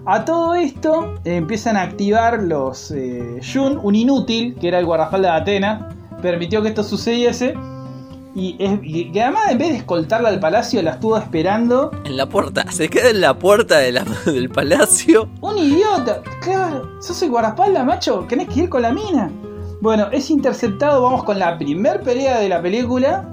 A 0.06 0.24
todo 0.24 0.54
esto 0.54 1.16
empiezan 1.24 1.76
a 1.76 1.82
activar 1.82 2.42
los 2.42 2.90
eh, 2.92 3.40
Jun, 3.42 3.78
un 3.82 3.94
inútil, 3.94 4.54
que 4.58 4.68
era 4.68 4.78
el 4.78 4.86
guardaespaldas 4.86 5.32
de 5.32 5.40
Atena, 5.40 5.88
permitió 6.22 6.62
que 6.62 6.68
esto 6.68 6.82
sucediese. 6.82 7.54
Y, 8.38 8.54
es- 8.60 8.78
y 8.84 9.18
además 9.18 9.50
en 9.50 9.58
vez 9.58 9.70
de 9.70 9.76
escoltarla 9.78 10.28
al 10.28 10.38
palacio, 10.38 10.80
la 10.80 10.92
estuvo 10.92 11.16
esperando. 11.18 11.90
En 12.04 12.16
la 12.16 12.26
puerta, 12.26 12.70
se 12.70 12.88
queda 12.88 13.10
en 13.10 13.20
la 13.20 13.36
puerta 13.36 13.78
de 13.78 13.90
la- 13.90 14.04
del 14.26 14.48
palacio. 14.48 15.28
¡Un 15.40 15.58
idiota! 15.58 16.22
Claro, 16.40 16.88
sos 17.02 17.20
el 17.22 17.30
guardaespaldas, 17.30 17.84
macho, 17.84 18.24
tenés 18.28 18.48
que 18.48 18.60
ir 18.60 18.68
con 18.68 18.82
la 18.82 18.92
mina. 18.92 19.30
Bueno, 19.80 20.06
es 20.12 20.30
interceptado, 20.30 21.02
vamos 21.02 21.24
con 21.24 21.38
la 21.38 21.58
primer 21.58 22.00
pelea 22.02 22.38
de 22.38 22.48
la 22.48 22.62
película. 22.62 23.28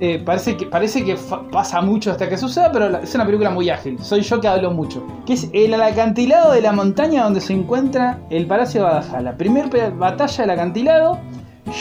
Eh, 0.00 0.22
parece 0.24 0.56
que, 0.56 0.66
parece 0.66 1.04
que 1.04 1.16
pasa 1.50 1.80
mucho 1.80 2.12
hasta 2.12 2.28
que 2.28 2.36
suceda, 2.38 2.70
pero 2.70 2.88
la- 2.88 3.00
es 3.00 3.12
una 3.16 3.24
película 3.26 3.50
muy 3.50 3.68
ágil. 3.70 3.98
Soy 4.00 4.20
yo 4.20 4.40
que 4.40 4.46
hablo 4.46 4.70
mucho. 4.70 5.04
Que 5.26 5.32
es 5.32 5.48
el 5.52 5.74
acantilado 5.74 6.52
de 6.52 6.60
la 6.60 6.70
montaña 6.70 7.24
donde 7.24 7.40
se 7.40 7.54
encuentra 7.54 8.20
el 8.30 8.46
Palacio 8.46 8.84
de 8.84 8.90
Valhalla. 8.92 9.36
Primer 9.36 9.68
pe- 9.68 9.90
batalla 9.90 10.42
del 10.44 10.50
acantilado, 10.50 11.18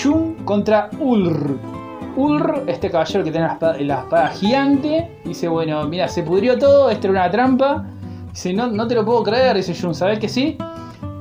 Jun 0.04 0.34
contra 0.46 0.90
Ulr. 1.00 1.77
Ulr, 2.18 2.64
este 2.66 2.90
caballero 2.90 3.24
que 3.24 3.32
tiene 3.32 3.48
la 3.48 4.00
espada, 4.00 4.28
gigante, 4.30 5.20
dice, 5.24 5.48
bueno, 5.48 5.88
mira, 5.88 6.08
se 6.08 6.24
pudrió 6.24 6.58
todo, 6.58 6.90
esto 6.90 7.08
era 7.08 7.22
una 7.22 7.32
trampa. 7.32 7.86
Dice, 8.32 8.54
no, 8.54 8.68
no 8.68 8.88
te 8.88 8.96
lo 8.96 9.06
puedo 9.06 9.22
creer, 9.24 9.56
dice 9.56 9.76
Jun, 9.80 9.94
¿sabes 9.94 10.18
que 10.18 10.28
sí? 10.28 10.58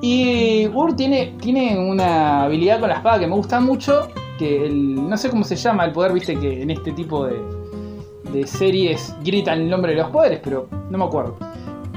Y 0.01 0.67
Ur 0.69 0.97
tiene, 0.97 1.35
tiene 1.39 1.79
una 1.79 2.45
habilidad 2.45 2.81
con 2.81 2.89
la 2.89 2.97
espada 2.97 3.19
que 3.19 3.27
me 3.27 3.37
gusta 3.37 3.61
mucho. 3.61 4.09
Que 4.39 4.71
no 4.71 5.17
sé 5.17 5.31
cómo 5.31 5.45
se 5.45 5.57
llama 5.57 5.85
el 5.85 5.93
poder, 5.93 6.13
viste 6.13 6.35
que 6.39 6.63
en 6.63 6.71
este 6.71 6.93
tipo 6.93 7.27
de, 7.27 7.41
de 8.33 8.47
series 8.47 9.15
gritan 9.23 9.63
el 9.63 9.71
nombre 9.71 9.93
de 9.93 9.99
los 9.99 10.11
poderes, 10.11 10.41
pero 10.43 10.69
no 10.91 10.99
me 10.99 11.05
acuerdo. 11.05 11.37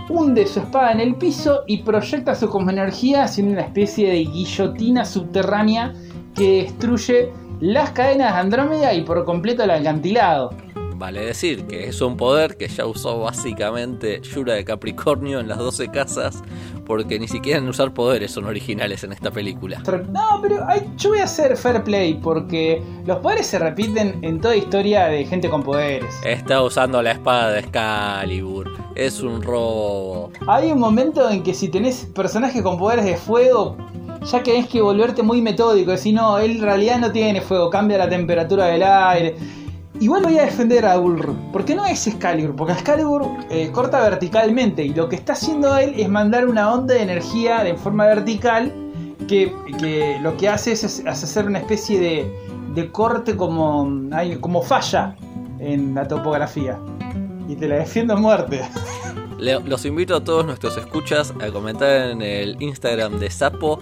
Hunde 0.10 0.46
su 0.46 0.60
espada 0.60 0.92
en 0.92 1.00
el 1.00 1.16
piso 1.16 1.64
y 1.68 1.84
proyecta 1.84 2.36
su 2.36 2.50
energía 2.68 3.24
haciendo 3.24 3.54
una 3.54 3.62
especie 3.62 4.10
de 4.10 4.26
guillotina 4.26 5.06
subterránea 5.06 5.94
que 6.34 6.64
destruye 6.64 7.30
las 7.60 7.92
cadenas 7.92 8.34
de 8.34 8.40
Andrómeda 8.40 8.94
y 8.94 9.02
por 9.04 9.24
completo 9.26 9.64
el 9.64 9.72
acantilado. 9.72 10.52
Vale 10.96 11.22
decir 11.26 11.66
que 11.66 11.88
es 11.88 12.02
un 12.02 12.18
poder 12.18 12.58
que 12.58 12.68
ya 12.68 12.86
usó 12.86 13.22
básicamente 13.22 14.20
Yura 14.22 14.56
de 14.56 14.66
Capricornio 14.66 15.40
en 15.40 15.48
las 15.48 15.58
12 15.58 15.88
casas, 15.92 16.44
porque 16.86 17.18
ni 17.18 17.28
siquiera 17.30 17.58
en 17.60 17.70
usar 17.70 17.94
poderes 17.94 18.32
son 18.32 18.44
originales 18.44 19.06
en 19.06 19.14
esta 19.14 19.32
película. 19.32 19.82
No, 20.12 20.40
pero 20.42 20.68
hay- 20.68 20.92
yo 20.98 21.12
voy 21.12 21.20
a 21.20 21.24
hacer 21.24 21.56
fair 21.56 21.84
play 21.86 22.16
porque 22.16 22.84
los 23.06 23.20
poderes 23.20 23.48
se 23.48 23.60
repiten 23.60 24.20
en 24.24 24.42
toda 24.42 24.58
historia 24.58 25.06
de 25.06 25.24
gente 25.26 25.50
con 25.50 25.64
poderes. 25.64 26.20
Está 26.26 26.62
usando 26.62 27.02
la 27.02 27.12
espada 27.12 27.52
de 27.54 27.60
Excalibur, 27.62 28.70
es 28.96 29.22
un 29.22 29.42
robo. 29.42 30.32
Hay 30.48 30.70
un 30.70 30.80
momento 30.80 31.30
en 31.30 31.44
que 31.44 31.54
si 31.54 31.70
tenés 31.70 32.08
personajes 32.14 32.62
con 32.62 32.78
poderes 32.78 33.06
de 33.06 33.16
fuego, 33.16 33.78
ya 34.26 34.44
tenés 34.44 34.68
que 34.68 34.82
volverte 34.82 35.24
muy 35.24 35.42
metódico. 35.42 35.92
Decir, 35.92 36.14
no, 36.14 36.38
él 36.40 36.58
en 36.58 36.62
realidad 36.62 37.00
no 37.00 37.12
tiene 37.12 37.42
fuego, 37.42 37.70
cambia 37.70 37.98
la 37.98 38.10
temperatura 38.10 38.66
del 38.66 38.84
aire. 38.84 39.36
Igual 40.00 40.24
voy 40.24 40.38
a 40.38 40.44
defender 40.44 40.86
a 40.86 40.98
Ulr, 40.98 41.36
porque 41.52 41.76
no 41.76 41.86
es 41.86 42.08
Excalibur, 42.08 42.56
porque 42.56 42.74
Excalibur 42.74 43.28
eh, 43.50 43.70
corta 43.72 44.02
verticalmente 44.02 44.86
y 44.86 44.94
lo 44.94 45.10
que 45.10 45.18
está 45.18 45.34
haciendo 45.34 45.78
él 45.78 45.94
es 45.98 46.08
mandar 46.08 46.48
una 46.48 46.72
onda 46.74 46.94
de 46.94 47.02
energía 47.02 47.64
de 47.64 47.76
forma 47.76 48.06
vertical 48.06 48.74
que, 49.28 49.54
que 49.78 50.18
lo 50.22 50.38
que 50.38 50.48
hace 50.48 50.72
es, 50.72 50.86
es 50.86 51.06
hacer 51.06 51.48
una 51.48 51.60
especie 51.60 52.00
de, 52.00 52.34
de 52.76 52.92
corte 52.92 53.36
como, 53.36 53.90
como 54.40 54.62
falla 54.62 55.16
en 55.60 55.94
la 55.96 56.08
topografía. 56.08 56.80
Y 57.48 57.56
te 57.56 57.68
la 57.68 57.76
defiendo 57.76 58.14
a 58.14 58.18
muerte. 58.18 58.62
Le- 59.40 59.60
los 59.62 59.86
invito 59.86 60.16
a 60.16 60.24
todos 60.24 60.46
nuestros 60.46 60.78
escuchas 60.78 61.34
a 61.42 61.48
comentar 61.52 62.10
en 62.12 62.22
el 62.22 62.62
Instagram 62.62 63.20
de 63.20 63.30
Sapo 63.30 63.80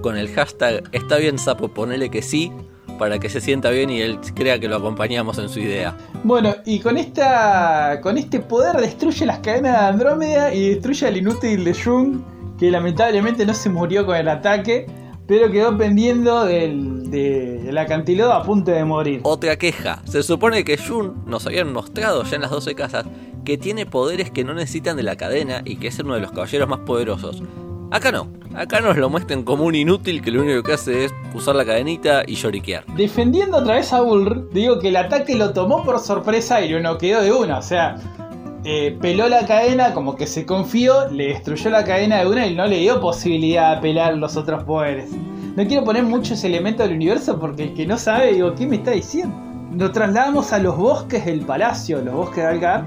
con 0.00 0.16
el 0.16 0.28
hashtag 0.34 0.82
está 0.92 1.16
bien 1.16 1.38
Sapo, 1.38 1.68
ponele 1.68 2.10
que 2.10 2.20
sí, 2.22 2.52
para 2.98 3.18
que 3.18 3.28
se 3.28 3.40
sienta 3.40 3.70
bien 3.70 3.90
y 3.90 4.00
él 4.00 4.18
crea 4.34 4.58
que 4.58 4.68
lo 4.68 4.76
acompañamos 4.76 5.38
en 5.38 5.48
su 5.48 5.60
idea. 5.60 5.96
Bueno, 6.22 6.54
y 6.64 6.78
con 6.80 6.96
esta. 6.96 8.00
con 8.02 8.18
este 8.18 8.40
poder 8.40 8.76
destruye 8.76 9.26
las 9.26 9.38
cadenas 9.40 9.72
de 9.80 9.86
Andrómeda 9.86 10.54
y 10.54 10.70
destruye 10.70 11.06
al 11.06 11.16
inútil 11.16 11.64
de 11.64 11.74
Jung, 11.74 12.20
que 12.58 12.70
lamentablemente 12.70 13.44
no 13.46 13.52
se 13.54 13.68
murió 13.70 14.06
con 14.06 14.14
el 14.16 14.28
ataque, 14.28 14.86
pero 15.26 15.50
quedó 15.50 15.76
pendiendo 15.76 16.44
del, 16.44 17.10
del 17.10 17.76
acantilado 17.78 18.32
a 18.32 18.42
punto 18.42 18.70
de 18.70 18.84
morir. 18.84 19.20
Otra 19.24 19.56
queja, 19.56 20.02
se 20.04 20.22
supone 20.22 20.64
que 20.64 20.76
Jun 20.76 21.24
nos 21.26 21.46
habían 21.46 21.72
mostrado 21.72 22.22
ya 22.24 22.36
en 22.36 22.42
las 22.42 22.50
12 22.50 22.74
casas 22.74 23.06
que 23.44 23.58
tiene 23.58 23.86
poderes 23.86 24.30
que 24.30 24.44
no 24.44 24.54
necesitan 24.54 24.96
de 24.96 25.02
la 25.02 25.16
cadena 25.16 25.62
y 25.64 25.76
que 25.76 25.88
es 25.88 25.98
uno 25.98 26.14
de 26.14 26.20
los 26.20 26.32
caballeros 26.32 26.68
más 26.68 26.80
poderosos. 26.80 27.42
Acá 27.90 28.10
no, 28.10 28.26
acá 28.54 28.80
nos 28.80 28.96
lo 28.96 29.08
muestran 29.08 29.44
como 29.44 29.64
un 29.64 29.74
inútil 29.74 30.20
que 30.22 30.30
lo 30.32 30.42
único 30.42 30.62
que 30.62 30.72
hace 30.72 31.04
es 31.04 31.14
usar 31.32 31.54
la 31.54 31.64
cadenita 31.64 32.24
y 32.26 32.34
lloriquear. 32.34 32.84
Defendiendo 32.96 33.58
otra 33.58 33.76
vez 33.76 33.92
a 33.92 34.02
Ulr, 34.02 34.50
digo 34.52 34.78
que 34.80 34.88
el 34.88 34.96
ataque 34.96 35.36
lo 35.36 35.52
tomó 35.52 35.84
por 35.84 36.00
sorpresa 36.00 36.64
y 36.64 36.72
no 36.80 36.98
quedó 36.98 37.22
de 37.22 37.32
una, 37.32 37.58
o 37.58 37.62
sea. 37.62 37.96
eh, 38.64 38.96
peló 39.00 39.28
la 39.28 39.46
cadena, 39.46 39.92
como 39.92 40.16
que 40.16 40.26
se 40.26 40.46
confió, 40.46 41.08
le 41.10 41.28
destruyó 41.28 41.70
la 41.70 41.84
cadena 41.84 42.20
de 42.20 42.26
una 42.26 42.46
y 42.46 42.54
no 42.54 42.66
le 42.66 42.78
dio 42.78 43.00
posibilidad 43.00 43.76
de 43.76 43.82
pelar 43.82 44.16
los 44.16 44.36
otros 44.36 44.64
poderes. 44.64 45.10
No 45.54 45.64
quiero 45.66 45.84
poner 45.84 46.02
mucho 46.02 46.34
ese 46.34 46.46
elemento 46.48 46.82
del 46.82 46.94
universo 46.94 47.38
porque 47.38 47.64
el 47.64 47.74
que 47.74 47.86
no 47.86 47.98
sabe, 47.98 48.32
digo, 48.32 48.54
¿qué 48.54 48.66
me 48.66 48.76
está 48.76 48.90
diciendo? 48.92 49.36
Nos 49.70 49.92
trasladamos 49.92 50.52
a 50.52 50.58
los 50.58 50.76
bosques 50.76 51.26
del 51.26 51.42
palacio, 51.42 52.00
los 52.02 52.14
bosques 52.14 52.38
de 52.42 52.46
Algar, 52.50 52.84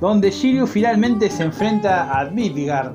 donde 0.00 0.30
Shiryu 0.30 0.66
finalmente 0.66 1.28
se 1.30 1.44
enfrenta 1.44 2.18
a 2.18 2.24
Midgard, 2.30 2.92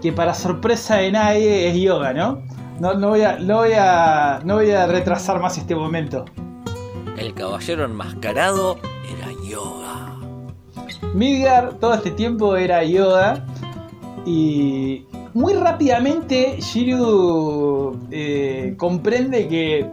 que 0.00 0.12
para 0.12 0.34
sorpresa 0.34 0.96
de 0.96 1.12
nadie 1.12 1.68
es 1.68 1.76
yoga, 1.76 2.12
¿no? 2.12 2.42
No, 2.80 2.94
no, 2.94 3.10
voy 3.10 3.22
a, 3.22 3.38
no, 3.38 3.58
voy 3.58 3.72
a, 3.76 4.40
no 4.44 4.54
voy 4.54 4.70
a 4.70 4.86
retrasar 4.86 5.40
más 5.40 5.58
este 5.58 5.74
momento. 5.74 6.24
El 7.16 7.34
caballero 7.34 7.84
enmascarado 7.84 8.78
era 9.08 9.28
Yoga. 9.48 10.16
Midgar 11.14 11.74
todo 11.74 11.94
este 11.94 12.10
tiempo 12.10 12.56
era 12.56 12.82
Yoda 12.82 13.46
y 14.24 15.06
muy 15.34 15.54
rápidamente 15.54 16.56
Shiryu 16.58 17.98
eh, 18.10 18.74
comprende 18.78 19.46
que 19.46 19.88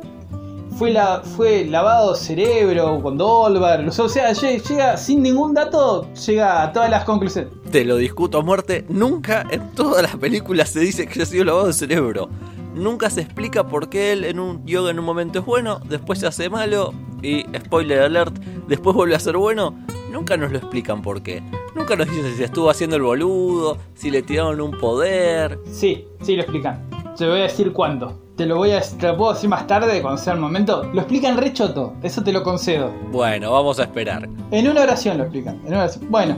fue, 0.80 0.92
la, 0.92 1.22
fue 1.36 1.66
lavado 1.66 2.16
cerebro 2.16 3.02
con 3.02 3.18
Dolvar. 3.18 3.86
O 3.88 3.92
sea, 4.10 4.32
lle- 4.32 4.62
llega 4.66 4.96
sin 4.98 5.22
ningún 5.22 5.54
dato, 5.54 6.08
llega 6.14 6.64
a 6.64 6.72
todas 6.72 6.90
las 6.90 7.04
conclusiones. 7.04 7.52
Te 7.70 7.84
lo 7.84 7.98
discuto 7.98 8.40
a 8.40 8.42
muerte. 8.42 8.86
Nunca 8.88 9.46
en 9.52 9.72
todas 9.76 10.02
las 10.02 10.16
películas 10.16 10.70
se 10.70 10.80
dice 10.80 11.06
que 11.06 11.22
ha 11.22 11.26
sido 11.26 11.44
lavado 11.44 11.68
de 11.68 11.74
cerebro. 11.74 12.30
Nunca 12.74 13.10
se 13.10 13.20
explica 13.22 13.68
por 13.68 13.90
qué 13.90 14.14
él 14.14 14.24
en 14.24 14.40
un 14.40 14.66
yoga 14.66 14.92
en 14.92 15.00
un 15.00 15.06
momento 15.06 15.40
es 15.40 15.46
bueno, 15.46 15.82
después 15.90 16.20
se 16.20 16.28
hace 16.28 16.50
malo 16.50 16.94
y 17.22 17.44
spoiler 17.58 18.00
alert, 18.04 18.38
después 18.68 18.96
vuelve 18.96 19.16
a 19.16 19.20
ser 19.20 19.36
bueno. 19.36 19.78
Nunca 20.12 20.38
nos 20.38 20.52
lo 20.52 20.60
explican 20.60 21.02
por 21.02 21.22
qué. 21.22 21.44
Nunca 21.76 21.96
nos 21.98 22.08
dicen 22.10 22.34
si 22.38 22.44
estuvo 22.44 22.70
haciendo 22.70 22.96
el 22.96 23.02
boludo, 23.02 23.78
si 23.96 24.10
le 24.12 24.22
tiraron 24.22 24.62
un 24.62 24.72
poder. 24.72 25.60
Sí, 25.70 26.06
sí 26.22 26.36
lo 26.36 26.44
explican. 26.44 26.88
Te 27.20 27.28
voy 27.28 27.40
a 27.40 27.44
decir 27.44 27.74
cuándo. 27.74 28.14
Te 28.38 28.46
lo 28.46 28.56
voy 28.56 28.72
a 28.72 28.80
te 28.82 29.08
lo 29.08 29.18
puedo 29.18 29.34
decir 29.34 29.50
más 29.50 29.68
tarde 29.68 30.02
cuando 30.02 30.18
sea 30.22 30.32
el 30.34 30.40
momento. 30.40 30.84
Lo 30.94 31.02
explican 31.02 31.36
re 31.38 31.52
choto, 31.52 31.94
eso 32.02 32.24
te 32.24 32.32
lo 32.32 32.44
concedo. 32.44 32.92
Bueno, 33.12 33.52
vamos 33.52 33.78
a 33.80 33.84
esperar. 33.84 34.30
En 34.52 34.70
una 34.70 34.82
oración 34.84 35.18
lo 35.18 35.24
explican. 35.26 35.60
En 35.66 35.68
una 35.68 35.80
oración. 35.80 36.10
Bueno. 36.10 36.38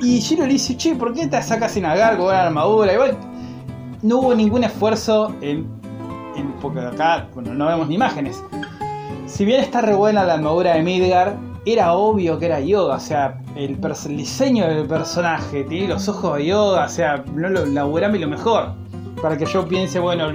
Y 0.00 0.18
Shiro 0.20 0.46
le 0.46 0.54
dice, 0.54 0.76
che, 0.78 0.94
¿por 0.94 1.12
qué 1.12 1.26
te 1.26 1.40
sacas 1.42 1.72
sin 1.72 1.84
agar 1.84 2.16
con 2.16 2.26
una 2.28 2.44
armadura? 2.46 2.92
Igual 2.94 3.16
no 4.00 4.18
hubo 4.20 4.34
ningún 4.34 4.64
esfuerzo 4.64 5.34
en, 5.42 5.66
en- 6.36 6.52
Porque 6.62 6.80
acá, 6.80 7.28
bueno, 7.34 7.52
no 7.52 7.66
vemos 7.66 7.86
ni 7.88 7.96
imágenes. 7.96 8.42
Si 9.26 9.44
bien 9.44 9.60
está 9.60 9.82
re 9.82 9.94
buena 9.94 10.24
la 10.24 10.34
armadura 10.34 10.72
de 10.72 10.82
Midgar, 10.82 11.36
era 11.66 11.92
obvio 11.92 12.38
que 12.38 12.46
era 12.46 12.60
Yoga. 12.60 12.96
O 12.96 13.00
sea, 13.00 13.38
el 13.56 13.78
diseño 14.08 14.66
del 14.66 14.86
personaje, 14.86 15.64
tiene 15.64 15.88
los 15.88 16.08
ojos 16.08 16.38
de 16.38 16.46
Yoga. 16.46 16.86
O 16.86 16.88
sea, 16.88 17.22
no 17.34 17.50
lo 17.50 17.66
laburame 17.66 18.18
lo 18.18 18.26
mejor. 18.28 18.80
Para 19.20 19.36
que 19.36 19.46
yo 19.46 19.66
piense, 19.66 19.98
bueno, 19.98 20.28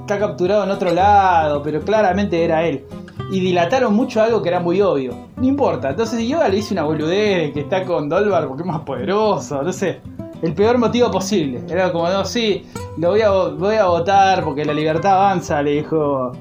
está 0.00 0.18
capturado 0.18 0.64
en 0.64 0.70
otro 0.70 0.92
lado, 0.92 1.62
pero 1.62 1.80
claramente 1.80 2.44
era 2.44 2.64
él. 2.66 2.84
Y 3.32 3.40
dilataron 3.40 3.94
mucho 3.94 4.20
algo 4.22 4.42
que 4.42 4.48
era 4.48 4.60
muy 4.60 4.80
obvio. 4.82 5.14
No 5.36 5.46
importa. 5.46 5.90
Entonces 5.90 6.26
Yoga 6.26 6.48
le 6.48 6.56
dice 6.56 6.74
una 6.74 6.82
boludez 6.84 7.46
de 7.46 7.52
que 7.52 7.60
está 7.60 7.84
con 7.84 8.08
Dolvar 8.08 8.46
porque 8.48 8.62
es 8.62 8.66
más 8.68 8.80
poderoso. 8.80 9.62
No 9.62 9.72
sé. 9.72 10.00
El 10.42 10.54
peor 10.54 10.78
motivo 10.78 11.10
posible. 11.10 11.60
Era 11.68 11.92
como, 11.92 12.08
no, 12.08 12.24
sí, 12.24 12.64
lo 12.96 13.10
voy 13.10 13.20
a, 13.20 13.30
vo- 13.30 13.56
voy 13.56 13.76
a 13.76 13.86
votar 13.86 14.42
porque 14.42 14.64
la 14.64 14.72
libertad 14.72 15.12
avanza, 15.14 15.62
le 15.62 15.72
dijo 15.72 16.32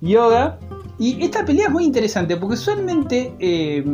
Yoga. 0.00 0.58
Y 0.98 1.22
esta 1.24 1.44
pelea 1.44 1.66
es 1.66 1.72
muy 1.72 1.84
interesante 1.84 2.36
porque 2.36 2.54
usualmente 2.54 3.34
eh, 3.38 3.84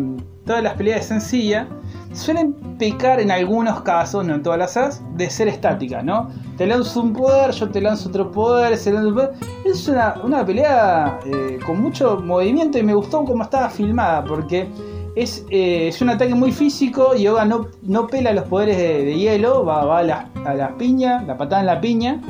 todas 0.45 0.63
las 0.63 0.75
peleas 0.75 1.01
de 1.01 1.07
sencilla 1.07 1.69
suelen 2.13 2.55
pecar 2.79 3.21
en 3.21 3.31
algunos 3.31 3.83
casos, 3.83 4.25
no 4.27 4.35
en 4.35 4.43
todas 4.43 4.59
las 4.59 4.77
as, 4.77 5.03
de 5.17 5.31
ser 5.31 5.49
estáticas, 5.49 6.05
¿no? 6.05 6.29
Te 6.57 6.67
lanzo 6.67 7.01
un 7.01 7.13
poder, 7.13 7.53
yo 7.53 7.69
te 7.71 7.81
lanzo 7.81 8.09
otro 8.09 8.31
poder, 8.31 8.77
se 8.77 8.93
lanza 8.93 9.09
un 9.09 9.15
poder. 9.15 9.31
Es 9.65 9.89
una, 9.89 10.45
pelea 10.45 11.19
eh, 11.25 11.59
con 11.65 11.81
mucho 11.81 12.21
movimiento 12.21 12.79
y 12.79 12.83
me 12.83 12.95
gustó 12.95 13.25
cómo 13.25 13.45
estaba 13.45 13.71
filmada 13.71 14.25
porque 14.25 14.69
es, 15.15 15.45
eh, 15.51 15.89
es 15.89 16.01
un 16.03 16.11
ataque 16.11 16.35
muy 16.35 16.53
físico. 16.53 17.15
Yoga 17.15 17.45
no, 17.45 17.69
no 17.83 18.07
pela 18.07 18.33
los 18.33 18.45
poderes 18.45 18.77
de, 18.77 19.17
hielo, 19.17 19.65
va, 19.65 19.85
va 19.85 19.99
a 19.99 20.03
la, 20.03 20.29
a 20.45 20.55
la 20.55 20.77
piña, 20.77 21.23
la 21.23 21.37
patada 21.37 21.61
en 21.61 21.67
la 21.67 21.81
piña. 21.81 22.21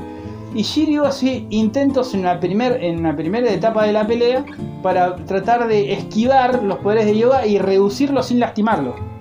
Y 0.55 0.63
Shiryu 0.63 1.05
hace 1.05 1.47
intentos 1.49 2.13
en 2.13 2.25
la, 2.25 2.39
primer, 2.39 2.85
en 2.85 3.03
la 3.03 3.17
primera 3.17 3.51
etapa 3.51 3.85
de 3.85 3.93
la 3.93 4.07
pelea 4.07 4.45
para 4.83 5.17
tratar 5.25 5.67
de 5.67 5.95
esquivar 5.95 6.63
los 6.63 6.79
poderes 6.79 7.07
de 7.07 7.17
Yoga 7.17 7.47
y 7.47 7.59
reducirlos 7.59 8.27
sin 8.27 8.39
lastimarlo. 8.39 9.12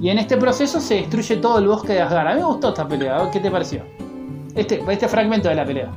Y 0.00 0.08
en 0.08 0.18
este 0.18 0.36
proceso 0.38 0.80
se 0.80 0.94
destruye 0.94 1.36
todo 1.36 1.58
el 1.58 1.66
bosque 1.66 1.92
de 1.92 2.00
Asgard. 2.00 2.28
A 2.28 2.34
mí 2.34 2.40
me 2.40 2.46
gustó 2.46 2.70
esta 2.70 2.88
pelea, 2.88 3.30
¿qué 3.30 3.38
te 3.38 3.50
pareció? 3.50 3.84
Este, 4.54 4.82
este 4.88 5.08
fragmento 5.08 5.48
de 5.48 5.54
la 5.54 5.64
pelea. 5.66 5.90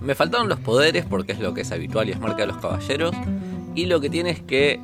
Me 0.00 0.14
faltaron 0.14 0.48
los 0.48 0.60
poderes 0.60 1.04
porque 1.04 1.32
es 1.32 1.40
lo 1.40 1.54
que 1.54 1.62
es 1.62 1.72
habitual 1.72 2.08
y 2.08 2.12
es 2.12 2.20
marca 2.20 2.42
de 2.42 2.46
los 2.46 2.58
caballeros. 2.58 3.14
Y 3.74 3.86
lo 3.86 4.00
que 4.00 4.10
tiene 4.10 4.30
es 4.30 4.40
que 4.40 4.80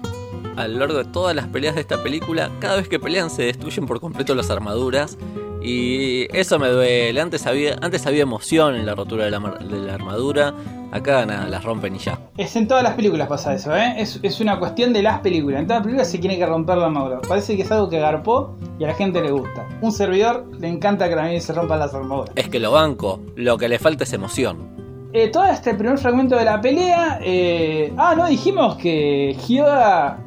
a 0.57 0.67
lo 0.67 0.81
largo 0.81 0.99
de 0.99 1.05
todas 1.05 1.37
las 1.37 1.47
peleas 1.47 1.77
de 1.77 1.83
esta 1.83 2.03
película, 2.03 2.51
cada 2.59 2.77
vez 2.77 2.89
que 2.89 2.99
pelean 2.99 3.31
se 3.31 3.45
destruyen 3.45 3.87
por 3.87 4.01
completo 4.01 4.35
las 4.35 4.51
armaduras. 4.51 5.17
Y 5.63 6.27
eso 6.37 6.59
me 6.59 6.69
duele. 6.69 7.21
Antes 7.21 7.47
había, 7.47 7.77
antes 7.83 8.07
había 8.07 8.23
emoción 8.23 8.77
en 8.77 8.87
la 8.87 8.95
rotura 8.95 9.25
de 9.25 9.31
la, 9.31 9.41
mar- 9.41 9.59
de 9.59 9.79
la 9.81 9.95
armadura. 9.95 10.55
Acá 10.93 11.25
nada, 11.25 11.47
las 11.49 11.63
rompen 11.63 11.95
y 11.95 11.99
ya. 11.99 12.19
Es 12.37 12.57
en 12.57 12.67
todas 12.67 12.83
las 12.83 12.95
películas 12.95 13.29
pasa 13.29 13.55
eso, 13.55 13.77
¿eh? 13.77 13.95
Es, 13.99 14.19
es 14.23 14.41
una 14.41 14.59
cuestión 14.59 14.93
de 14.93 15.03
las 15.03 15.21
películas. 15.21 15.61
En 15.61 15.67
todas 15.67 15.81
las 15.81 15.85
películas 15.85 16.11
se 16.11 16.19
tiene 16.19 16.37
que 16.37 16.47
romper 16.47 16.79
la 16.79 16.87
armadura. 16.87 17.21
Parece 17.29 17.55
que 17.57 17.63
es 17.63 17.71
algo 17.71 17.89
que 17.89 18.01
garpó 18.01 18.57
y 18.79 18.85
a 18.85 18.89
la 18.89 18.95
gente 18.95 19.21
le 19.21 19.31
gusta. 19.31 19.67
Un 19.83 19.93
servidor 19.93 20.47
le 20.59 20.67
encanta 20.69 21.09
que 21.09 21.15
también 21.15 21.41
se 21.41 21.53
rompan 21.53 21.79
las 21.79 21.95
armaduras. 21.95 22.33
Es 22.35 22.49
que 22.49 22.59
lo 22.59 22.73
banco, 22.73 23.21
lo 23.37 23.57
que 23.57 23.69
le 23.69 23.79
falta 23.79 24.03
es 24.05 24.13
emoción. 24.13 24.69
Eh, 25.13 25.29
todo 25.29 25.45
este 25.45 25.75
primer 25.75 25.99
fragmento 25.99 26.37
de 26.37 26.45
la 26.45 26.61
pelea. 26.61 27.21
eh, 27.23 27.93
ah, 27.97 28.15
no, 28.17 28.27
dijimos 28.27 28.77
que 28.77 29.37
Hyoga 29.47 30.19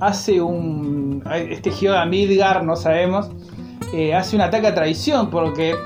hace 0.00 0.40
un. 0.40 1.22
Este 1.32 1.70
Hyoga 1.70 2.04
Midgar, 2.04 2.62
no 2.64 2.76
sabemos. 2.76 3.30
Eh, 3.94 4.12
hace 4.12 4.34
un 4.34 4.42
ataque 4.42 4.66
a 4.66 4.74
traición 4.74 5.30
porque 5.30 5.76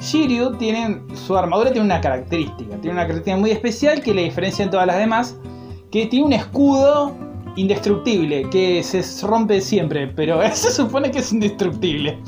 Shiryu 0.00 0.56
tiene. 0.56 1.00
Su 1.14 1.36
armadura 1.36 1.70
tiene 1.70 1.86
una 1.86 2.00
característica. 2.00 2.76
Tiene 2.76 2.90
una 2.90 3.02
característica 3.02 3.36
muy 3.36 3.52
especial 3.52 4.02
que 4.02 4.12
le 4.12 4.24
diferencia 4.24 4.64
en 4.64 4.70
todas 4.70 4.86
las 4.86 4.98
demás. 4.98 5.36
Que 5.92 6.06
tiene 6.06 6.26
un 6.26 6.32
escudo 6.32 7.14
indestructible 7.54 8.48
que 8.50 8.82
se 8.82 9.04
rompe 9.26 9.60
siempre, 9.60 10.08
pero 10.08 10.40
se 10.54 10.72
supone 10.72 11.12
que 11.12 11.20
es 11.20 11.32
indestructible. 11.32 12.18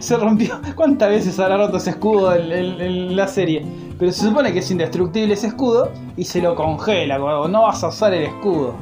Se 0.00 0.16
rompió. 0.16 0.60
¿Cuántas 0.74 1.10
veces 1.10 1.38
habrá 1.38 1.56
roto 1.56 1.76
ese 1.76 1.90
escudo 1.90 2.34
en, 2.34 3.14
la 3.14 3.28
serie? 3.28 3.64
Pero 3.96 4.10
se 4.10 4.24
supone 4.24 4.52
que 4.52 4.58
es 4.58 4.70
indestructible 4.72 5.34
ese 5.34 5.48
escudo 5.48 5.92
y 6.16 6.24
se 6.24 6.42
lo 6.42 6.56
congela, 6.56 7.18
no 7.18 7.62
vas 7.62 7.84
a 7.84 7.88
usar 7.88 8.12
el 8.12 8.24
escudo. 8.24 8.74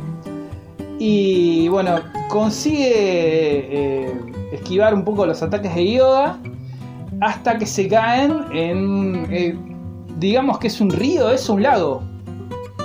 Y 0.98 1.68
bueno, 1.68 2.00
consigue 2.28 2.92
eh, 2.94 4.27
esquivar 4.52 4.94
un 4.94 5.04
poco 5.04 5.26
los 5.26 5.42
ataques 5.42 5.74
de 5.74 5.92
Yoga 5.92 6.38
hasta 7.20 7.58
que 7.58 7.66
se 7.66 7.88
caen 7.88 8.44
en. 8.52 9.26
eh, 9.30 9.56
digamos 10.18 10.58
que 10.58 10.66
es 10.68 10.80
un 10.80 10.90
río, 10.90 11.30
es 11.30 11.48
un 11.48 11.62
lago. 11.62 12.02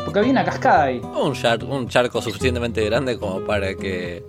Porque 0.05 0.19
había 0.19 0.31
una 0.31 0.43
cascada 0.43 0.83
ahí. 0.85 0.99
Un, 0.99 1.33
char- 1.33 1.63
un 1.63 1.87
charco 1.87 2.21
suficientemente 2.21 2.83
grande 2.85 3.17
como 3.17 3.39
para 3.41 3.73
que 3.73 4.23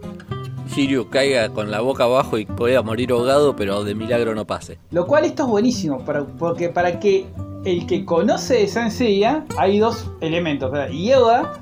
Shiryu 0.68 1.11
caiga 1.11 1.49
con 1.51 1.70
la 1.70 1.80
boca 1.80 2.05
abajo 2.05 2.39
y 2.39 2.47
pueda 2.47 2.80
morir 2.82 3.11
ahogado, 3.12 3.55
pero 3.57 3.85
de 3.85 3.95
milagro 3.95 4.35
no 4.35 4.47
pase. 4.47 4.78
Lo 4.93 5.07
cual 5.07 5.24
esto 5.24 5.43
es 5.45 5.49
buenísimo, 5.49 5.99
para- 6.05 6.24
porque 6.24 6.68
para 6.70 6.99
que 7.01 7.26
el 7.64 7.87
que 7.87 8.05
conoce 8.05 8.55
de 8.55 8.68
Senseiya 8.68 9.45
hay 9.59 9.78
dos 9.78 10.11
elementos. 10.20 10.70
¿verdad? 10.70 10.89
Yoda 10.91 11.53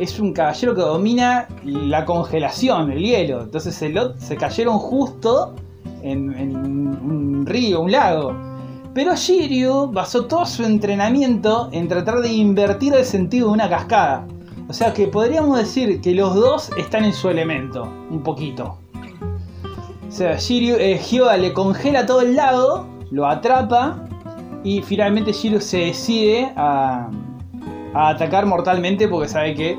es 0.00 0.18
un 0.18 0.32
caballero 0.32 0.74
que 0.74 0.80
domina 0.80 1.46
la 1.64 2.04
congelación, 2.04 2.90
el 2.90 2.98
hielo. 3.00 3.42
Entonces 3.42 3.74
se, 3.74 3.90
lo- 3.90 4.16
se 4.18 4.36
cayeron 4.36 4.78
justo 4.78 5.54
en, 6.02 6.30
un 6.56 7.44
río, 7.46 7.80
un 7.82 7.92
lago. 7.92 8.34
Pero 8.94 9.14
Shiryu 9.14 9.92
basó 9.92 10.24
todo 10.24 10.44
su 10.46 10.64
entrenamiento 10.64 11.68
en 11.72 11.86
tratar 11.86 12.20
de 12.20 12.32
invertir 12.32 12.94
el 12.94 13.04
sentido 13.04 13.48
de 13.48 13.52
una 13.52 13.68
cascada. 13.68 14.26
O 14.68 14.72
sea 14.72 14.92
que 14.92 15.06
podríamos 15.06 15.58
decir 15.58 16.00
que 16.00 16.14
los 16.14 16.34
dos 16.34 16.70
están 16.76 17.04
en 17.04 17.12
su 17.12 17.28
elemento, 17.28 17.84
un 18.10 18.22
poquito. 18.22 18.78
O 20.08 20.12
sea, 20.12 20.36
Shiryu, 20.36 20.74
eh, 20.76 21.00
le 21.38 21.52
congela 21.52 22.04
todo 22.04 22.22
el 22.22 22.34
lago, 22.34 22.86
lo 23.12 23.26
atrapa 23.26 24.04
y 24.64 24.82
finalmente 24.82 25.32
Shiryu 25.32 25.60
se 25.60 25.78
decide 25.78 26.52
a, 26.56 27.08
a 27.94 28.08
atacar 28.10 28.46
mortalmente 28.46 29.08
porque 29.08 29.28
sabe 29.28 29.54
que 29.54 29.78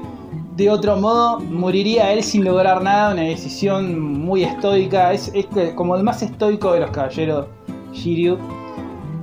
de 0.55 0.69
otro 0.69 0.97
modo 0.97 1.39
moriría 1.39 2.11
él 2.11 2.23
sin 2.23 2.43
lograr 2.43 2.83
nada, 2.83 3.13
una 3.13 3.23
decisión 3.23 3.99
muy 3.99 4.43
estoica, 4.43 5.13
es, 5.13 5.31
es 5.33 5.47
como 5.75 5.95
el 5.95 6.03
más 6.03 6.21
estoico 6.21 6.73
de 6.73 6.81
los 6.81 6.91
caballeros 6.91 7.47
Shiryu. 7.93 8.37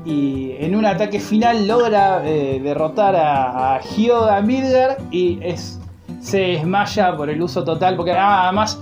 Y 0.05 0.53
en 0.59 0.74
un 0.74 0.86
ataque 0.86 1.20
final 1.20 1.68
logra 1.68 2.22
eh, 2.24 2.61
derrotar 2.62 3.14
a, 3.14 3.74
a 3.76 3.80
Hyoga 3.80 4.41
Midgar 4.41 4.97
y 5.11 5.39
es, 5.43 5.78
se 6.20 6.39
desmaya 6.39 7.14
por 7.14 7.28
el 7.28 7.43
uso 7.43 7.62
total, 7.62 7.95
porque 7.97 8.12
además 8.12 8.80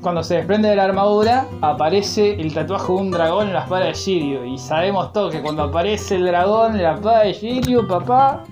cuando 0.00 0.22
se 0.22 0.36
desprende 0.36 0.68
de 0.68 0.76
la 0.76 0.84
armadura, 0.84 1.46
aparece 1.60 2.40
el 2.40 2.52
tatuaje 2.52 2.92
de 2.92 2.98
un 2.98 3.10
dragón 3.10 3.48
en 3.48 3.54
la 3.54 3.60
espada 3.60 3.86
de 3.86 3.92
Shiryu. 3.94 4.44
Y 4.44 4.58
sabemos 4.58 5.12
todos 5.12 5.32
que 5.32 5.40
cuando 5.42 5.64
aparece 5.64 6.16
el 6.16 6.26
dragón 6.26 6.76
en 6.76 6.82
la 6.82 6.94
espada 6.94 7.24
de 7.24 7.32
Shiryu, 7.32 7.86
papá, 7.86 8.44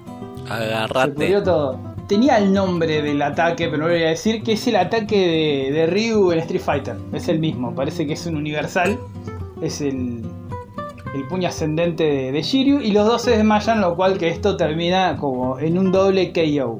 se 0.46 0.52
Agarrate. 0.52 1.12
pudrió 1.12 1.42
todo. 1.42 1.78
Tenía 2.08 2.38
el 2.38 2.52
nombre 2.52 3.02
del 3.02 3.20
ataque, 3.20 3.68
pero 3.68 3.84
no 3.84 3.88
voy 3.88 4.04
a 4.04 4.08
decir, 4.08 4.42
que 4.42 4.52
es 4.52 4.66
el 4.68 4.76
ataque 4.76 5.70
de, 5.72 5.86
Ryu 5.86 6.30
en 6.32 6.38
Street 6.40 6.60
Fighter. 6.60 6.96
Es 7.12 7.28
el 7.28 7.40
mismo, 7.40 7.74
parece 7.74 8.06
que 8.06 8.12
es 8.12 8.26
un 8.26 8.36
universal. 8.36 8.98
Es 9.60 9.80
el, 9.80 10.22
puño 11.28 11.48
ascendente 11.48 12.04
de, 12.04 12.32
de 12.32 12.42
Shiryu. 12.42 12.80
Y 12.80 12.92
los 12.92 13.06
dos 13.06 13.22
se 13.22 13.32
desmayan, 13.32 13.80
lo 13.80 13.96
cual 13.96 14.18
que 14.18 14.28
esto 14.28 14.56
termina 14.56 15.16
como 15.16 15.58
en 15.58 15.78
un 15.78 15.90
doble 15.90 16.32
KO. 16.32 16.78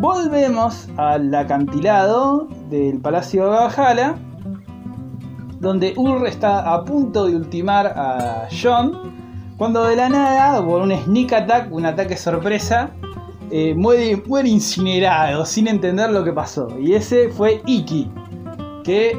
Volvemos 0.00 0.88
al 0.98 1.34
acantilado 1.34 2.48
del 2.68 3.00
Palacio 3.00 3.44
de 3.44 3.50
Valhalla, 3.50 4.14
donde 5.58 5.94
Ur 5.96 6.26
está 6.26 6.74
a 6.74 6.84
punto 6.84 7.26
de 7.26 7.36
ultimar 7.36 7.86
a 7.86 8.46
John, 8.50 9.25
cuando 9.56 9.84
de 9.84 9.96
la 9.96 10.08
nada, 10.08 10.64
por 10.64 10.82
un 10.82 10.92
sneak 10.92 11.32
attack, 11.32 11.72
un 11.72 11.86
ataque 11.86 12.16
sorpresa, 12.16 12.90
eh, 13.50 13.74
muere, 13.76 14.22
muere 14.26 14.48
incinerado 14.48 15.44
sin 15.46 15.68
entender 15.68 16.10
lo 16.10 16.24
que 16.24 16.32
pasó. 16.32 16.68
Y 16.78 16.94
ese 16.94 17.30
fue 17.30 17.62
Iki, 17.66 18.10
que 18.84 19.16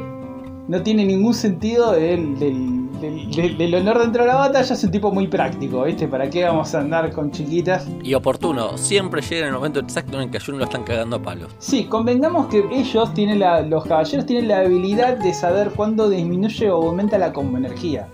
no 0.68 0.82
tiene 0.82 1.04
ningún 1.04 1.34
sentido 1.34 1.92
del, 1.92 2.38
del- 2.38 2.78
del- 3.00 3.30
del- 3.30 3.56
del 3.58 3.74
honor 3.76 4.00
dentro 4.00 4.22
de 4.22 4.28
la 4.28 4.34
batalla, 4.36 4.74
es 4.74 4.84
un 4.84 4.90
tipo 4.90 5.10
muy 5.12 5.28
práctico, 5.28 5.84
¿viste? 5.84 6.08
¿Para 6.08 6.28
qué 6.28 6.44
vamos 6.44 6.74
a 6.74 6.80
andar 6.80 7.10
con 7.12 7.30
chiquitas? 7.30 7.86
Y 8.02 8.12
oportuno, 8.14 8.76
siempre 8.76 9.22
llega 9.22 9.42
en 9.42 9.48
el 9.48 9.54
momento 9.54 9.80
exacto 9.80 10.16
en 10.16 10.24
el 10.24 10.30
que 10.30 10.38
a 10.38 10.40
Jun 10.44 10.58
lo 10.58 10.64
están 10.64 10.82
cagando 10.82 11.16
a 11.16 11.22
palos. 11.22 11.48
Sí, 11.58 11.84
convengamos 11.84 12.46
que 12.48 12.64
ellos 12.72 13.14
tienen 13.14 13.38
la, 13.40 13.62
los 13.62 13.84
caballeros 13.86 14.26
tienen 14.26 14.48
la 14.48 14.58
habilidad 14.58 15.16
de 15.16 15.32
saber 15.32 15.70
cuándo 15.70 16.08
disminuye 16.10 16.70
o 16.70 16.88
aumenta 16.88 17.16
la 17.18 17.32
combo 17.32 17.56
energía. 17.56 18.08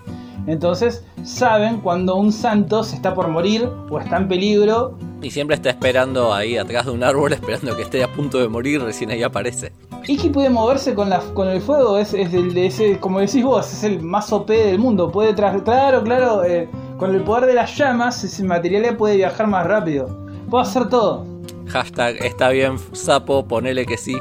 Entonces 0.47 1.05
saben 1.23 1.81
cuando 1.81 2.17
un 2.17 2.33
santo 2.33 2.85
se 2.85 2.97
está 2.97 3.15
por 3.15 3.29
morir 3.29 3.69
o 3.91 3.99
está 3.99 4.19
en 4.19 4.29
peligro. 4.29 4.99
Y 5.23 5.31
siempre 5.31 5.57
está 5.57 5.71
esperando 5.71 6.35
ahí 6.35 6.59
atrás 6.59 6.87
de 6.87 6.93
un 6.93 7.03
árbol, 7.03 7.33
esperando 7.33 7.75
que 7.75 7.83
esté 7.83 8.05
a 8.05 8.13
punto 8.13 8.39
de 8.39 8.49
morir, 8.49 8.83
recién 8.83 9.11
ahí 9.11 9.23
aparece. 9.23 9.73
Iki 10.07 10.29
puede 10.29 10.51
moverse 10.51 10.95
con, 10.95 11.09
la, 11.09 11.21
con 11.33 11.49
el 11.49 11.63
fuego, 11.63 11.97
es, 11.97 12.13
es 12.13 12.35
el 12.35 12.53
de 12.53 12.67
ese, 12.67 13.01
como 13.01 13.21
decís 13.21 13.43
vos, 13.43 13.73
es 13.73 13.85
el 13.85 14.03
más 14.03 14.31
OP 14.33 14.49
del 14.49 14.79
mundo. 14.79 15.11
Puede 15.11 15.33
tras, 15.33 15.63
claro, 15.63 16.03
claro, 16.03 16.45
eh, 16.45 16.69
con 16.99 17.15
el 17.15 17.23
poder 17.23 17.47
de 17.47 17.55
las 17.55 17.75
llamas, 17.77 18.23
ese 18.23 18.45
material 18.45 18.97
puede 18.97 19.17
viajar 19.17 19.47
más 19.47 19.67
rápido. 19.67 20.27
Puede 20.51 20.63
hacer 20.63 20.91
todo. 20.91 21.25
Hashtag 21.69 22.17
está 22.23 22.51
bien, 22.51 22.77
sapo, 22.93 23.47
ponele 23.47 23.87
que 23.87 23.97
sí. 23.97 24.19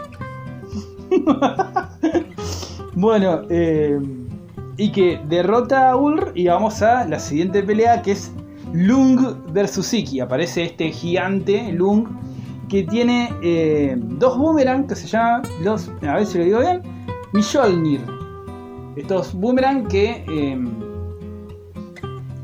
Bueno, 2.96 3.42
eh, 3.50 4.00
y 4.78 4.92
que 4.92 5.20
derrota 5.28 5.92
a 5.92 5.96
Ulr 5.96 6.32
y 6.36 6.48
vamos 6.48 6.82
a 6.82 7.06
la 7.06 7.20
siguiente 7.20 7.62
pelea 7.64 8.02
que 8.02 8.14
es 8.14 8.32
Lung 8.74 9.36
versus 9.52 9.94
Iki. 9.94 10.20
Aparece 10.20 10.64
este 10.64 10.92
gigante 10.92 11.72
Lung 11.72 12.08
que 12.70 12.84
tiene 12.84 13.32
eh, 13.44 13.96
dos 13.98 14.38
boomerang 14.38 14.88
que 14.88 14.96
se 14.96 15.08
llaman 15.08 15.44
los, 15.62 15.90
a 16.02 16.16
ver 16.16 16.26
si 16.26 16.38
lo 16.40 16.46
digo 16.46 16.60
bien, 16.60 16.82
Mjolnir. 17.34 18.02
Estos 18.96 19.34
boomerang 19.34 19.88
que 19.88 20.26
eh, 20.28 20.58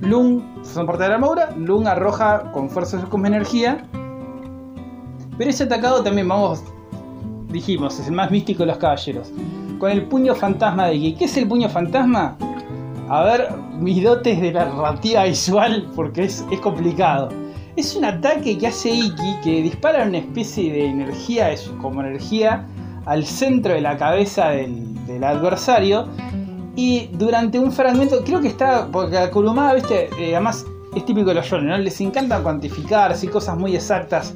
Lung 0.01 0.41
son 0.63 0.86
parte 0.86 1.03
de 1.03 1.09
la 1.09 1.15
armadura, 1.15 1.51
Lung 1.57 1.88
arroja 1.88 2.51
con 2.51 2.69
fuerza 2.69 3.03
como 3.09 3.25
energía. 3.25 3.86
Pero 5.38 5.49
ese 5.49 5.63
atacado 5.63 6.03
también, 6.03 6.27
vamos, 6.27 6.63
dijimos, 7.47 7.99
es 7.99 8.07
el 8.07 8.13
más 8.13 8.30
místico 8.30 8.63
de 8.63 8.67
los 8.67 8.77
caballeros. 8.77 9.32
Con 9.80 9.91
el 9.91 10.03
puño 10.03 10.36
fantasma 10.36 10.88
de 10.88 10.95
Iki. 10.95 11.13
¿Qué 11.13 11.25
es 11.25 11.38
el 11.38 11.47
puño 11.47 11.69
fantasma? 11.69 12.36
A 13.07 13.23
ver, 13.23 13.49
mis 13.80 14.03
dotes 14.03 14.41
de 14.41 14.51
narrativa 14.51 15.23
visual, 15.23 15.88
porque 15.95 16.25
es, 16.25 16.45
es 16.51 16.59
complicado. 16.59 17.30
Es 17.75 17.95
un 17.95 18.03
ataque 18.03 18.57
que 18.57 18.67
hace 18.67 18.91
Iki 18.91 19.36
que 19.41 19.61
dispara 19.61 20.03
una 20.03 20.17
especie 20.17 20.73
de 20.73 20.88
energía, 20.88 21.51
es 21.51 21.71
como 21.82 22.01
energía, 22.01 22.65
al 23.05 23.25
centro 23.25 23.73
de 23.73 23.82
la 23.82 23.97
cabeza 23.97 24.49
del, 24.49 25.05
del 25.05 25.23
adversario. 25.23 26.07
Y 26.75 27.07
durante 27.13 27.57
un 27.57 27.71
fragmento, 27.71 28.21
creo 28.23 28.41
que 28.41 28.49
está, 28.49 28.89
porque 28.91 29.17
a 29.17 29.32
Kurumada, 29.32 29.75
viste, 29.75 30.09
Eh, 30.19 30.36
además 30.36 30.65
es 30.93 31.05
típico 31.05 31.30
de 31.30 31.36
los 31.36 31.45
shonen, 31.45 31.69
¿no? 31.69 31.77
Les 31.77 32.01
encanta 32.01 32.43
cuantificar, 32.43 33.13
así 33.13 33.27
cosas 33.27 33.57
muy 33.57 33.75
exactas, 33.75 34.36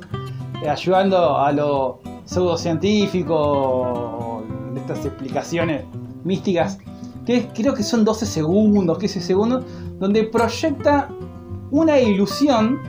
eh, 0.64 0.70
ayudando 0.70 1.38
a 1.38 1.52
lo 1.52 2.00
pseudocientífico, 2.26 4.33
estas 4.84 5.06
explicaciones 5.06 5.84
místicas, 6.24 6.80
que 7.26 7.48
creo 7.54 7.74
que 7.74 7.84
son 7.84 8.06
12 8.06 8.26
segundos, 8.26 8.98
15 8.98 9.22
segundos, 9.22 9.66
donde 10.00 10.26
proyecta 10.26 11.10
una 11.72 12.00
ilusión 12.00 12.80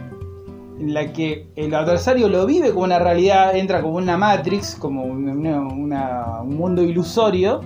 en 0.78 0.92
la 0.92 1.12
que 1.12 1.46
el 1.54 1.72
adversario 1.72 2.28
lo 2.28 2.44
vive 2.46 2.72
como 2.72 2.84
una 2.84 2.98
realidad, 2.98 3.56
entra 3.56 3.80
como 3.80 3.96
una 3.96 4.16
Matrix, 4.16 4.74
como 4.74 5.04
un 5.04 5.24
mundo 6.46 6.82
ilusorio, 6.82 7.60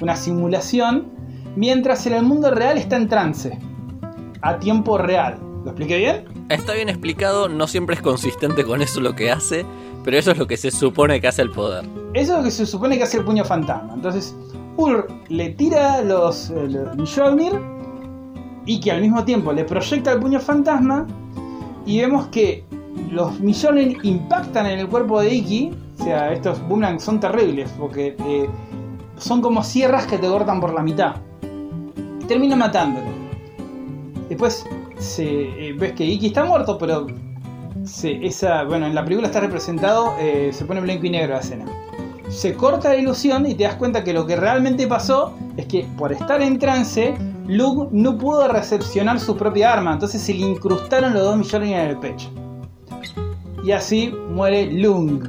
una 0.00 0.16
simulación, 0.16 1.08
mientras 1.54 2.06
en 2.06 2.14
el 2.14 2.22
mundo 2.22 2.50
real 2.50 2.78
está 2.78 2.96
en 2.96 3.08
trance, 3.08 3.58
a 4.40 4.58
tiempo 4.58 4.96
real. 4.96 5.38
¿Lo 5.64 5.72
expliqué 5.72 5.98
bien? 5.98 6.24
Está 6.48 6.72
bien 6.72 6.88
explicado, 6.88 7.50
no 7.50 7.66
siempre 7.66 7.94
es 7.94 8.00
consistente 8.00 8.64
con 8.64 8.80
eso 8.80 9.00
lo 9.00 9.14
que 9.14 9.30
hace, 9.30 9.66
pero 10.04 10.16
eso 10.16 10.30
es 10.30 10.38
lo 10.38 10.46
que 10.46 10.56
se 10.56 10.70
supone 10.70 11.20
que 11.20 11.28
hace 11.28 11.42
el 11.42 11.50
poder. 11.50 11.84
Eso 12.14 12.32
es 12.32 12.38
lo 12.38 12.44
que 12.44 12.50
se 12.50 12.66
supone 12.66 12.96
que 12.96 13.04
hace 13.04 13.18
el 13.18 13.24
puño 13.24 13.44
fantasma. 13.44 13.92
Entonces, 13.94 14.34
Ur 14.76 15.06
le 15.28 15.50
tira 15.50 16.00
los, 16.02 16.50
eh, 16.50 16.68
los 16.96 17.20
y 18.66 18.80
que 18.80 18.90
al 18.90 19.00
mismo 19.00 19.24
tiempo 19.24 19.52
le 19.52 19.64
proyecta 19.64 20.12
el 20.12 20.20
puño 20.20 20.40
fantasma. 20.40 21.06
Y 21.86 22.00
vemos 22.00 22.28
que 22.28 22.64
los 23.10 23.40
Mjolnir 23.40 23.98
impactan 24.02 24.66
en 24.66 24.78
el 24.80 24.88
cuerpo 24.88 25.20
de 25.20 25.34
Iki. 25.34 25.72
O 25.98 26.04
sea, 26.04 26.32
estos 26.32 26.66
boomerang 26.66 26.98
son 26.98 27.20
terribles 27.20 27.70
porque 27.78 28.16
eh, 28.26 28.48
son 29.18 29.42
como 29.42 29.62
sierras 29.62 30.06
que 30.06 30.18
te 30.18 30.28
cortan 30.28 30.60
por 30.60 30.72
la 30.72 30.82
mitad. 30.82 31.16
Termina 32.26 32.56
matándolo. 32.56 33.06
Después 34.28 34.64
se, 34.98 35.68
eh, 35.68 35.72
ves 35.72 35.92
que 35.92 36.04
Iki 36.04 36.28
está 36.28 36.44
muerto, 36.44 36.78
pero 36.78 37.06
se- 37.84 38.24
esa, 38.26 38.64
bueno, 38.64 38.86
en 38.86 38.94
la 38.94 39.02
película 39.04 39.26
está 39.28 39.40
representado, 39.40 40.14
eh, 40.18 40.50
se 40.52 40.64
pone 40.64 40.80
blanco 40.80 41.06
y 41.06 41.10
negro 41.10 41.34
la 41.34 41.40
escena. 41.40 41.64
Se 42.28 42.54
corta 42.54 42.90
la 42.90 42.96
ilusión 42.96 43.44
y 43.46 43.54
te 43.54 43.64
das 43.64 43.74
cuenta 43.74 44.04
que 44.04 44.12
lo 44.12 44.24
que 44.26 44.36
realmente 44.36 44.86
pasó 44.86 45.32
es 45.56 45.66
que 45.66 45.86
por 45.98 46.12
estar 46.12 46.40
en 46.42 46.58
trance, 46.60 47.14
Luke 47.48 47.88
no 47.90 48.16
pudo 48.16 48.46
recepcionar 48.46 49.18
su 49.18 49.36
propia 49.36 49.72
arma, 49.72 49.92
entonces 49.94 50.22
se 50.22 50.34
le 50.34 50.46
incrustaron 50.46 51.12
los 51.12 51.22
dos 51.24 51.36
millones 51.36 51.70
en 51.70 51.78
el 51.78 51.96
pecho. 51.98 52.30
Y 53.64 53.72
así 53.72 54.14
muere 54.30 54.70
Lung. 54.70 55.28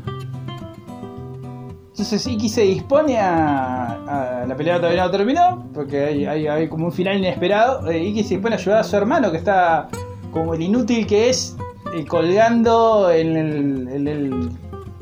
Entonces 1.89 2.25
Iki 2.25 2.49
se 2.49 2.61
dispone 2.61 3.19
a, 3.19 4.45
La 4.47 4.55
pelea 4.55 4.77
todavía 4.77 5.03
no 5.05 5.11
terminó, 5.11 5.67
porque 5.73 6.27
hay 6.29 6.67
como 6.69 6.85
un 6.85 6.91
final 6.91 7.17
inesperado. 7.17 7.89
Eh, 7.89 8.03
Iki 8.03 8.23
se 8.23 8.35
dispone 8.35 8.55
a 8.55 8.57
ayudar 8.59 8.79
a 8.79 8.83
su 8.83 8.95
hermano, 8.95 9.31
que 9.31 9.37
está 9.37 9.87
como 10.31 10.53
el 10.53 10.61
inútil 10.61 11.05
que 11.05 11.29
es, 11.29 11.57
eh, 11.93 12.05
colgando 12.05 13.11
en 13.11 13.37
el, 13.37 13.87
en 13.89 14.07
el 14.07 14.49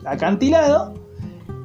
acantilado. 0.06 0.94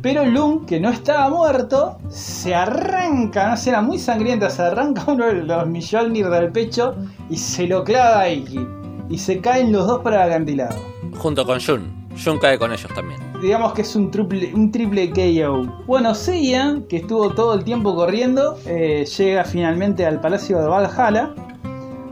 Pero 0.02 0.24
Lung, 0.26 0.66
que 0.66 0.78
no 0.78 0.90
estaba 0.90 1.30
muerto, 1.30 1.96
se 2.10 2.54
arranca, 2.54 3.48
no 3.48 3.56
sé, 3.56 3.70
era 3.70 3.80
muy 3.80 3.98
sangrienta, 3.98 4.50
se 4.50 4.62
arranca 4.62 5.04
uno 5.10 5.26
de 5.26 5.42
los 5.44 5.66
Mjolnir 5.66 6.28
del 6.28 6.52
pecho 6.52 6.94
y 7.30 7.36
se 7.36 7.66
lo 7.66 7.84
clava 7.84 8.20
a 8.20 8.28
Iki. 8.28 8.60
Y 9.08 9.18
se 9.18 9.40
caen 9.40 9.72
los 9.72 9.86
dos 9.86 10.02
para 10.02 10.24
el 10.24 10.32
acantilado. 10.32 10.76
Junto 11.16 11.44
con 11.44 11.60
Jun. 11.60 12.04
Jun 12.22 12.38
cae 12.38 12.58
con 12.58 12.72
ellos 12.72 12.90
también. 12.94 13.20
Digamos 13.40 13.72
que 13.72 13.82
es 13.82 13.96
un 13.96 14.10
triple, 14.10 14.52
un 14.54 14.70
triple 14.70 15.10
KO. 15.10 15.64
Bueno, 15.86 16.14
Seiya, 16.14 16.80
que 16.88 16.98
estuvo 16.98 17.30
todo 17.30 17.54
el 17.54 17.64
tiempo 17.64 17.94
corriendo, 17.94 18.58
eh, 18.66 19.04
llega 19.04 19.44
finalmente 19.44 20.06
al 20.06 20.20
Palacio 20.20 20.60
de 20.60 20.68
Valhalla, 20.68 21.34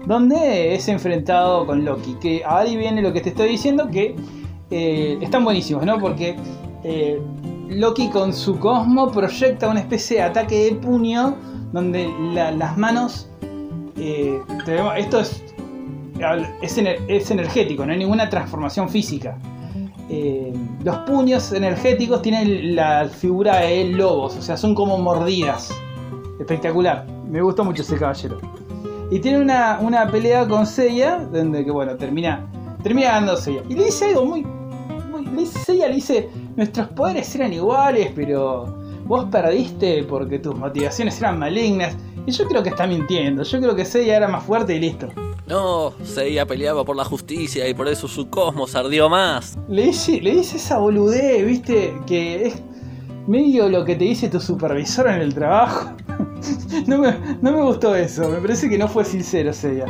donde 0.07 0.75
es 0.75 0.89
enfrentado 0.89 1.67
con 1.67 1.85
Loki. 1.85 2.15
Que 2.21 2.43
ahí 2.47 2.77
viene 2.77 3.03
lo 3.03 3.13
que 3.13 3.21
te 3.21 3.31
estoy 3.31 3.49
diciendo, 3.51 3.89
que 3.91 4.17
eh, 4.71 5.19
están 5.21 5.45
buenísimos, 5.45 5.85
¿no? 5.85 5.99
Porque 5.99 6.37
eh, 6.85 7.21
Loki 7.69 8.09
con 8.09 8.33
su 8.33 8.59
cosmo 8.59 9.11
proyecta 9.11 9.69
una 9.69 9.81
especie 9.81 10.17
de 10.19 10.23
ataque 10.23 10.65
de 10.65 10.73
puño, 10.77 11.37
donde 11.73 12.11
la- 12.35 12.51
las 12.51 12.77
manos... 12.77 13.29
eh, 13.97 14.39
esto 14.97 15.21
es, 15.21 15.43
es, 16.63 16.79
es 17.09 17.31
energético, 17.31 17.85
no 17.87 17.93
hay 17.93 17.99
ninguna 17.99 18.29
transformación 18.29 18.89
física. 18.89 19.39
Los 20.85 20.97
puños 21.07 21.53
energéticos 21.53 22.21
tienen 22.21 22.77
la 22.77 23.09
figura 23.09 23.61
de 23.61 23.85
lobos, 23.85 24.37
o 24.37 24.43
sea, 24.43 24.59
son 24.59 24.75
como 24.75 24.99
mordidas. 24.99 25.71
Espectacular, 26.39 27.07
me 27.31 27.41
gustó 27.41 27.65
mucho 27.65 27.81
ese 27.81 27.97
caballero. 27.97 28.39
Y 29.13 29.21
tiene 29.21 29.41
una, 29.41 29.79
una 29.81 30.11
pelea 30.11 30.49
con 30.49 30.67
Seiya, 30.67 31.19
donde 31.31 31.65
que 31.65 31.71
bueno, 31.71 31.97
termina, 31.97 32.47
termina 32.83 33.09
ganando 33.13 33.37
Seiya. 33.37 33.63
Y 33.69 33.75
le 33.75 33.85
dice 33.85 34.07
algo 34.07 34.25
muy, 34.25 34.43
muy- 34.43 35.27
le 35.27 35.41
dice, 35.43 35.59
Seiya 35.59 35.89
le 35.89 35.97
dice, 35.97 36.31
nuestros 36.57 36.89
poderes 36.89 37.35
eran 37.35 37.53
iguales, 37.53 38.11
pero 38.15 38.75
vos 39.05 39.27
perdiste 39.31 40.03
porque 40.05 40.39
tus 40.39 40.57
motivaciones 40.57 41.19
eran 41.21 41.39
malignas. 41.39 41.95
Y 42.27 42.31
yo 42.33 42.47
creo 42.47 42.63
que 42.63 42.71
está 42.71 42.87
mintiendo, 42.87 43.43
yo 43.43 43.61
creo 43.61 43.75
que 43.77 43.85
Seiya 43.85 44.17
era 44.17 44.29
más 44.29 44.45
fuerte 44.45 44.75
y 44.77 44.81
listo. 44.81 45.09
No, 45.47 45.93
Seiya 46.05 46.47
peleaba 46.47 46.85
por 46.85 46.97
la 46.97 47.05
justicia 47.05 47.69
y 47.69 47.75
por 47.75 47.89
eso 47.89 48.09
su 48.09 48.31
cosmos 48.31 48.75
ardió 48.77 49.11
más. 49.11 49.59
Le 49.69 49.83
dice, 49.87 50.21
le 50.23 50.37
dice 50.37 50.57
esa 50.57 50.79
boludez, 50.79 51.45
viste, 51.45 51.93
que 52.07 52.47
es 52.47 52.63
medio 53.27 53.69
lo 53.69 53.85
que 53.85 53.95
te 53.97 54.05
dice 54.05 54.29
tu 54.29 54.41
supervisor 54.41 55.09
en 55.09 55.21
el 55.21 55.35
trabajo. 55.35 55.91
no, 56.87 56.99
me, 56.99 57.15
no 57.41 57.53
me 57.53 57.63
gustó 57.63 57.95
eso, 57.95 58.29
me 58.29 58.39
parece 58.39 58.69
que 58.69 58.79
no 58.79 58.89
fue 58.89 59.05
sincero 59.05 59.53
Seiya. 59.53 59.87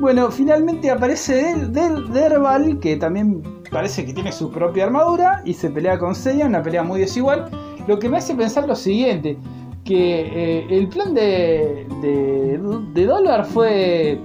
Bueno, 0.00 0.30
finalmente 0.30 0.90
aparece 0.90 1.34
Del, 1.34 1.72
Del- 1.72 2.12
Derval, 2.12 2.78
que 2.80 2.96
también 2.96 3.42
parece 3.70 4.04
que 4.04 4.12
tiene 4.12 4.32
su 4.32 4.50
propia 4.50 4.84
armadura, 4.84 5.42
y 5.44 5.54
se 5.54 5.70
pelea 5.70 5.98
con 5.98 6.14
Seiya, 6.14 6.46
una 6.46 6.62
pelea 6.62 6.82
muy 6.82 7.00
desigual. 7.00 7.48
Lo 7.86 7.98
que 7.98 8.08
me 8.08 8.16
hace 8.18 8.34
pensar 8.34 8.66
lo 8.66 8.74
siguiente, 8.74 9.36
que 9.84 10.20
eh, 10.60 10.66
el 10.70 10.88
plan 10.88 11.14
de, 11.14 11.86
de, 12.00 12.60
de 12.94 13.06
Dólar 13.06 13.44
fue 13.44 14.18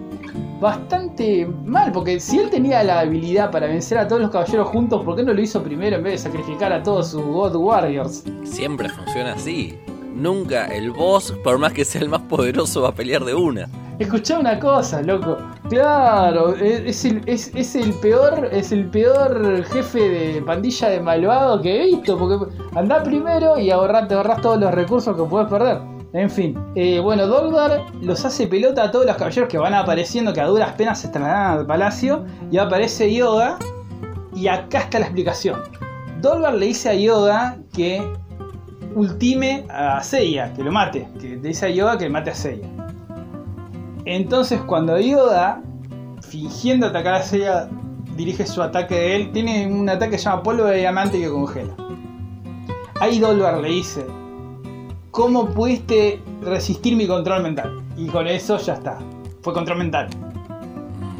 bastante 0.59 1.45
mal, 1.65 1.91
porque 1.91 2.19
si 2.19 2.39
él 2.39 2.49
tenía 2.49 2.83
la 2.83 2.99
habilidad 3.01 3.51
para 3.51 3.67
vencer 3.67 3.97
a 3.99 4.07
todos 4.07 4.21
los 4.21 4.31
caballeros 4.31 4.67
juntos, 4.69 5.03
¿por 5.03 5.15
qué 5.15 5.23
no 5.23 5.33
lo 5.33 5.41
hizo 5.41 5.61
primero 5.63 5.97
en 5.97 6.03
vez 6.03 6.23
de 6.23 6.29
sacrificar 6.29 6.73
a 6.73 6.81
todos 6.81 7.11
sus 7.11 7.21
God 7.23 7.55
Warriors? 7.55 8.23
Siempre 8.43 8.89
funciona 8.89 9.33
así. 9.33 9.77
Nunca 10.17 10.65
el 10.65 10.89
boss, 10.89 11.31
por 11.43 11.59
más 11.59 11.73
que 11.73 11.85
sea 11.85 12.01
el 12.01 12.09
más 12.09 12.21
poderoso, 12.21 12.81
va 12.81 12.89
a 12.89 12.91
pelear 12.91 13.23
de 13.23 13.35
una. 13.35 13.69
Escuchá 13.99 14.39
una 14.39 14.59
cosa, 14.59 14.99
loco. 15.03 15.37
Claro, 15.69 16.55
es 16.55 17.05
el, 17.05 17.21
es, 17.27 17.75
el 17.75 17.93
peor, 17.93 18.49
es 18.51 18.71
el 18.71 18.89
peor 18.89 19.63
jefe 19.65 20.09
de 20.09 20.41
pandilla 20.41 20.89
de 20.89 21.01
malvado 21.01 21.61
que 21.61 21.83
he 21.83 21.85
visto, 21.85 22.17
porque 22.17 22.51
anda 22.73 23.03
primero 23.03 23.59
y 23.59 23.69
ahorrás, 23.69 24.07
te 24.07 24.15
ahorras 24.15 24.41
todos 24.41 24.59
los 24.59 24.73
recursos 24.73 25.15
que 25.15 25.21
puedes 25.21 25.47
perder. 25.49 25.81
En 26.13 26.31
fin, 26.31 26.57
eh, 26.73 26.99
bueno, 26.99 27.27
Dolgar 27.27 27.85
los 28.01 28.25
hace 28.25 28.47
pelota 28.47 28.85
a 28.85 28.91
todos 28.91 29.05
los 29.05 29.17
caballeros 29.17 29.47
que 29.49 29.59
van 29.59 29.75
apareciendo, 29.75 30.33
que 30.33 30.41
a 30.41 30.47
duras 30.47 30.73
penas 30.73 30.99
se 30.99 31.09
trasladan 31.09 31.59
al 31.59 31.67
palacio, 31.67 32.25
y 32.49 32.57
aparece 32.57 33.13
Yoga, 33.13 33.59
y 34.35 34.47
acá 34.47 34.79
está 34.79 34.97
la 34.97 35.05
explicación. 35.05 35.61
Dolgar 36.21 36.55
le 36.55 36.65
dice 36.65 36.89
a 36.89 36.95
Yoga 36.95 37.57
que 37.71 38.01
ultime 38.97 39.65
a 39.69 40.01
Seiya, 40.01 40.53
que 40.53 40.63
lo 40.63 40.71
mate, 40.71 41.07
que 41.19 41.37
dice 41.37 41.67
a 41.67 41.69
Yoga 41.69 41.97
que 41.97 42.09
mate 42.09 42.31
a 42.31 42.35
Seiya. 42.35 42.67
Entonces 44.05 44.59
cuando 44.61 44.99
Yoda, 44.99 45.61
fingiendo 46.21 46.87
atacar 46.87 47.15
a 47.15 47.21
Seiya, 47.21 47.69
dirige 48.15 48.45
su 48.47 48.61
ataque 48.63 48.95
de 48.95 49.15
él, 49.15 49.31
tiene 49.31 49.67
un 49.67 49.87
ataque 49.87 50.11
que 50.11 50.17
se 50.17 50.25
llama 50.25 50.41
polvo 50.43 50.65
de 50.65 50.79
diamante 50.79 51.19
que 51.19 51.29
congela. 51.29 51.75
Ahí 52.99 53.19
Dolvar 53.19 53.61
le 53.61 53.69
dice, 53.69 54.05
¿cómo 55.11 55.49
pudiste 55.49 56.19
resistir 56.41 56.95
mi 56.95 57.05
control 57.05 57.43
mental? 57.43 57.83
Y 57.95 58.07
con 58.07 58.25
eso 58.27 58.57
ya 58.57 58.73
está, 58.73 58.97
fue 59.41 59.53
control 59.53 59.77
mental. 59.77 60.09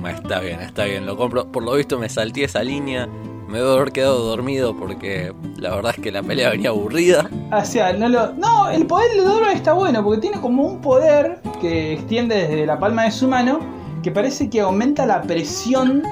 Mm, 0.01 0.05
Está 0.07 0.39
bien, 0.39 0.59
está 0.61 0.85
bien, 0.85 1.05
lo 1.05 1.15
compro. 1.15 1.51
Por 1.51 1.63
lo 1.63 1.75
visto 1.75 1.99
me 1.99 2.09
salté 2.09 2.45
esa 2.45 2.63
línea. 2.63 3.07
Me 3.47 3.59
debo 3.59 3.71
haber 3.73 3.91
quedado 3.93 4.19
dormido 4.25 4.75
porque 4.75 5.33
la 5.57 5.73
verdad 5.75 5.93
es 5.95 6.01
que 6.03 6.11
la 6.11 6.21
pelea 6.21 6.49
venía 6.49 6.69
aburrida. 6.69 7.29
O 7.51 7.63
sea, 7.63 7.93
no 7.93 8.09
lo. 8.09 8.33
No, 8.33 8.69
el 8.69 8.85
poder 8.85 9.09
de 9.13 9.21
Dolvar 9.23 9.55
está 9.55 9.71
bueno 9.73 10.03
porque 10.03 10.19
tiene 10.21 10.41
como 10.41 10.63
un 10.63 10.81
poder 10.81 11.39
que 11.61 11.93
extiende 11.93 12.35
desde 12.35 12.65
la 12.65 12.77
palma 12.77 13.03
de 13.05 13.11
su 13.11 13.27
mano 13.27 13.59
que 14.03 14.11
parece 14.11 14.49
que 14.49 14.59
aumenta 14.59 15.05
la 15.05 15.21
presión 15.21 16.03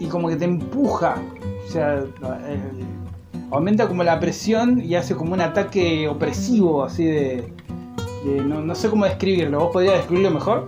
y 0.00 0.06
como 0.06 0.28
que 0.28 0.36
te 0.36 0.44
empuja. 0.44 1.16
O 1.66 1.70
sea, 1.70 1.98
eh, 1.98 2.58
aumenta 3.52 3.86
como 3.86 4.02
la 4.02 4.18
presión 4.18 4.80
y 4.82 4.96
hace 4.96 5.14
como 5.14 5.34
un 5.34 5.40
ataque 5.40 6.08
opresivo, 6.08 6.82
así 6.84 7.04
de. 7.04 7.52
de- 8.24 8.40
no, 8.44 8.60
no 8.60 8.74
sé 8.74 8.90
cómo 8.90 9.04
describirlo. 9.04 9.60
¿Vos 9.60 9.70
podrías 9.72 9.94
describirlo 9.98 10.32
mejor? 10.32 10.66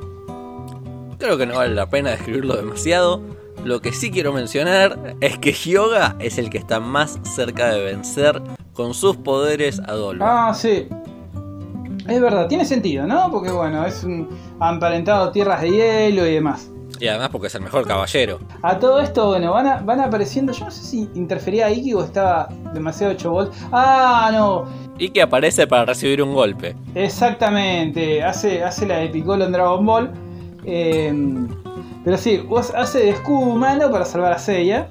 Creo 1.19 1.37
que 1.37 1.47
no 1.47 1.57
vale 1.57 1.75
la 1.75 1.87
pena 1.91 2.11
describirlo 2.11 2.55
demasiado. 2.57 3.21
Lo 3.69 3.83
que 3.83 3.93
sí 3.93 4.11
quiero 4.11 4.33
mencionar 4.33 5.15
es 5.21 5.37
que 5.37 5.53
Hyoga 5.53 6.17
es 6.21 6.39
el 6.39 6.49
que 6.49 6.57
está 6.57 6.81
más 6.81 7.19
cerca 7.23 7.69
de 7.71 7.85
vencer 7.85 8.41
con 8.73 8.95
sus 8.95 9.19
poderes 9.19 9.79
a 9.87 9.93
Dolvar. 9.93 10.49
Ah, 10.49 10.55
sí. 10.55 10.89
Es 12.09 12.19
verdad, 12.19 12.49
tiene 12.49 12.65
sentido, 12.65 13.07
¿no? 13.07 13.31
Porque 13.31 13.51
bueno, 13.51 13.85
es 13.85 14.05
un 14.05 14.27
emparentado 14.59 15.31
tierras 15.33 15.61
de 15.61 15.71
hielo 15.71 16.27
y 16.27 16.33
demás. 16.33 16.71
Y 16.99 17.09
además 17.09 17.29
porque 17.31 17.49
es 17.49 17.55
el 17.57 17.61
mejor 17.61 17.87
caballero. 17.87 18.39
A 18.63 18.79
todo 18.79 19.01
esto, 19.01 19.27
bueno, 19.27 19.53
van, 19.53 19.67
a- 19.67 19.81
van 19.81 20.01
apareciendo. 20.01 20.55
Yo 20.55 20.65
no 20.65 20.71
sé 20.71 20.83
si 20.83 21.11
interfería 21.15 21.71
Iki 21.71 21.93
o 21.93 22.03
estaba 22.05 22.49
demasiado 22.73 23.13
8 23.13 23.31
volts. 23.31 23.59
Ah, 23.71 24.31
no. 24.33 24.65
Que 25.13 25.21
aparece 25.21 25.67
para 25.67 25.85
recibir 25.85 26.23
un 26.23 26.33
golpe. 26.33 26.75
Exactamente. 26.95 28.25
Hace, 28.25 28.65
hace 28.65 28.87
la 28.87 28.97
de 28.97 29.09
Piccolo 29.11 29.45
en 29.45 29.53
Dragon 29.53 29.85
Ball. 29.85 30.11
Eh, 30.65 31.13
pero 32.09 32.17
sí, 32.17 32.43
hace 32.75 33.01
de 33.01 33.11
escudo 33.11 33.41
humano 33.41 33.91
para 33.91 34.07
salvar 34.07 34.33
a 34.33 34.39
Seiya. 34.39 34.89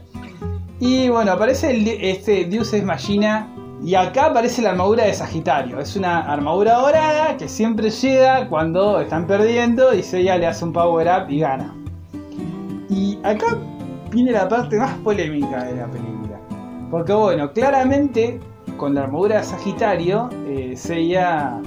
Y 0.79 1.09
bueno, 1.09 1.31
aparece 1.31 1.71
el, 1.71 1.87
este 1.87 2.45
Deus 2.45 2.71
Ex 2.71 2.85
Machina. 2.85 3.51
Y 3.83 3.95
acá 3.95 4.27
aparece 4.27 4.61
la 4.61 4.69
armadura 4.69 5.05
de 5.05 5.15
Sagitario. 5.15 5.79
Es 5.79 5.95
una 5.95 6.19
armadura 6.31 6.75
dorada 6.75 7.35
que 7.35 7.49
siempre 7.49 7.89
llega 7.89 8.47
cuando 8.47 9.01
están 9.01 9.25
perdiendo 9.25 9.95
y 9.95 10.03
Seiya 10.03 10.37
le 10.37 10.45
hace 10.45 10.63
un 10.63 10.73
power 10.73 11.07
up 11.07 11.27
y 11.27 11.39
gana. 11.39 11.73
Y 12.87 13.17
acá 13.23 13.57
viene 14.11 14.31
la 14.31 14.47
parte 14.47 14.77
más 14.77 14.93
polémica 14.99 15.63
de 15.63 15.75
la 15.75 15.87
película. 15.87 16.39
Porque 16.91 17.13
bueno, 17.13 17.51
claramente 17.51 18.39
con 18.77 18.93
la 18.93 19.05
armadura 19.05 19.37
de 19.37 19.43
Sagitario, 19.43 20.29
eh, 20.45 20.75
Seiya 20.77 21.59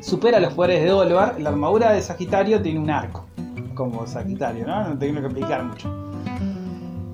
supera 0.00 0.40
los 0.40 0.54
poderes 0.54 0.82
de 0.82 0.88
Dolvar. 0.88 1.38
La 1.38 1.50
armadura 1.50 1.92
de 1.92 2.00
Sagitario 2.00 2.62
tiene 2.62 2.80
un 2.80 2.88
arco, 2.88 3.26
como 3.74 4.06
Sagitario, 4.06 4.66
¿no? 4.66 4.88
No 4.90 4.98
tengo 4.98 5.20
que 5.20 5.26
explicar 5.26 5.64
mucho. 5.64 6.04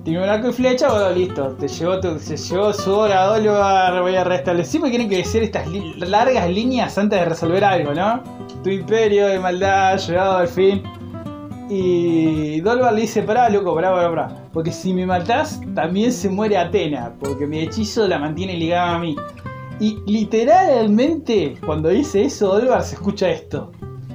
Tiene 0.03 0.23
un 0.23 0.29
arco 0.29 0.49
y 0.49 0.53
flecha, 0.53 0.89
bueno, 0.89 1.11
listo. 1.11 1.49
Te 1.59 1.67
llegó, 1.67 1.99
tu, 1.99 2.17
se 2.17 2.35
llegó 2.35 2.73
su 2.73 2.91
hora, 2.91 3.25
Dolvar. 3.25 4.01
Voy 4.01 4.15
a 4.15 4.23
restablecer. 4.23 4.71
Siempre 4.71 4.89
tienen 4.89 5.09
que 5.09 5.23
ser 5.23 5.43
estas 5.43 5.67
largas 5.97 6.49
líneas 6.49 6.97
antes 6.97 7.19
de 7.19 7.25
resolver 7.25 7.63
algo, 7.63 7.93
¿no? 7.93 8.23
Tu 8.63 8.71
imperio 8.71 9.27
de 9.27 9.39
maldad 9.39 9.99
llegado 9.99 10.37
al 10.37 10.47
fin. 10.47 10.81
Y 11.69 12.61
Dolvar 12.61 12.93
le 12.93 13.01
dice, 13.01 13.21
pará, 13.21 13.47
loco, 13.49 13.75
pará, 13.75 13.91
pará, 13.91 14.09
pará. 14.09 14.35
Porque 14.51 14.71
si 14.71 14.91
me 14.91 15.05
matás, 15.05 15.61
también 15.75 16.11
se 16.11 16.29
muere 16.29 16.57
Atena. 16.57 17.13
Porque 17.19 17.45
mi 17.45 17.59
hechizo 17.59 18.07
la 18.07 18.17
mantiene 18.17 18.55
ligada 18.55 18.95
a 18.95 18.99
mí. 18.99 19.15
Y 19.79 19.99
literalmente, 20.07 21.57
cuando 21.63 21.89
dice 21.89 22.23
eso, 22.23 22.47
Dolvar 22.47 22.83
se 22.83 22.95
escucha 22.95 23.29
esto. 23.29 23.71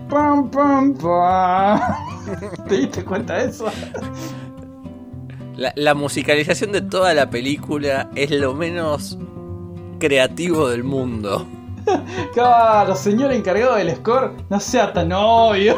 Pam, 0.09 0.51
pam, 0.51 0.95
pam. 0.95 1.81
¿Te 2.69 2.77
diste 2.77 3.05
cuenta 3.05 3.35
de 3.39 3.51
eso? 3.51 3.67
La, 5.57 5.73
la 5.75 5.95
musicalización 5.95 6.73
de 6.73 6.83
toda 6.83 7.15
la 7.15 7.31
película 7.31 8.11
es 8.15 8.31
lo 8.31 8.55
menos 8.55 9.19
creativo 9.99 10.69
del 10.69 10.85
mundo. 10.85 11.47
Claro, 12.35 12.95
señor 12.97 13.33
encargado 13.33 13.77
del 13.77 13.95
score, 13.95 14.33
no 14.51 14.59
sea 14.61 14.93
tan 14.93 15.13
obvio. 15.13 15.77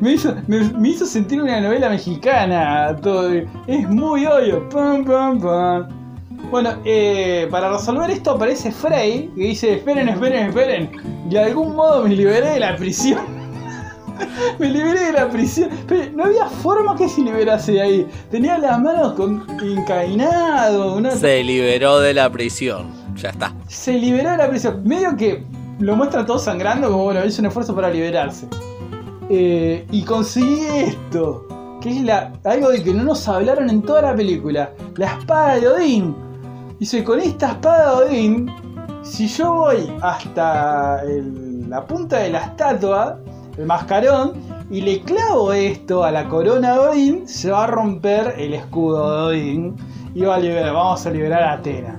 me, 0.00 0.12
hizo, 0.12 0.34
me, 0.48 0.64
me 0.70 0.88
hizo 0.88 1.06
sentir 1.06 1.40
una 1.40 1.60
novela 1.60 1.88
mexicana. 1.88 2.96
Todo. 3.00 3.30
Es 3.66 3.88
muy 3.88 4.26
obvio. 4.26 4.68
Pam, 4.68 5.04
pam, 5.04 5.40
pam. 5.40 5.99
Bueno, 6.50 6.74
eh, 6.84 7.46
para 7.50 7.72
resolver 7.72 8.10
esto 8.10 8.32
aparece 8.32 8.72
Frey 8.72 9.30
que 9.34 9.42
dice, 9.42 9.74
esperen, 9.74 10.08
esperen, 10.08 10.48
esperen. 10.48 10.90
De 11.28 11.38
algún 11.38 11.76
modo 11.76 12.02
me 12.04 12.10
liberé 12.10 12.50
de 12.50 12.60
la 12.60 12.76
prisión. 12.76 13.20
me 14.58 14.68
liberé 14.68 15.06
de 15.06 15.12
la 15.12 15.28
prisión. 15.28 15.70
Pero 15.86 16.10
no 16.14 16.24
había 16.24 16.46
forma 16.46 16.96
que 16.96 17.08
se 17.08 17.20
liberase 17.20 17.72
de 17.72 17.80
ahí. 17.80 18.06
Tenía 18.30 18.58
las 18.58 18.80
manos 18.80 19.14
con 19.14 19.46
encadenado. 19.62 20.96
Una... 20.96 21.12
Se 21.12 21.42
liberó 21.44 22.00
de 22.00 22.14
la 22.14 22.30
prisión. 22.30 22.90
Ya 23.16 23.30
está. 23.30 23.54
Se 23.68 23.92
liberó 23.92 24.30
de 24.30 24.36
la 24.38 24.48
prisión. 24.48 24.82
Medio 24.84 25.16
que 25.16 25.44
lo 25.78 25.96
muestra 25.96 26.26
todo 26.26 26.38
sangrando, 26.38 26.90
como 26.90 27.04
bueno, 27.04 27.24
hizo 27.24 27.40
un 27.42 27.46
esfuerzo 27.46 27.74
para 27.74 27.90
liberarse. 27.90 28.46
Eh, 29.28 29.86
y 29.90 30.02
conseguí 30.02 30.66
esto. 30.74 31.46
Que 31.80 31.90
es 31.90 32.02
la, 32.02 32.32
algo 32.44 32.68
de 32.70 32.82
que 32.82 32.92
no 32.92 33.04
nos 33.04 33.26
hablaron 33.26 33.70
en 33.70 33.82
toda 33.82 34.02
la 34.02 34.14
película. 34.14 34.72
La 34.96 35.14
espada 35.14 35.56
de 35.56 35.68
Odín. 35.68 36.29
Dice, 36.80 37.04
con 37.04 37.20
esta 37.20 37.50
espada 37.50 37.98
Odín, 37.98 38.50
si 39.02 39.28
yo 39.28 39.52
voy 39.52 39.92
hasta 40.00 41.02
la 41.68 41.86
punta 41.86 42.20
de 42.20 42.30
la 42.30 42.38
estatua, 42.38 43.18
el 43.58 43.66
mascarón, 43.66 44.32
y 44.70 44.80
le 44.80 45.02
clavo 45.02 45.52
esto 45.52 46.04
a 46.04 46.10
la 46.10 46.26
corona 46.26 46.72
de 46.72 46.78
Odín, 46.78 47.28
se 47.28 47.50
va 47.50 47.64
a 47.64 47.66
romper 47.66 48.34
el 48.38 48.54
escudo 48.54 49.10
de 49.10 49.36
Odín. 49.36 49.76
Y 50.14 50.22
va 50.22 50.36
a 50.36 50.40
liberar, 50.40 50.72
vamos 50.72 51.04
a 51.04 51.10
liberar 51.10 51.42
a 51.42 51.52
Atena. 51.52 51.98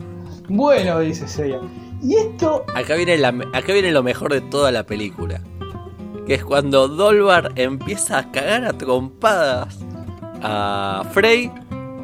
Bueno, 0.50 1.00
dice 1.00 1.28
Seiya. 1.28 1.60
Y 2.02 2.16
esto 2.16 2.66
Acá 2.74 2.96
viene, 2.96 3.24
acá 3.24 3.74
viene 3.74 3.92
lo 3.92 4.02
mejor 4.02 4.34
de 4.34 4.42
toda 4.42 4.72
la 4.72 4.84
película. 4.84 5.42
Que 6.26 6.34
es 6.34 6.44
cuando 6.44 6.88
Dolvar 6.88 7.52
empieza 7.56 8.18
a 8.18 8.32
cagar 8.32 8.66
a 8.66 8.74
trompadas 8.74 9.78
a 10.42 11.04
Frey 11.12 11.52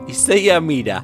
y 0.08 0.14
Seiya 0.14 0.62
mira. 0.62 1.04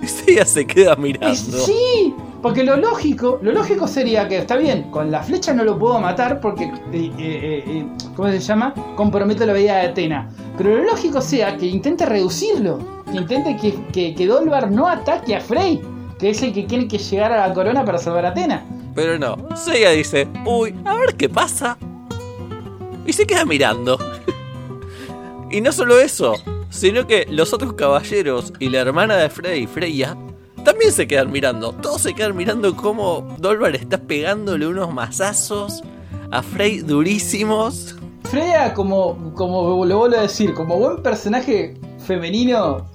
Y 0.02 0.06
Seiya 0.06 0.44
se 0.44 0.66
queda 0.66 0.96
mirando. 0.96 1.34
Sí, 1.34 2.14
porque 2.42 2.64
lo 2.64 2.76
lógico, 2.76 3.38
lo 3.42 3.52
lógico 3.52 3.86
sería 3.86 4.26
que 4.28 4.38
está 4.38 4.56
bien, 4.56 4.90
con 4.90 5.10
la 5.10 5.22
flecha 5.22 5.52
no 5.52 5.64
lo 5.64 5.78
puedo 5.78 6.00
matar 6.00 6.40
porque, 6.40 6.64
eh, 6.64 7.12
eh, 7.18 7.64
eh, 7.66 7.86
¿cómo 8.16 8.30
se 8.30 8.40
llama? 8.40 8.72
Comprometo 8.96 9.44
la 9.44 9.52
vida 9.52 9.76
de 9.76 9.88
Atena. 9.88 10.30
Pero 10.56 10.76
lo 10.76 10.84
lógico 10.84 11.20
sea 11.20 11.56
que 11.56 11.66
intente 11.66 12.06
reducirlo, 12.06 12.78
que 13.10 13.18
intente 13.18 13.56
que, 13.60 13.74
que, 13.92 14.14
que 14.14 14.26
Dolvar 14.26 14.70
no 14.70 14.88
ataque 14.88 15.36
a 15.36 15.40
Frey, 15.40 15.80
que 16.18 16.30
es 16.30 16.42
el 16.42 16.52
que 16.52 16.62
tiene 16.62 16.88
que 16.88 16.98
llegar 16.98 17.32
a 17.32 17.46
la 17.46 17.54
corona 17.54 17.84
para 17.84 17.98
salvar 17.98 18.24
a 18.24 18.30
Atena. 18.30 18.64
Pero 18.94 19.18
no, 19.18 19.36
Seiya 19.54 19.90
dice, 19.90 20.26
uy, 20.46 20.74
a 20.84 20.94
ver 20.94 21.14
qué 21.16 21.28
pasa. 21.28 21.76
Y 23.06 23.12
se 23.12 23.26
queda 23.26 23.44
mirando. 23.44 23.98
y 25.50 25.60
no 25.60 25.72
solo 25.72 26.00
eso, 26.00 26.36
sino 26.70 27.06
que 27.06 27.26
los 27.28 27.52
otros 27.52 27.74
caballeros 27.74 28.52
y 28.58 28.70
la 28.70 28.80
hermana 28.80 29.16
de 29.16 29.28
Frey, 29.28 29.66
Freya, 29.66 30.16
también 30.64 30.92
se 30.92 31.06
quedan 31.06 31.30
mirando. 31.30 31.72
Todos 31.72 32.02
se 32.02 32.14
quedan 32.14 32.36
mirando 32.36 32.74
cómo 32.76 33.36
Dolvar 33.38 33.74
está 33.76 33.98
pegándole 33.98 34.66
unos 34.66 34.92
mazazos 34.92 35.82
a 36.30 36.42
Frey 36.42 36.78
durísimos. 36.78 37.96
Freya, 38.24 38.72
como, 38.74 39.34
como 39.34 39.84
lo 39.84 39.98
vuelvo 39.98 40.16
a 40.16 40.22
decir, 40.22 40.54
como 40.54 40.78
buen 40.78 41.02
personaje 41.02 41.74
femenino 42.06 42.86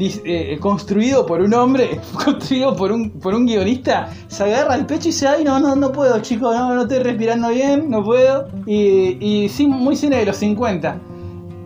eh, 0.00 0.56
construido 0.60 1.26
por 1.26 1.40
un 1.40 1.52
hombre, 1.54 2.00
construido 2.24 2.76
por 2.76 2.92
un, 2.92 3.10
por 3.10 3.34
un 3.34 3.46
guionista, 3.46 4.08
se 4.28 4.44
agarra 4.44 4.76
el 4.76 4.86
pecho 4.86 5.08
y 5.08 5.12
dice, 5.12 5.26
ay 5.26 5.44
no, 5.44 5.58
no, 5.58 5.74
no 5.74 5.90
puedo 5.90 6.18
chicos, 6.20 6.54
no, 6.54 6.74
no 6.74 6.82
estoy 6.82 7.00
respirando 7.00 7.48
bien, 7.48 7.90
no 7.90 8.04
puedo. 8.04 8.48
Y, 8.64 9.18
y 9.20 9.48
sí, 9.48 9.66
muy 9.66 9.96
cine 9.96 10.18
de 10.18 10.26
los 10.26 10.36
50. 10.36 10.98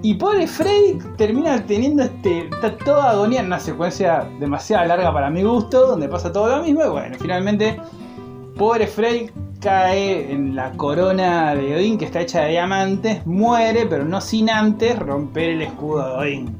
Y 0.04 0.14
pobre 0.14 0.46
Frey 0.48 0.98
termina 1.16 1.64
teniendo 1.64 2.02
este. 2.02 2.48
Está 2.48 2.76
toda 2.76 3.10
agonía 3.10 3.40
en 3.40 3.46
una 3.46 3.60
secuencia 3.60 4.26
demasiado 4.40 4.84
larga 4.86 5.12
para 5.12 5.30
mi 5.30 5.44
gusto, 5.44 5.86
donde 5.86 6.08
pasa 6.08 6.32
todo 6.32 6.56
lo 6.56 6.62
mismo. 6.64 6.84
Y 6.84 6.88
bueno, 6.88 7.16
finalmente, 7.20 7.80
pobre 8.56 8.88
Frey 8.88 9.30
cae 9.60 10.32
en 10.32 10.56
la 10.56 10.72
corona 10.72 11.54
de 11.54 11.76
Odín, 11.76 11.98
que 11.98 12.06
está 12.06 12.20
hecha 12.20 12.40
de 12.42 12.50
diamantes, 12.50 13.24
muere, 13.26 13.86
pero 13.86 14.04
no 14.04 14.20
sin 14.20 14.50
antes 14.50 14.98
romper 14.98 15.50
el 15.50 15.62
escudo 15.62 16.04
de 16.04 16.12
Odín. 16.14 16.56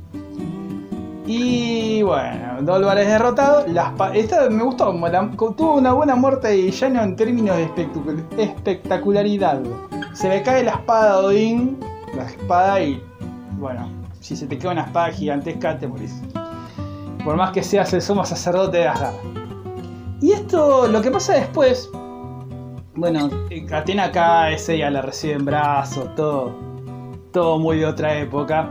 Y 1.27 2.03
bueno, 2.03 2.63
Dolvar 2.63 2.99
es 2.99 3.09
derrotado. 3.09 3.65
Las 3.69 3.93
esta 4.15 4.49
me 4.51 4.63
gustó, 4.63 4.93
la- 4.93 5.31
tuvo 5.31 5.75
una 5.75 5.93
buena 5.93 6.15
muerte 6.15 6.49
de 6.49 6.57
villano 6.57 7.03
en 7.03 7.17
términos 7.17 7.57
de 7.57 7.67
espectacu- 7.69 8.25
espectacularidad. 8.39 9.61
Se 10.13 10.29
le 10.29 10.43
cae 10.43 10.63
la 10.65 10.73
espada 10.73 11.21
de 11.21 11.27
Odín, 11.27 11.79
la 12.17 12.25
espada 12.27 12.81
y 12.83 13.03
bueno, 13.63 13.89
si 14.21 14.35
se 14.37 14.49
te 14.49 14.59
queda 14.59 14.73
una 14.73 14.83
espada 14.83 15.13
gigantesca 15.13 15.79
te 15.79 15.87
morís. 15.87 16.21
Por 17.25 17.37
más 17.37 17.53
que 17.53 17.63
seas 17.63 17.93
el 17.93 18.03
sumo 18.03 18.25
sacerdote 18.27 18.79
de 18.79 18.89
Asgard. 18.89 19.15
Y 20.21 20.33
esto, 20.33 20.89
lo 20.89 21.01
que 21.01 21.13
pasa 21.13 21.35
después, 21.35 21.89
bueno, 22.97 23.31
Atena 23.73 24.11
cae, 24.11 24.57
ella 24.69 24.91
la 24.91 25.03
recibe 25.03 25.35
en 25.35 25.45
brazos, 25.45 26.13
todo, 26.17 26.53
todo 27.33 27.61
muy 27.61 27.79
de 27.79 27.87
otra 27.87 28.19
época. 28.19 28.69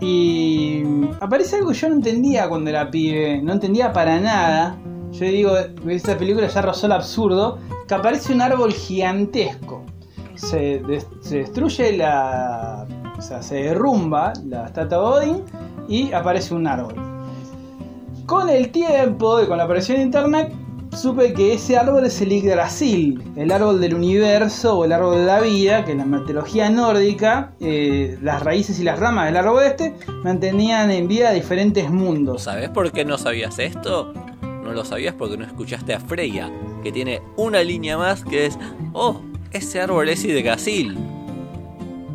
Y 0.00 0.82
aparece 1.20 1.56
algo 1.56 1.68
que 1.68 1.74
yo 1.74 1.90
no 1.90 1.96
entendía 1.96 2.48
cuando 2.48 2.70
era 2.70 2.90
pibe, 2.90 3.40
no 3.42 3.52
entendía 3.52 3.92
para 3.92 4.18
nada. 4.18 4.78
Yo 5.12 5.26
digo, 5.26 5.52
esta 5.88 6.16
película 6.16 6.46
ya 6.46 6.62
rozó 6.62 6.86
el 6.86 6.92
absurdo, 6.92 7.58
que 7.86 7.94
aparece 7.94 8.32
un 8.32 8.40
árbol 8.40 8.72
gigantesco. 8.72 9.84
Se, 10.34 10.82
se 11.20 11.36
destruye 11.36 11.98
la... 11.98 12.86
O 13.22 13.24
sea, 13.24 13.40
se 13.40 13.54
derrumba 13.54 14.32
la 14.48 14.66
estatua 14.66 15.20
de 15.20 15.30
Odin 15.30 15.44
y 15.86 16.12
aparece 16.12 16.54
un 16.54 16.66
árbol. 16.66 16.96
Con 18.26 18.50
el 18.50 18.72
tiempo 18.72 19.40
y 19.40 19.46
con 19.46 19.58
la 19.58 19.64
aparición 19.64 19.98
de 19.98 20.02
internet, 20.02 20.52
supe 20.90 21.32
que 21.32 21.54
ese 21.54 21.76
árbol 21.76 22.04
es 22.04 22.20
el 22.20 22.30
Yggdrasil, 22.30 23.22
el 23.36 23.52
árbol 23.52 23.80
del 23.80 23.94
universo 23.94 24.76
o 24.76 24.84
el 24.84 24.90
árbol 24.90 25.18
de 25.18 25.24
la 25.26 25.40
vida, 25.40 25.84
que 25.84 25.92
en 25.92 25.98
la 25.98 26.04
mitología 26.04 26.68
nórdica, 26.68 27.52
eh, 27.60 28.18
las 28.20 28.42
raíces 28.42 28.80
y 28.80 28.82
las 28.82 28.98
ramas 28.98 29.26
del 29.26 29.36
árbol 29.36 29.62
este 29.62 29.94
mantenían 30.24 30.90
en 30.90 31.06
vida 31.06 31.30
diferentes 31.30 31.88
mundos. 31.88 32.42
¿Sabes 32.42 32.70
por 32.70 32.90
qué 32.90 33.04
no 33.04 33.18
sabías 33.18 33.56
esto? 33.60 34.12
No 34.64 34.72
lo 34.72 34.84
sabías 34.84 35.14
porque 35.14 35.36
no 35.36 35.44
escuchaste 35.44 35.94
a 35.94 36.00
Freya, 36.00 36.50
que 36.82 36.90
tiene 36.90 37.22
una 37.36 37.62
línea 37.62 37.96
más 37.96 38.24
que 38.24 38.46
es, 38.46 38.58
oh, 38.92 39.20
ese 39.52 39.80
árbol 39.80 40.08
es 40.08 40.24
Yggdrasil. 40.24 40.98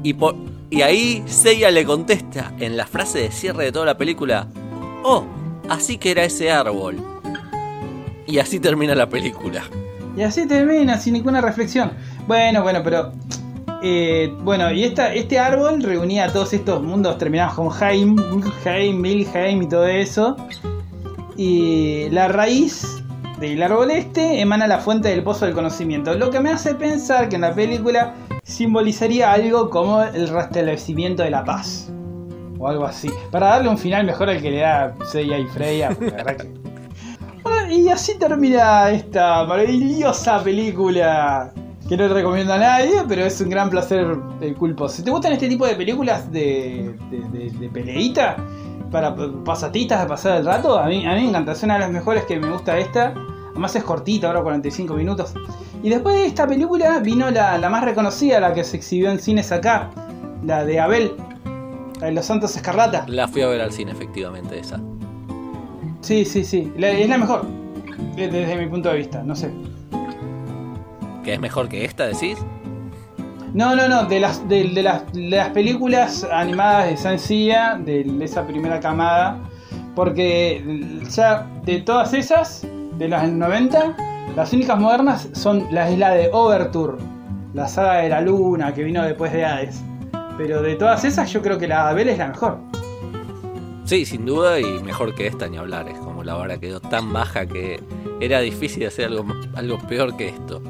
Y, 0.03 0.13
por, 0.13 0.35
y 0.69 0.81
ahí 0.81 1.23
Seiya 1.27 1.71
le 1.71 1.85
contesta 1.85 2.53
en 2.59 2.77
la 2.77 2.85
frase 2.85 3.19
de 3.19 3.31
cierre 3.31 3.65
de 3.65 3.71
toda 3.71 3.85
la 3.85 3.97
película, 3.97 4.47
oh, 5.03 5.23
así 5.69 5.97
que 5.97 6.11
era 6.11 6.23
ese 6.23 6.51
árbol. 6.51 6.97
Y 8.25 8.39
así 8.39 8.59
termina 8.59 8.93
la 8.93 9.07
película. 9.07 9.63
Y 10.17 10.21
así 10.21 10.47
termina, 10.47 10.97
sin 10.97 11.13
ninguna 11.13 11.39
reflexión. 11.41 11.91
Bueno, 12.27 12.61
bueno, 12.63 12.81
pero. 12.83 13.13
eh, 13.81 14.33
bueno, 14.43 14.71
y 14.71 14.83
esta, 14.83 15.13
este 15.13 15.39
árbol 15.39 15.81
reunía 15.81 16.25
a 16.25 16.33
todos 16.33 16.51
estos 16.53 16.83
mundos 16.83 17.17
terminados 17.17 17.53
con 17.53 17.69
Heim, 17.71 18.17
Heim, 18.65 18.99
Milheim 18.99 19.61
y 19.61 19.69
todo 19.69 19.85
eso. 19.87 20.35
Y 21.37 22.09
la 22.09 22.27
raíz 22.27 23.01
del 23.39 23.61
árbol 23.61 23.91
este 23.91 24.41
emana 24.41 24.67
la 24.67 24.79
fuente 24.79 25.09
del 25.09 25.23
pozo 25.23 25.45
del 25.45 25.53
conocimiento. 25.53 26.13
Lo 26.15 26.31
que 26.31 26.39
me 26.39 26.49
hace 26.49 26.73
pensar 26.75 27.29
que 27.29 27.35
en 27.35 27.41
la 27.41 27.53
película 27.53 28.13
simbolizaría 28.47 29.31
algo 29.31 29.69
como 29.69 30.01
el 30.01 30.27
restablecimiento 30.29 31.23
de 31.23 31.29
la 31.31 31.43
paz. 31.43 31.91
O 32.59 32.67
algo 32.67 32.85
así. 32.85 33.09
Para 33.31 33.47
darle 33.49 33.69
un 33.69 33.77
final 33.77 34.05
mejor 34.05 34.29
al 34.29 34.41
que 34.41 34.49
le 34.49 34.59
da 34.61 34.95
Seiya 35.11 35.37
y 35.37 35.45
Freya. 35.45 35.89
porque 35.89 36.11
la 36.11 36.23
verdad 36.23 36.37
que- 36.37 36.53
bueno, 37.43 37.71
y 37.71 37.89
así 37.89 38.17
termina 38.17 38.89
esta 38.89 39.43
maravillosa 39.45 40.41
película 40.43 41.51
que 41.87 41.95
no 41.95 42.07
recomiendo 42.07 42.53
a 42.53 42.57
nadie, 42.57 43.03
pero 43.07 43.23
es 43.25 43.39
un 43.41 43.49
gran 43.49 43.69
placer 43.69 44.17
el 44.41 44.55
culpo. 44.55 44.89
Si 44.89 45.03
te 45.03 45.11
gustan 45.11 45.33
este 45.33 45.47
tipo 45.47 45.65
de 45.67 45.75
películas 45.75 46.31
de, 46.31 46.95
de, 47.11 47.19
de- 47.39 47.49
de 47.51 47.69
peleita, 47.69 48.37
para 48.91 49.13
pasatitas, 49.45 50.01
de 50.01 50.07
pasar 50.07 50.37
el 50.37 50.45
rato, 50.45 50.79
a 50.79 50.87
mí, 50.87 51.05
a 51.05 51.13
mí 51.13 51.21
me 51.23 51.29
encanta. 51.29 51.51
Es 51.51 51.61
una 51.63 51.75
de 51.75 51.81
las 51.81 51.91
mejores 51.91 52.23
que 52.25 52.39
me 52.39 52.49
gusta 52.49 52.77
esta. 52.77 53.13
Además 53.57 53.75
es 53.75 53.83
cortita, 53.83 54.27
ahora 54.27 54.43
45 54.43 54.93
minutos. 54.93 55.33
Y 55.81 55.89
después 55.89 56.15
de 56.15 56.27
esta 56.27 56.45
película 56.45 56.99
vino 56.99 57.31
la, 57.31 57.57
la 57.57 57.69
más 57.71 57.83
reconocida, 57.83 58.39
la 58.39 58.53
que 58.53 58.63
se 58.63 58.77
exhibió 58.77 59.09
en 59.09 59.17
cines 59.17 59.51
acá, 59.51 59.89
la 60.45 60.63
de 60.63 60.79
Abel, 60.79 61.13
la 61.99 62.05
de 62.05 62.11
Los 62.11 62.27
Santos 62.27 62.55
Escarlata. 62.55 63.05
La 63.07 63.27
fui 63.27 63.41
a 63.41 63.47
ver 63.47 63.61
al 63.61 63.71
cine, 63.71 63.93
efectivamente, 63.93 64.59
esa. 64.59 64.79
Sí, 66.01 66.23
sí, 66.23 66.45
sí. 66.45 66.71
La- 66.77 66.91
es 66.91 67.09
la 67.09 67.17
mejor. 67.17 67.47
Desde 68.15 68.55
mi 68.57 68.67
punto 68.67 68.89
de 68.89 68.97
vista, 68.97 69.23
no 69.23 69.35
sé. 69.35 69.49
¿Que 71.23 71.33
es 71.33 71.39
mejor 71.39 71.67
que 71.67 71.83
esta, 71.83 72.05
decís? 72.05 72.37
No, 73.55 73.75
no, 73.75 73.87
no, 73.87 74.05
de 74.05 74.19
las, 74.19 74.47
de, 74.47 74.65
de 74.69 74.83
las, 74.83 75.11
de 75.13 75.29
las 75.31 75.49
películas 75.49 76.23
animadas 76.31 76.91
de 76.91 76.97
Sansía, 76.97 77.81
de 77.83 78.05
esa 78.23 78.45
primera 78.45 78.79
camada, 78.79 79.39
porque 79.95 80.63
ya 81.09 81.47
de 81.65 81.81
todas 81.81 82.13
esas, 82.13 82.67
de 82.97 83.07
las 83.07 83.29
90, 83.29 83.95
las 84.35 84.53
únicas 84.53 84.79
modernas 84.79 85.29
son 85.33 85.67
la 85.71 85.89
isla 85.89 86.11
de 86.11 86.29
Overture, 86.31 86.97
la 87.53 87.67
saga 87.67 87.97
de 87.97 88.09
la 88.09 88.21
luna 88.21 88.73
que 88.73 88.83
vino 88.83 89.03
después 89.03 89.31
de 89.31 89.45
Hades. 89.45 89.81
Pero 90.37 90.61
de 90.61 90.75
todas 90.75 91.03
esas 91.03 91.31
yo 91.31 91.41
creo 91.41 91.57
que 91.57 91.67
la 91.67 91.85
de 91.85 91.89
Abel 91.91 92.09
es 92.09 92.17
la 92.17 92.27
mejor. 92.27 92.59
Sí, 93.85 94.05
sin 94.05 94.25
duda, 94.25 94.59
y 94.59 94.83
mejor 94.83 95.15
que 95.15 95.27
esta 95.27 95.47
ni 95.47 95.57
hablar. 95.57 95.87
Es 95.87 95.97
como 95.99 96.23
la 96.23 96.33
vara 96.33 96.57
quedó 96.59 96.79
tan 96.79 97.13
baja 97.13 97.45
que 97.45 97.81
era 98.19 98.39
difícil 98.41 98.85
hacer 98.85 99.05
algo, 99.05 99.25
algo 99.55 99.77
peor 99.87 100.17
que 100.17 100.29
esto. 100.29 100.61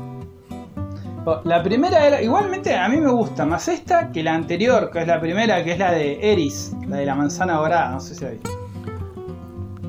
La 1.43 1.61
primera 1.61 2.07
era, 2.07 2.21
igualmente 2.21 2.73
a 2.73 2.88
mí 2.88 2.97
me 2.97 3.11
gusta 3.11 3.45
más 3.45 3.67
esta 3.67 4.11
que 4.13 4.23
la 4.23 4.34
anterior, 4.34 4.91
que 4.91 5.01
es 5.01 5.07
la 5.07 5.19
primera, 5.19 5.61
que 5.63 5.73
es 5.73 5.80
la 5.80 5.91
de 5.91 6.32
Eris, 6.32 6.73
la 6.88 6.97
de 6.97 7.05
la 7.05 7.15
manzana 7.15 7.55
dorada, 7.55 7.91
no 7.91 7.99
sé 7.99 8.15
si 8.15 8.23
la 8.23 8.32
viste. 8.32 8.57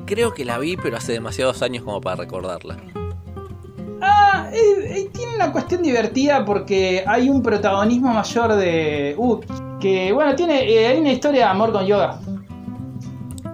Creo 0.09 0.33
que 0.33 0.43
la 0.43 0.57
vi, 0.57 0.75
pero 0.75 0.97
hace 0.97 1.11
demasiados 1.13 1.61
años 1.61 1.83
como 1.83 2.01
para 2.01 2.15
recordarla. 2.15 2.77
Ah, 4.01 4.49
eh, 4.51 4.57
eh, 5.01 5.09
tiene 5.13 5.35
una 5.35 5.51
cuestión 5.51 5.83
divertida 5.83 6.43
porque 6.45 7.03
hay 7.05 7.29
un 7.29 7.43
protagonismo 7.43 8.11
mayor 8.13 8.53
de. 8.55 9.13
Uh, 9.17 9.39
que 9.79 10.11
bueno, 10.11 10.35
tiene. 10.35 10.67
eh, 10.69 10.87
hay 10.87 10.99
una 10.99 11.11
historia 11.11 11.41
de 11.41 11.51
amor 11.51 11.71
con 11.71 11.85
Yoga. 11.85 12.19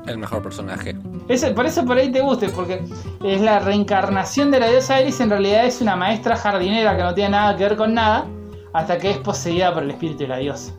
El 0.08 0.18
mejor 0.18 0.42
personaje. 0.44 0.96
Ese- 1.28 1.52
por 1.52 1.66
eso 1.66 1.84
por 1.84 1.98
ahí 1.98 2.12
te 2.12 2.22
guste, 2.22 2.48
porque 2.50 2.82
es 3.24 3.42
la 3.42 3.60
reencarnación 3.60 4.52
de 4.52 4.60
la 4.62 4.70
diosa 4.70 5.00
Eris. 5.00 5.20
En 5.20 5.32
realidad 5.32 5.66
es 5.66 5.82
una 5.82 5.96
maestra 5.96 6.36
jardinera 6.38 6.96
que 6.96 7.04
no 7.04 7.14
tiene 7.14 7.32
nada 7.32 7.58
que 7.58 7.64
ver 7.64 7.76
con 7.76 7.94
nada, 7.96 8.26
hasta 8.74 8.98
que 8.98 9.12
es 9.12 9.18
poseída 9.18 9.74
por 9.74 9.84
el 9.84 9.92
espíritu 9.92 10.20
de 10.20 10.28
la 10.28 10.38
diosa. 10.38 10.74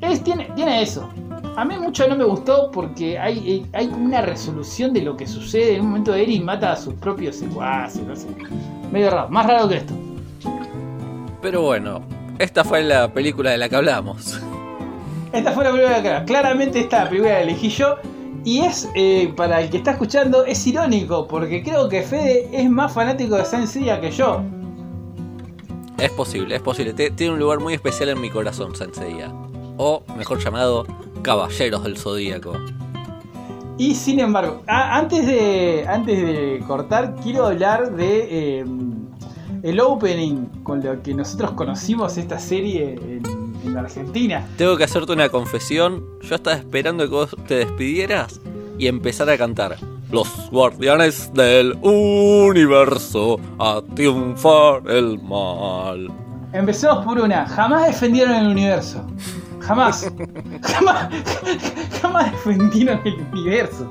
Es, 0.00 0.22
tiene, 0.24 0.48
tiene 0.56 0.80
eso. 0.82 1.08
A 1.54 1.64
mí 1.64 1.78
mucho 1.78 2.08
no 2.08 2.16
me 2.16 2.24
gustó 2.24 2.70
porque 2.70 3.18
hay, 3.18 3.50
eh, 3.50 3.66
hay 3.72 3.88
como 3.88 4.06
una 4.06 4.22
resolución 4.22 4.92
de 4.92 5.02
lo 5.02 5.16
que 5.16 5.26
sucede. 5.26 5.74
En 5.74 5.82
un 5.82 5.88
momento 5.88 6.14
Eris 6.14 6.42
mata 6.42 6.72
a 6.72 6.76
sus 6.76 6.94
propios 6.94 7.36
secuaces, 7.36 8.02
no 8.02 8.16
sé. 8.16 8.28
Medio 8.90 9.10
raro, 9.10 9.28
más 9.28 9.46
raro 9.46 9.68
que 9.68 9.76
esto. 9.76 9.94
Pero 11.42 11.62
bueno, 11.62 12.00
esta 12.38 12.64
fue 12.64 12.82
la 12.82 13.12
película 13.12 13.50
de 13.50 13.58
la 13.58 13.68
que 13.68 13.76
hablamos. 13.76 14.40
Esta 15.32 15.52
fue 15.52 15.64
la 15.64 15.72
película 15.72 16.02
que 16.02 16.08
era. 16.08 16.24
Claramente 16.24 16.80
esta 16.80 17.08
película 17.08 17.32
la 17.32 17.40
elegí 17.42 17.68
yo. 17.68 17.96
Y 18.44 18.60
es, 18.60 18.88
eh, 18.94 19.32
para 19.36 19.60
el 19.60 19.70
que 19.70 19.76
está 19.76 19.92
escuchando, 19.92 20.44
es 20.44 20.66
irónico, 20.66 21.28
porque 21.28 21.62
creo 21.62 21.88
que 21.88 22.02
Fede 22.02 22.48
es 22.52 22.68
más 22.68 22.92
fanático 22.92 23.36
de 23.36 23.44
Seiya 23.44 24.00
que 24.00 24.10
yo. 24.10 24.42
Es 25.98 26.10
posible, 26.10 26.56
es 26.56 26.62
posible. 26.62 26.92
Tiene 26.94 27.34
un 27.34 27.38
lugar 27.38 27.60
muy 27.60 27.74
especial 27.74 28.08
en 28.08 28.20
mi 28.20 28.30
corazón, 28.30 28.74
Senseiya. 28.74 29.32
O, 29.76 30.02
mejor 30.16 30.40
llamado, 30.40 30.84
Caballeros 31.22 31.84
del 31.84 31.96
Zodíaco. 31.96 32.54
Y 33.78 33.94
sin 33.94 34.20
embargo, 34.20 34.62
a- 34.66 34.96
antes, 34.98 35.26
de, 35.26 35.84
antes 35.88 36.16
de 36.20 36.62
cortar, 36.66 37.14
quiero 37.22 37.46
hablar 37.46 37.92
de 37.96 38.60
eh, 38.60 38.64
el 39.62 39.80
opening 39.80 40.46
con 40.62 40.82
lo 40.84 41.02
que 41.02 41.14
nosotros 41.14 41.52
conocimos 41.52 42.16
esta 42.18 42.38
serie 42.38 42.94
en, 42.94 43.22
en 43.64 43.76
Argentina. 43.76 44.46
Tengo 44.56 44.76
que 44.76 44.84
hacerte 44.84 45.12
una 45.12 45.28
confesión. 45.30 46.04
Yo 46.22 46.34
estaba 46.34 46.56
esperando 46.56 47.04
que 47.04 47.10
vos 47.10 47.34
te 47.46 47.54
despidieras 47.56 48.40
y 48.78 48.86
empezar 48.88 49.28
a 49.30 49.38
cantar. 49.38 49.76
Los 50.10 50.28
guardianes 50.50 51.32
del 51.32 51.72
universo 51.82 53.40
a 53.58 53.80
triunfar 53.94 54.82
el 54.90 55.18
mal. 55.22 56.10
Empecemos 56.52 57.02
por 57.04 57.18
una. 57.18 57.46
Jamás 57.46 57.86
defendieron 57.86 58.34
el 58.34 58.48
universo. 58.48 59.02
Jamás. 59.66 60.10
jamás. 60.62 61.08
Jamás 62.00 62.32
defendieron 62.32 63.00
el 63.04 63.14
universo. 63.32 63.90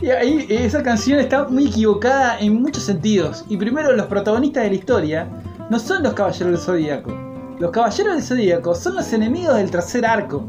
Y 0.00 0.10
ahí 0.10 0.46
esa 0.48 0.82
canción 0.82 1.18
está 1.18 1.44
muy 1.48 1.66
equivocada 1.68 2.38
en 2.38 2.60
muchos 2.62 2.84
sentidos. 2.84 3.44
Y 3.48 3.56
primero, 3.56 3.92
los 3.96 4.06
protagonistas 4.06 4.64
de 4.64 4.68
la 4.70 4.74
historia 4.76 5.28
no 5.70 5.78
son 5.78 6.02
los 6.02 6.12
caballeros 6.14 6.52
del 6.52 6.58
zodíaco. 6.60 7.12
Los 7.58 7.70
caballeros 7.72 8.14
del 8.14 8.22
zodíaco 8.22 8.74
son 8.74 8.96
los 8.96 9.12
enemigos 9.12 9.56
del 9.56 9.70
tercer 9.70 10.04
arco. 10.06 10.44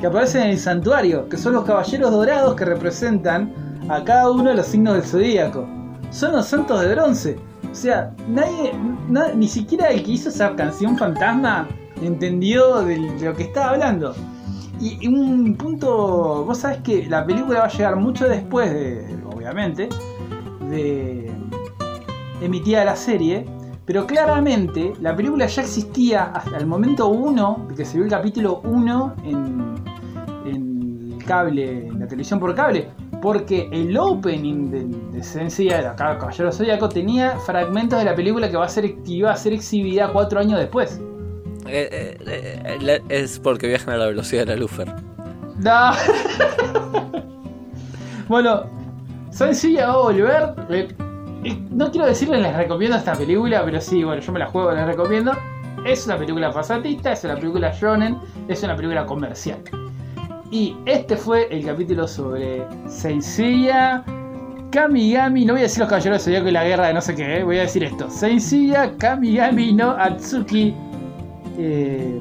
Que 0.00 0.06
aparecen 0.06 0.42
en 0.44 0.50
el 0.50 0.58
santuario. 0.58 1.28
Que 1.28 1.36
son 1.36 1.52
los 1.52 1.64
caballeros 1.64 2.10
dorados 2.10 2.54
que 2.54 2.64
representan 2.64 3.52
a 3.88 4.02
cada 4.04 4.30
uno 4.30 4.44
de 4.44 4.54
los 4.54 4.66
signos 4.66 4.94
del 4.94 5.02
zodíaco. 5.04 5.68
Son 6.10 6.32
los 6.32 6.46
santos 6.46 6.80
de 6.80 6.94
bronce. 6.94 7.38
O 7.70 7.74
sea, 7.74 8.12
nadie, 8.28 8.72
na- 9.08 9.32
ni 9.34 9.46
siquiera 9.46 9.88
el 9.88 10.02
que 10.02 10.12
hizo 10.12 10.28
esa 10.30 10.54
canción 10.56 10.96
fantasma 10.96 11.68
entendió 12.02 12.82
de 12.82 12.98
lo 12.98 13.34
que 13.34 13.44
estaba 13.44 13.70
hablando. 13.70 14.14
Y 14.80 15.06
un 15.06 15.56
punto, 15.56 16.44
vos 16.46 16.58
sabés 16.58 16.78
que 16.78 17.06
la 17.06 17.26
película 17.26 17.60
va 17.60 17.64
a 17.66 17.70
llegar 17.70 17.96
mucho 17.96 18.26
después 18.26 18.72
de, 18.72 19.04
obviamente, 19.30 19.90
de 20.70 21.30
emitida 22.40 22.84
la 22.84 22.96
serie, 22.96 23.44
pero 23.84 24.06
claramente 24.06 24.94
la 25.00 25.14
película 25.14 25.46
ya 25.46 25.62
existía 25.62 26.24
hasta 26.24 26.56
el 26.56 26.66
momento 26.66 27.08
1, 27.08 27.66
de 27.68 27.74
que 27.74 27.84
se 27.84 27.96
vio 27.96 28.04
el 28.04 28.10
capítulo 28.10 28.60
1 28.64 29.16
en, 29.24 29.74
en 30.46 31.12
el 31.18 31.24
cable, 31.24 31.88
en 31.88 32.00
la 32.00 32.06
televisión 32.06 32.40
por 32.40 32.54
cable, 32.54 32.88
porque 33.20 33.68
el 33.72 33.96
opening 33.98 34.70
de, 34.70 34.84
de 34.84 35.20
de 35.20 35.90
Caballero 35.96 36.52
Zodíaco, 36.52 36.88
tenía 36.88 37.38
fragmentos 37.40 37.98
de 37.98 38.04
la 38.06 38.14
película 38.14 38.50
que, 38.50 38.56
va 38.56 38.66
que 38.66 38.96
iba 39.06 39.30
a 39.30 39.36
ser 39.36 39.52
exhibida 39.52 40.10
cuatro 40.12 40.40
años 40.40 40.58
después. 40.58 41.00
Eh, 41.72 42.16
eh, 42.26 42.78
eh, 42.80 43.02
es 43.08 43.38
porque 43.38 43.68
viajan 43.68 43.94
a 43.94 43.96
la 43.98 44.06
velocidad 44.06 44.46
de 44.46 44.46
la 44.46 44.56
Lufer. 44.56 44.92
No. 45.58 45.92
bueno, 48.28 48.64
sencilla 49.30 49.88
va 49.88 49.92
a 49.92 49.96
volver. 49.98 50.94
No 51.70 51.90
quiero 51.90 52.06
decirles 52.06 52.42
les 52.42 52.56
recomiendo 52.56 52.96
esta 52.96 53.14
película, 53.14 53.64
pero 53.64 53.80
sí, 53.80 54.02
bueno, 54.02 54.20
yo 54.20 54.32
me 54.32 54.40
la 54.40 54.46
juego, 54.46 54.72
les 54.72 54.86
recomiendo. 54.86 55.32
Es 55.86 56.06
una 56.06 56.18
película 56.18 56.52
pasatista, 56.52 57.12
es 57.12 57.24
una 57.24 57.36
película 57.36 57.72
shonen, 57.72 58.18
es 58.48 58.62
una 58.62 58.74
película 58.74 59.06
comercial. 59.06 59.58
Y 60.50 60.76
este 60.84 61.16
fue 61.16 61.46
el 61.50 61.64
capítulo 61.64 62.08
sobre 62.08 62.66
Sencilla, 62.88 64.04
Kamigami, 64.70 65.44
no 65.44 65.54
voy 65.54 65.60
a 65.60 65.62
decir 65.64 65.80
los 65.80 65.88
caballeros 65.88 66.18
de 66.18 66.24
Zodíaco 66.24 66.48
y 66.48 66.52
la 66.52 66.64
guerra 66.64 66.88
de 66.88 66.94
no 66.94 67.00
sé 67.00 67.14
qué, 67.14 67.42
voy 67.44 67.58
a 67.58 67.62
decir 67.62 67.84
esto. 67.84 68.10
Sencilla, 68.10 68.92
Kamigami 68.98 69.72
no 69.72 69.90
Atsuki 69.90 70.74
eh, 71.60 72.20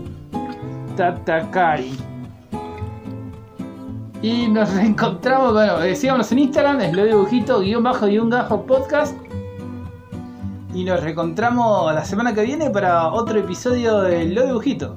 Tatakari. 0.96 1.98
Y 4.22 4.48
nos 4.48 4.74
reencontramos, 4.76 5.54
bueno, 5.54 5.80
decíamos 5.80 6.32
en 6.32 6.40
Instagram, 6.40 6.82
es 6.82 6.94
lo 6.94 7.06
dibujito, 7.06 7.62
guion 7.62 7.84
bajo, 7.84 8.08
guion 8.08 8.30
bajo 8.30 8.66
podcast. 8.66 9.16
Y 10.74 10.84
nos 10.84 11.02
reencontramos 11.02 11.94
la 11.94 12.06
semana 12.06 12.34
que 12.34 12.44
viene 12.44 12.70
para 12.70 13.12
otro 13.12 13.40
episodio 13.40 14.02
de 14.02 14.26
Lo 14.26 14.46
Dibujito. 14.46 14.96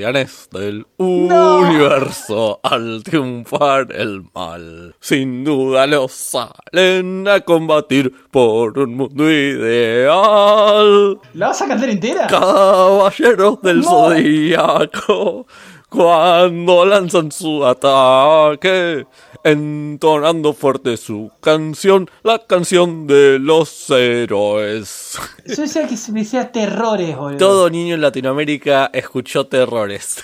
Guardianes 0.00 0.50
del 0.52 0.86
universo 0.98 2.60
al 2.62 3.02
triunfar 3.02 3.86
el 3.92 4.24
mal. 4.34 4.94
Sin 5.00 5.42
duda 5.42 5.86
los 5.86 6.12
salen 6.12 7.26
a 7.26 7.40
combatir 7.40 8.12
por 8.30 8.78
un 8.78 8.94
mundo 8.94 9.24
ideal. 9.30 11.18
¿La 11.32 11.46
vas 11.48 11.62
a 11.62 11.68
cantar 11.68 11.88
entera? 11.88 12.26
Caballeros 12.26 13.62
del 13.62 13.80
No. 13.80 13.84
zodíaco. 13.88 15.46
Cuando 15.88 16.84
lanzan 16.84 17.30
su 17.30 17.64
ataque, 17.64 19.06
entonando 19.44 20.52
fuerte 20.52 20.96
su 20.96 21.30
canción, 21.40 22.10
la 22.24 22.40
canción 22.40 23.06
de 23.06 23.38
los 23.38 23.88
héroes. 23.90 25.18
Yo 25.46 25.62
decía 25.62 25.86
que 25.86 25.96
se 25.96 26.10
me 26.12 26.20
decía 26.20 26.50
terrores, 26.50 27.16
boludo. 27.16 27.38
Todo 27.38 27.70
niño 27.70 27.94
en 27.94 28.00
Latinoamérica 28.00 28.90
escuchó 28.92 29.46
terrores. 29.46 30.22